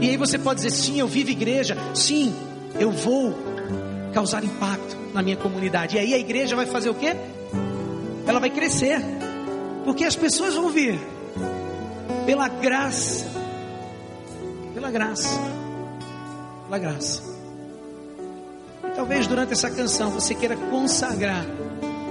E 0.00 0.10
aí 0.10 0.16
você 0.16 0.38
pode 0.38 0.62
dizer: 0.62 0.70
sim, 0.70 0.98
eu 0.98 1.06
vivo 1.06 1.30
igreja. 1.30 1.76
Sim, 1.94 2.34
eu 2.78 2.90
vou 2.90 3.34
causar 4.12 4.44
impacto 4.44 4.96
na 5.12 5.22
minha 5.22 5.36
comunidade. 5.36 5.96
E 5.96 5.98
aí 5.98 6.14
a 6.14 6.18
igreja 6.18 6.56
vai 6.56 6.66
fazer 6.66 6.90
o 6.90 6.94
quê? 6.94 7.16
Ela 8.26 8.40
vai 8.40 8.50
crescer. 8.50 9.00
Porque 9.84 10.04
as 10.04 10.16
pessoas 10.16 10.54
vão 10.54 10.70
vir 10.70 10.98
pela 12.26 12.48
graça, 12.48 13.26
pela 14.74 14.90
graça, 14.90 15.40
pela 16.64 16.78
graça. 16.78 17.22
E 18.84 18.90
talvez 18.90 19.26
durante 19.26 19.52
essa 19.52 19.70
canção 19.70 20.10
você 20.10 20.34
queira 20.34 20.56
consagrar 20.56 21.46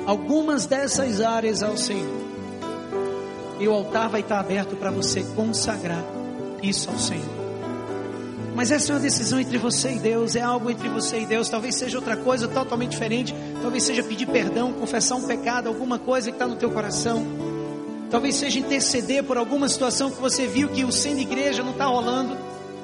algumas 0.05 0.65
dessas 0.65 1.21
áreas 1.21 1.61
ao 1.61 1.77
Senhor. 1.77 2.25
E 3.59 3.67
o 3.67 3.73
altar 3.73 4.09
vai 4.09 4.21
estar 4.21 4.39
aberto 4.39 4.75
para 4.75 4.89
você 4.89 5.23
consagrar 5.35 6.03
isso 6.63 6.89
ao 6.89 6.97
Senhor. 6.97 7.46
Mas 8.57 8.71
essa 8.71 8.91
é 8.91 8.95
uma 8.95 8.99
decisão 8.99 9.39
entre 9.39 9.55
você 9.59 9.91
e 9.91 9.99
Deus, 9.99 10.35
é 10.35 10.41
algo 10.41 10.71
entre 10.71 10.89
você 10.89 11.19
e 11.19 11.27
Deus. 11.27 11.47
Talvez 11.47 11.75
seja 11.75 11.95
outra 11.95 12.17
coisa 12.17 12.47
totalmente 12.47 12.89
diferente. 12.89 13.31
Talvez 13.61 13.83
seja 13.83 14.01
pedir 14.01 14.25
perdão, 14.25 14.73
confessar 14.73 15.13
um 15.13 15.27
pecado, 15.27 15.67
alguma 15.67 15.99
coisa 15.99 16.31
que 16.31 16.35
está 16.37 16.47
no 16.47 16.55
teu 16.55 16.71
coração. 16.71 17.23
Talvez 18.09 18.33
seja 18.33 18.57
interceder 18.57 19.23
por 19.23 19.37
alguma 19.37 19.69
situação 19.69 20.09
que 20.09 20.19
você 20.19 20.47
viu 20.47 20.69
que 20.69 20.83
o 20.83 20.91
sendo 20.91 21.19
igreja 21.19 21.61
não 21.61 21.73
está 21.73 21.85
rolando, 21.85 22.35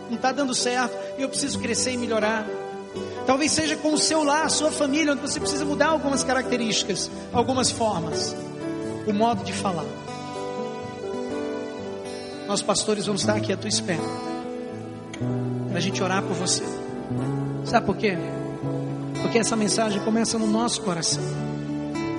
não 0.09 0.15
está 0.15 0.31
dando 0.31 0.53
certo, 0.53 0.95
e 1.17 1.23
eu 1.23 1.29
preciso 1.29 1.57
crescer 1.57 1.93
e 1.93 1.97
melhorar. 1.97 2.45
Talvez 3.25 3.51
seja 3.51 3.75
com 3.75 3.93
o 3.93 3.97
seu 3.97 4.23
lar, 4.23 4.45
a 4.45 4.49
sua 4.49 4.69
família, 4.69 5.13
onde 5.13 5.23
você 5.23 5.39
precisa 5.39 5.65
mudar 5.65 5.87
algumas 5.87 6.23
características, 6.23 7.09
algumas 7.33 7.71
formas, 7.71 8.35
o 9.07 9.11
modo 9.11 9.43
de 9.43 9.51
falar. 9.51 9.87
Nós 12.47 12.61
pastores 12.61 13.07
vamos 13.07 13.21
estar 13.21 13.37
aqui 13.37 13.51
à 13.51 13.57
tua 13.57 13.69
espera, 13.69 14.03
para 15.73 15.79
a 15.79 15.81
gente 15.81 16.03
orar 16.03 16.21
por 16.21 16.35
você. 16.35 16.61
Sabe 17.65 17.87
por 17.87 17.97
quê? 17.97 18.15
Porque 19.23 19.39
essa 19.39 19.55
mensagem 19.55 19.99
começa 20.03 20.37
no 20.37 20.45
nosso 20.45 20.79
coração. 20.81 21.23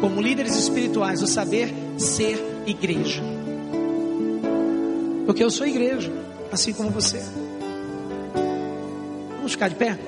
Como 0.00 0.20
líderes 0.20 0.56
espirituais, 0.56 1.22
o 1.22 1.28
saber 1.28 1.72
ser 1.96 2.36
igreja. 2.66 3.22
Porque 5.24 5.44
eu 5.44 5.52
sou 5.52 5.68
igreja, 5.68 6.12
assim 6.50 6.72
como 6.72 6.90
você. 6.90 7.22
Vamos 9.36 9.52
ficar 9.52 9.68
de 9.68 9.76
pé? 9.76 10.00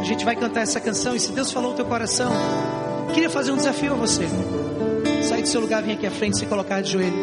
A 0.00 0.04
gente 0.04 0.24
vai 0.24 0.36
cantar 0.36 0.60
essa 0.60 0.78
canção 0.78 1.16
e 1.16 1.20
se 1.20 1.32
Deus 1.32 1.50
falou 1.50 1.70
no 1.70 1.76
teu 1.76 1.84
coração, 1.84 2.30
queria 3.12 3.28
fazer 3.28 3.50
um 3.50 3.56
desafio 3.56 3.94
a 3.94 3.96
você. 3.96 4.28
Sair 5.28 5.42
do 5.42 5.48
seu 5.48 5.60
lugar, 5.60 5.82
vir 5.82 5.94
aqui 5.94 6.06
à 6.06 6.12
frente 6.12 6.34
e 6.34 6.38
se 6.38 6.46
colocar 6.46 6.80
de 6.80 6.92
joelho. 6.92 7.18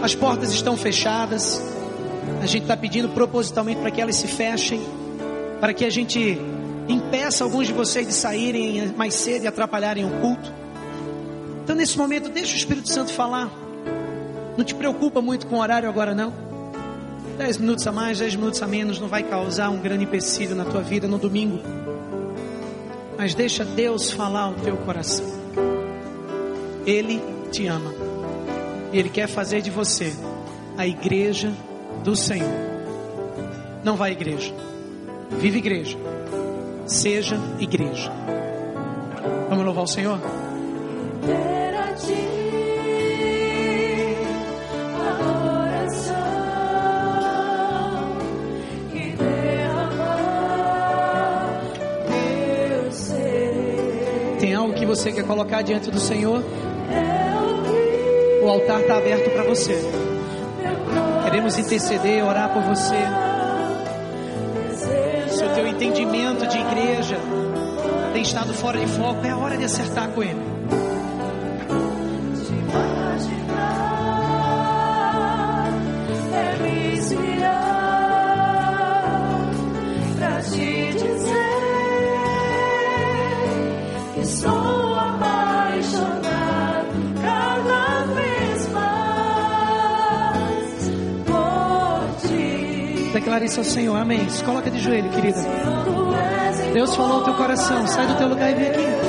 As 0.00 0.14
portas 0.14 0.52
estão 0.52 0.76
fechadas. 0.76 1.60
A 2.40 2.46
gente 2.46 2.62
está 2.62 2.76
pedindo 2.76 3.08
propositalmente 3.08 3.80
para 3.80 3.90
que 3.90 4.00
elas 4.00 4.16
se 4.16 4.28
fechem, 4.28 4.80
para 5.60 5.74
que 5.74 5.84
a 5.84 5.90
gente 5.90 6.38
impeça 6.88 7.44
alguns 7.44 7.66
de 7.66 7.72
vocês 7.72 8.06
de 8.06 8.12
saírem 8.12 8.86
mais 8.96 9.14
cedo 9.14 9.44
e 9.44 9.46
atrapalharem 9.46 10.04
o 10.04 10.20
culto. 10.20 10.52
Então, 11.64 11.76
nesse 11.76 11.98
momento, 11.98 12.30
deixa 12.30 12.54
o 12.54 12.56
Espírito 12.56 12.88
Santo 12.88 13.12
falar. 13.12 13.50
Não 14.56 14.64
te 14.64 14.74
preocupa 14.74 15.20
muito 15.20 15.46
com 15.46 15.56
o 15.56 15.60
horário 15.60 15.88
agora, 15.88 16.14
não. 16.14 16.32
Dez 17.36 17.58
minutos 17.58 17.86
a 17.86 17.92
mais, 17.92 18.18
dez 18.18 18.34
minutos 18.34 18.62
a 18.62 18.66
menos 18.66 18.98
não 18.98 19.06
vai 19.06 19.22
causar 19.22 19.68
um 19.68 19.78
grande 19.78 20.04
empecilho 20.04 20.56
na 20.56 20.64
tua 20.64 20.80
vida 20.80 21.06
no 21.06 21.18
domingo. 21.18 21.60
Mas 23.16 23.34
deixa 23.34 23.64
Deus 23.64 24.10
falar 24.10 24.42
ao 24.42 24.54
teu 24.54 24.76
coração. 24.78 25.26
Ele 26.86 27.22
te 27.52 27.66
ama. 27.66 27.92
E 28.92 28.98
Ele 28.98 29.08
quer 29.08 29.28
fazer 29.28 29.60
de 29.60 29.70
você 29.70 30.12
a 30.76 30.86
igreja 30.86 31.52
do 32.02 32.14
Senhor. 32.16 32.48
Não 33.84 33.96
vá 33.96 34.06
à 34.06 34.10
igreja. 34.10 34.52
Vive 35.30 35.58
igreja. 35.58 35.98
Seja 36.86 37.36
igreja. 37.58 38.10
Vamos 39.48 39.64
louvar 39.64 39.84
o 39.84 39.86
Senhor? 39.86 40.18
Tem 54.40 54.54
algo 54.54 54.72
que 54.72 54.86
você 54.86 55.12
quer 55.12 55.24
colocar 55.24 55.62
diante 55.62 55.90
do 55.90 56.00
Senhor? 56.00 56.42
O 58.42 58.48
altar 58.48 58.80
está 58.80 58.96
aberto 58.96 59.30
para 59.30 59.44
você. 59.44 60.07
Queremos 61.38 61.56
interceder, 61.56 62.24
orar 62.24 62.52
por 62.52 62.64
você. 62.64 62.96
Se 65.28 65.44
o 65.44 65.54
teu 65.54 65.68
entendimento 65.68 66.44
de 66.48 66.58
igreja 66.58 67.16
tem 68.12 68.22
estado 68.22 68.52
fora 68.52 68.80
de 68.80 68.88
foco, 68.88 69.24
é 69.24 69.32
hora 69.32 69.56
de 69.56 69.62
acertar 69.62 70.08
com 70.08 70.20
Ele. 70.20 70.57
Declare 93.28 93.44
isso 93.44 93.60
ao 93.60 93.64
Senhor. 93.64 93.94
Amém. 93.94 94.26
Se 94.30 94.42
coloca 94.42 94.70
de 94.70 94.80
joelho, 94.80 95.10
querida. 95.10 95.38
Deus 96.72 96.96
falou 96.96 97.18
ao 97.18 97.24
teu 97.24 97.34
coração. 97.34 97.86
Sai 97.86 98.06
do 98.06 98.16
teu 98.16 98.26
lugar 98.26 98.50
e 98.50 98.54
vem 98.54 98.68
aqui. 98.68 99.07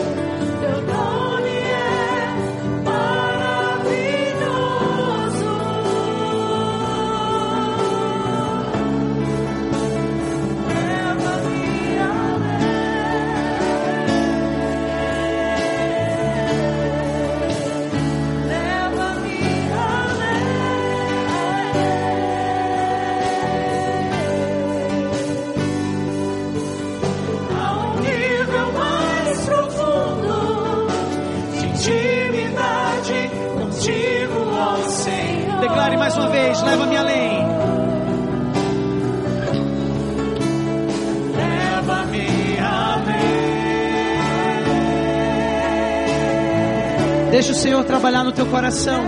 Deixa 47.31 47.51
o 47.51 47.55
Senhor 47.55 47.83
trabalhar 47.83 48.23
no 48.23 48.31
teu 48.31 48.45
coração. 48.47 49.07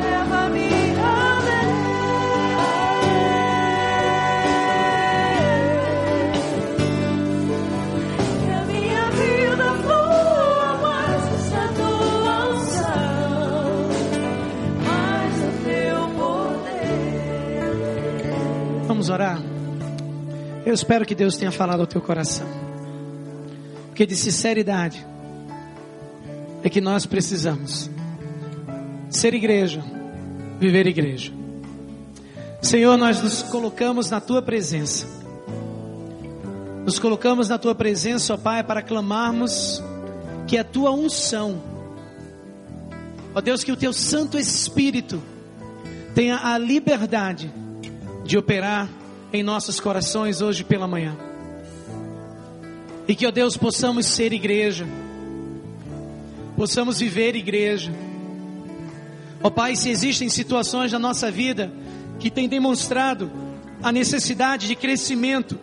orar? 19.12 19.42
Eu 20.66 20.74
espero 20.74 21.06
que 21.06 21.14
Deus 21.14 21.38
tenha 21.38 21.52
falado 21.52 21.82
ao 21.82 21.88
teu 21.88 22.02
coração. 22.02 22.48
Porque 23.88 24.06
de 24.06 24.16
sinceridade 24.16 25.06
é 26.64 26.70
que 26.70 26.80
nós 26.80 27.06
precisamos 27.06 27.90
ser 29.12 29.34
igreja, 29.34 29.84
viver 30.60 30.88
igreja. 30.88 31.32
Senhor, 32.62 32.98
nós 32.98 33.22
nos 33.22 33.44
colocamos 33.44 34.10
na 34.10 34.22
tua 34.22 34.42
presença. 34.42 35.06
Nos 36.86 36.98
colocamos 36.98 37.50
na 37.50 37.58
tua 37.58 37.76
presença, 37.76 38.34
ó 38.34 38.38
Pai, 38.38 38.64
para 38.64 38.82
clamarmos 38.82 39.84
que 40.48 40.58
a 40.58 40.64
tua 40.64 40.92
unção, 40.92 41.62
ó 43.36 43.42
Deus, 43.42 43.64
que 43.64 43.72
o 43.72 43.78
teu 43.78 43.94
Santo 43.94 44.40
Espírito 44.40 45.22
tenha 46.16 46.40
a 46.44 46.58
liberdade 46.58 47.52
de 48.24 48.38
operar 48.38 48.90
em 49.34 49.44
nossos 49.44 49.80
corações 49.80 50.42
hoje 50.42 50.64
pela 50.64 50.88
manhã. 50.88 51.16
E 53.08 53.16
que, 53.16 53.28
ó 53.28 53.32
Deus, 53.32 53.58
possamos 53.58 54.06
ser 54.06 54.32
igreja, 54.34 54.88
possamos 56.56 57.00
viver 57.00 57.36
igreja. 57.36 57.92
Ó 59.44 59.50
Pai, 59.50 59.76
se 59.76 59.90
existem 59.90 60.30
situações 60.30 60.92
na 60.92 61.00
nossa 61.00 61.32
vida 61.32 61.72
que 62.20 62.30
têm 62.30 62.48
demonstrado 62.48 63.32
a 63.82 63.92
necessidade 63.92 64.68
de 64.68 64.76
crescimento, 64.76 65.60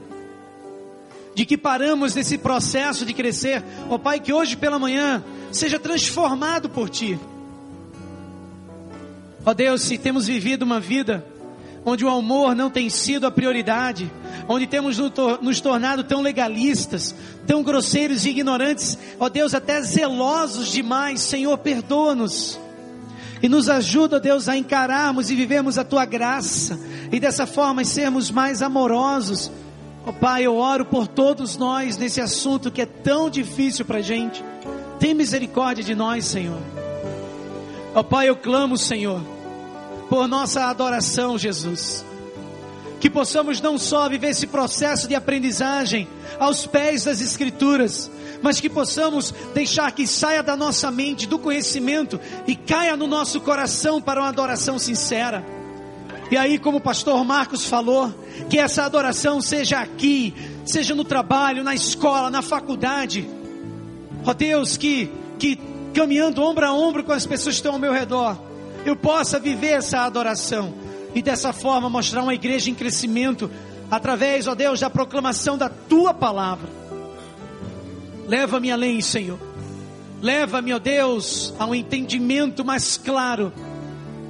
de 1.35 1.47
que 1.47 1.57
paramos 1.57 2.16
nesse 2.16 2.37
processo 2.37 3.07
de 3.07 3.14
crescer, 3.14 3.62
ó 3.89 3.97
Pai, 3.97 4.18
que 4.18 4.33
hoje 4.33 4.57
pela 4.57 4.79
manhã 4.79 5.22
seja 5.53 5.79
transformado 5.79 6.68
por 6.68 6.89
Ti. 6.89 7.18
Ó 9.47 9.55
Deus, 9.55 9.83
se 9.83 9.97
temos 9.97 10.26
vivido 10.26 10.62
uma 10.62 10.81
vida 10.81 11.24
onde 11.85 12.05
o 12.05 12.11
amor 12.11 12.57
não 12.57 12.68
tem 12.68 12.91
sido 12.91 13.26
a 13.26 13.31
prioridade, 13.31 14.11
onde 14.49 14.66
temos 14.66 14.99
nos 15.41 15.61
tornado 15.61 16.03
tão 16.03 16.20
legalistas, 16.20 17.14
tão 17.47 17.62
grosseiros 17.62 18.26
e 18.26 18.31
ignorantes, 18.31 18.99
ó 19.20 19.29
Deus, 19.29 19.55
até 19.55 19.81
zelosos 19.81 20.72
demais, 20.72 21.20
Senhor, 21.20 21.57
perdoa-nos. 21.59 22.59
E 23.43 23.49
nos 23.49 23.68
ajuda, 23.68 24.18
Deus, 24.18 24.49
a 24.49 24.57
encararmos 24.57 25.30
e 25.30 25.36
vivermos 25.36 25.78
a 25.78 25.84
tua 25.84 26.05
graça, 26.05 26.78
e 27.12 27.20
dessa 27.20 27.47
forma 27.47 27.84
sermos 27.84 28.30
mais 28.30 28.62
amorosos. 28.62 29.51
Ó 30.07 30.12
Pai, 30.12 30.45
eu 30.45 30.57
oro 30.57 30.84
por 30.84 31.07
todos 31.07 31.57
nós 31.57 31.97
nesse 31.97 32.20
assunto 32.20 32.70
que 32.70 32.82
é 32.82 32.86
tão 32.86 33.30
difícil 33.30 33.84
para 33.84 33.99
a 33.99 34.03
gente. 34.03 34.45
Tem 34.99 35.14
misericórdia 35.14 35.84
de 35.84 35.95
nós, 35.95 36.24
Senhor. 36.24 36.61
Ó 37.95 38.03
Pai, 38.03 38.28
eu 38.28 38.36
clamo, 38.36 38.76
Senhor 38.76 39.20
por 40.09 40.26
nossa 40.26 40.64
adoração, 40.64 41.39
Jesus. 41.39 42.05
Que 42.99 43.11
possamos 43.11 43.61
não 43.61 43.78
só 43.78 44.09
viver 44.09 44.30
esse 44.30 44.47
processo 44.47 45.07
de 45.07 45.14
aprendizagem 45.14 46.09
aos 46.39 46.66
pés 46.66 47.05
das 47.05 47.20
Escrituras, 47.20 48.11
mas 48.43 48.61
que 48.61 48.68
possamos 48.68 49.34
deixar 49.55 49.91
que 49.93 50.07
saia 50.07 50.43
da 50.43 50.57
nossa 50.57 50.91
mente, 50.91 51.26
do 51.26 51.39
conhecimento 51.39 52.20
e 52.47 52.55
caia 52.55 52.97
no 52.97 53.07
nosso 53.07 53.41
coração 53.41 54.01
para 54.01 54.20
uma 54.20 54.28
adoração 54.28 54.78
sincera. 54.78 55.45
E 56.30 56.36
aí, 56.36 56.59
como 56.59 56.76
o 56.78 56.80
pastor 56.80 57.24
Marcos 57.24 57.64
falou, 57.64 58.12
que 58.51 58.59
essa 58.59 58.84
adoração 58.84 59.41
seja 59.41 59.80
aqui, 59.80 60.34
seja 60.64 60.95
no 60.95 61.05
trabalho, 61.05 61.64
na 61.64 61.74
escola, 61.74 62.30
na 62.30 62.43
faculdade. 62.43 63.28
Ó 64.24 64.34
Deus, 64.34 64.76
que, 64.76 65.11
que 65.39 65.59
caminhando 65.95 66.43
ombro 66.43 66.66
a 66.66 66.72
ombro 66.72 67.03
com 67.03 67.12
as 67.12 67.26
pessoas 67.26 67.55
que 67.55 67.61
estão 67.61 67.72
ao 67.72 67.78
meu 67.78 67.93
redor, 67.93 68.39
eu 68.84 68.95
possa 68.95 69.41
viver 69.41 69.72
essa 69.72 70.01
adoração 70.01 70.74
e 71.14 71.22
dessa 71.22 71.53
forma 71.53 71.89
mostrar 71.89 72.22
uma 72.22 72.34
igreja 72.34 72.70
em 72.70 72.74
crescimento 72.74 73.51
através, 73.91 74.47
ó 74.47 74.55
Deus, 74.55 74.80
da 74.80 74.91
proclamação 74.91 75.57
da 75.57 75.70
tua 75.70 76.12
palavra. 76.12 76.78
Leva-me 78.29 78.70
além, 78.70 79.01
Senhor. 79.01 79.39
Leva-me, 80.22 80.72
ó 80.72 80.79
Deus, 80.79 81.53
a 81.59 81.66
um 81.66 81.74
entendimento 81.74 82.64
mais 82.64 82.97
claro 82.97 83.53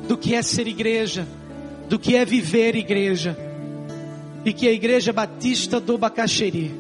do 0.07 0.17
que 0.17 0.35
é 0.35 0.41
ser 0.41 0.67
igreja, 0.67 1.29
do 1.89 1.99
que 1.99 2.17
é 2.17 2.25
viver 2.25 2.75
igreja. 2.75 3.37
E 4.45 4.53
que 4.53 4.67
a 4.67 4.73
Igreja 4.73 5.13
Batista 5.13 5.79
do 5.79 5.99
Bacaxeri 5.99 6.75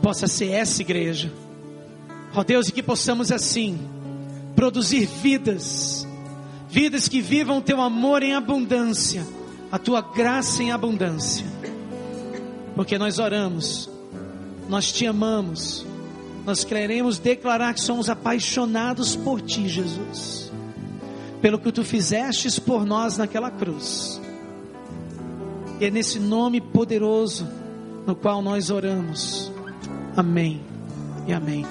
possa 0.00 0.28
ser 0.28 0.50
essa 0.50 0.80
igreja. 0.82 1.32
Ó 2.32 2.44
Deus, 2.44 2.68
e 2.68 2.72
que 2.72 2.82
possamos 2.82 3.32
assim 3.32 3.78
produzir 4.54 5.06
vidas 5.06 6.06
vidas 6.74 7.06
que 7.06 7.20
vivam 7.20 7.60
teu 7.60 7.80
amor 7.80 8.20
em 8.24 8.34
abundância, 8.34 9.24
a 9.70 9.78
tua 9.78 10.00
graça 10.00 10.60
em 10.60 10.72
abundância. 10.72 11.46
Porque 12.74 12.98
nós 12.98 13.20
oramos, 13.20 13.88
nós 14.68 14.90
te 14.90 15.06
amamos, 15.06 15.86
nós 16.44 16.64
queremos 16.64 17.18
declarar 17.18 17.74
que 17.74 17.80
somos 17.80 18.10
apaixonados 18.10 19.16
por 19.16 19.40
ti, 19.40 19.68
Jesus, 19.68 20.52
pelo 21.40 21.58
que 21.58 21.72
tu 21.72 21.82
fizestes 21.82 22.58
por 22.58 22.84
nós 22.84 23.16
naquela 23.16 23.50
cruz. 23.50 24.20
E 25.80 25.86
é 25.86 25.90
nesse 25.90 26.18
nome 26.18 26.60
poderoso 26.60 27.48
no 28.06 28.14
qual 28.14 28.42
nós 28.42 28.70
oramos. 28.70 29.50
Amém 30.16 30.60
e 31.26 31.32
amém. 31.32 31.62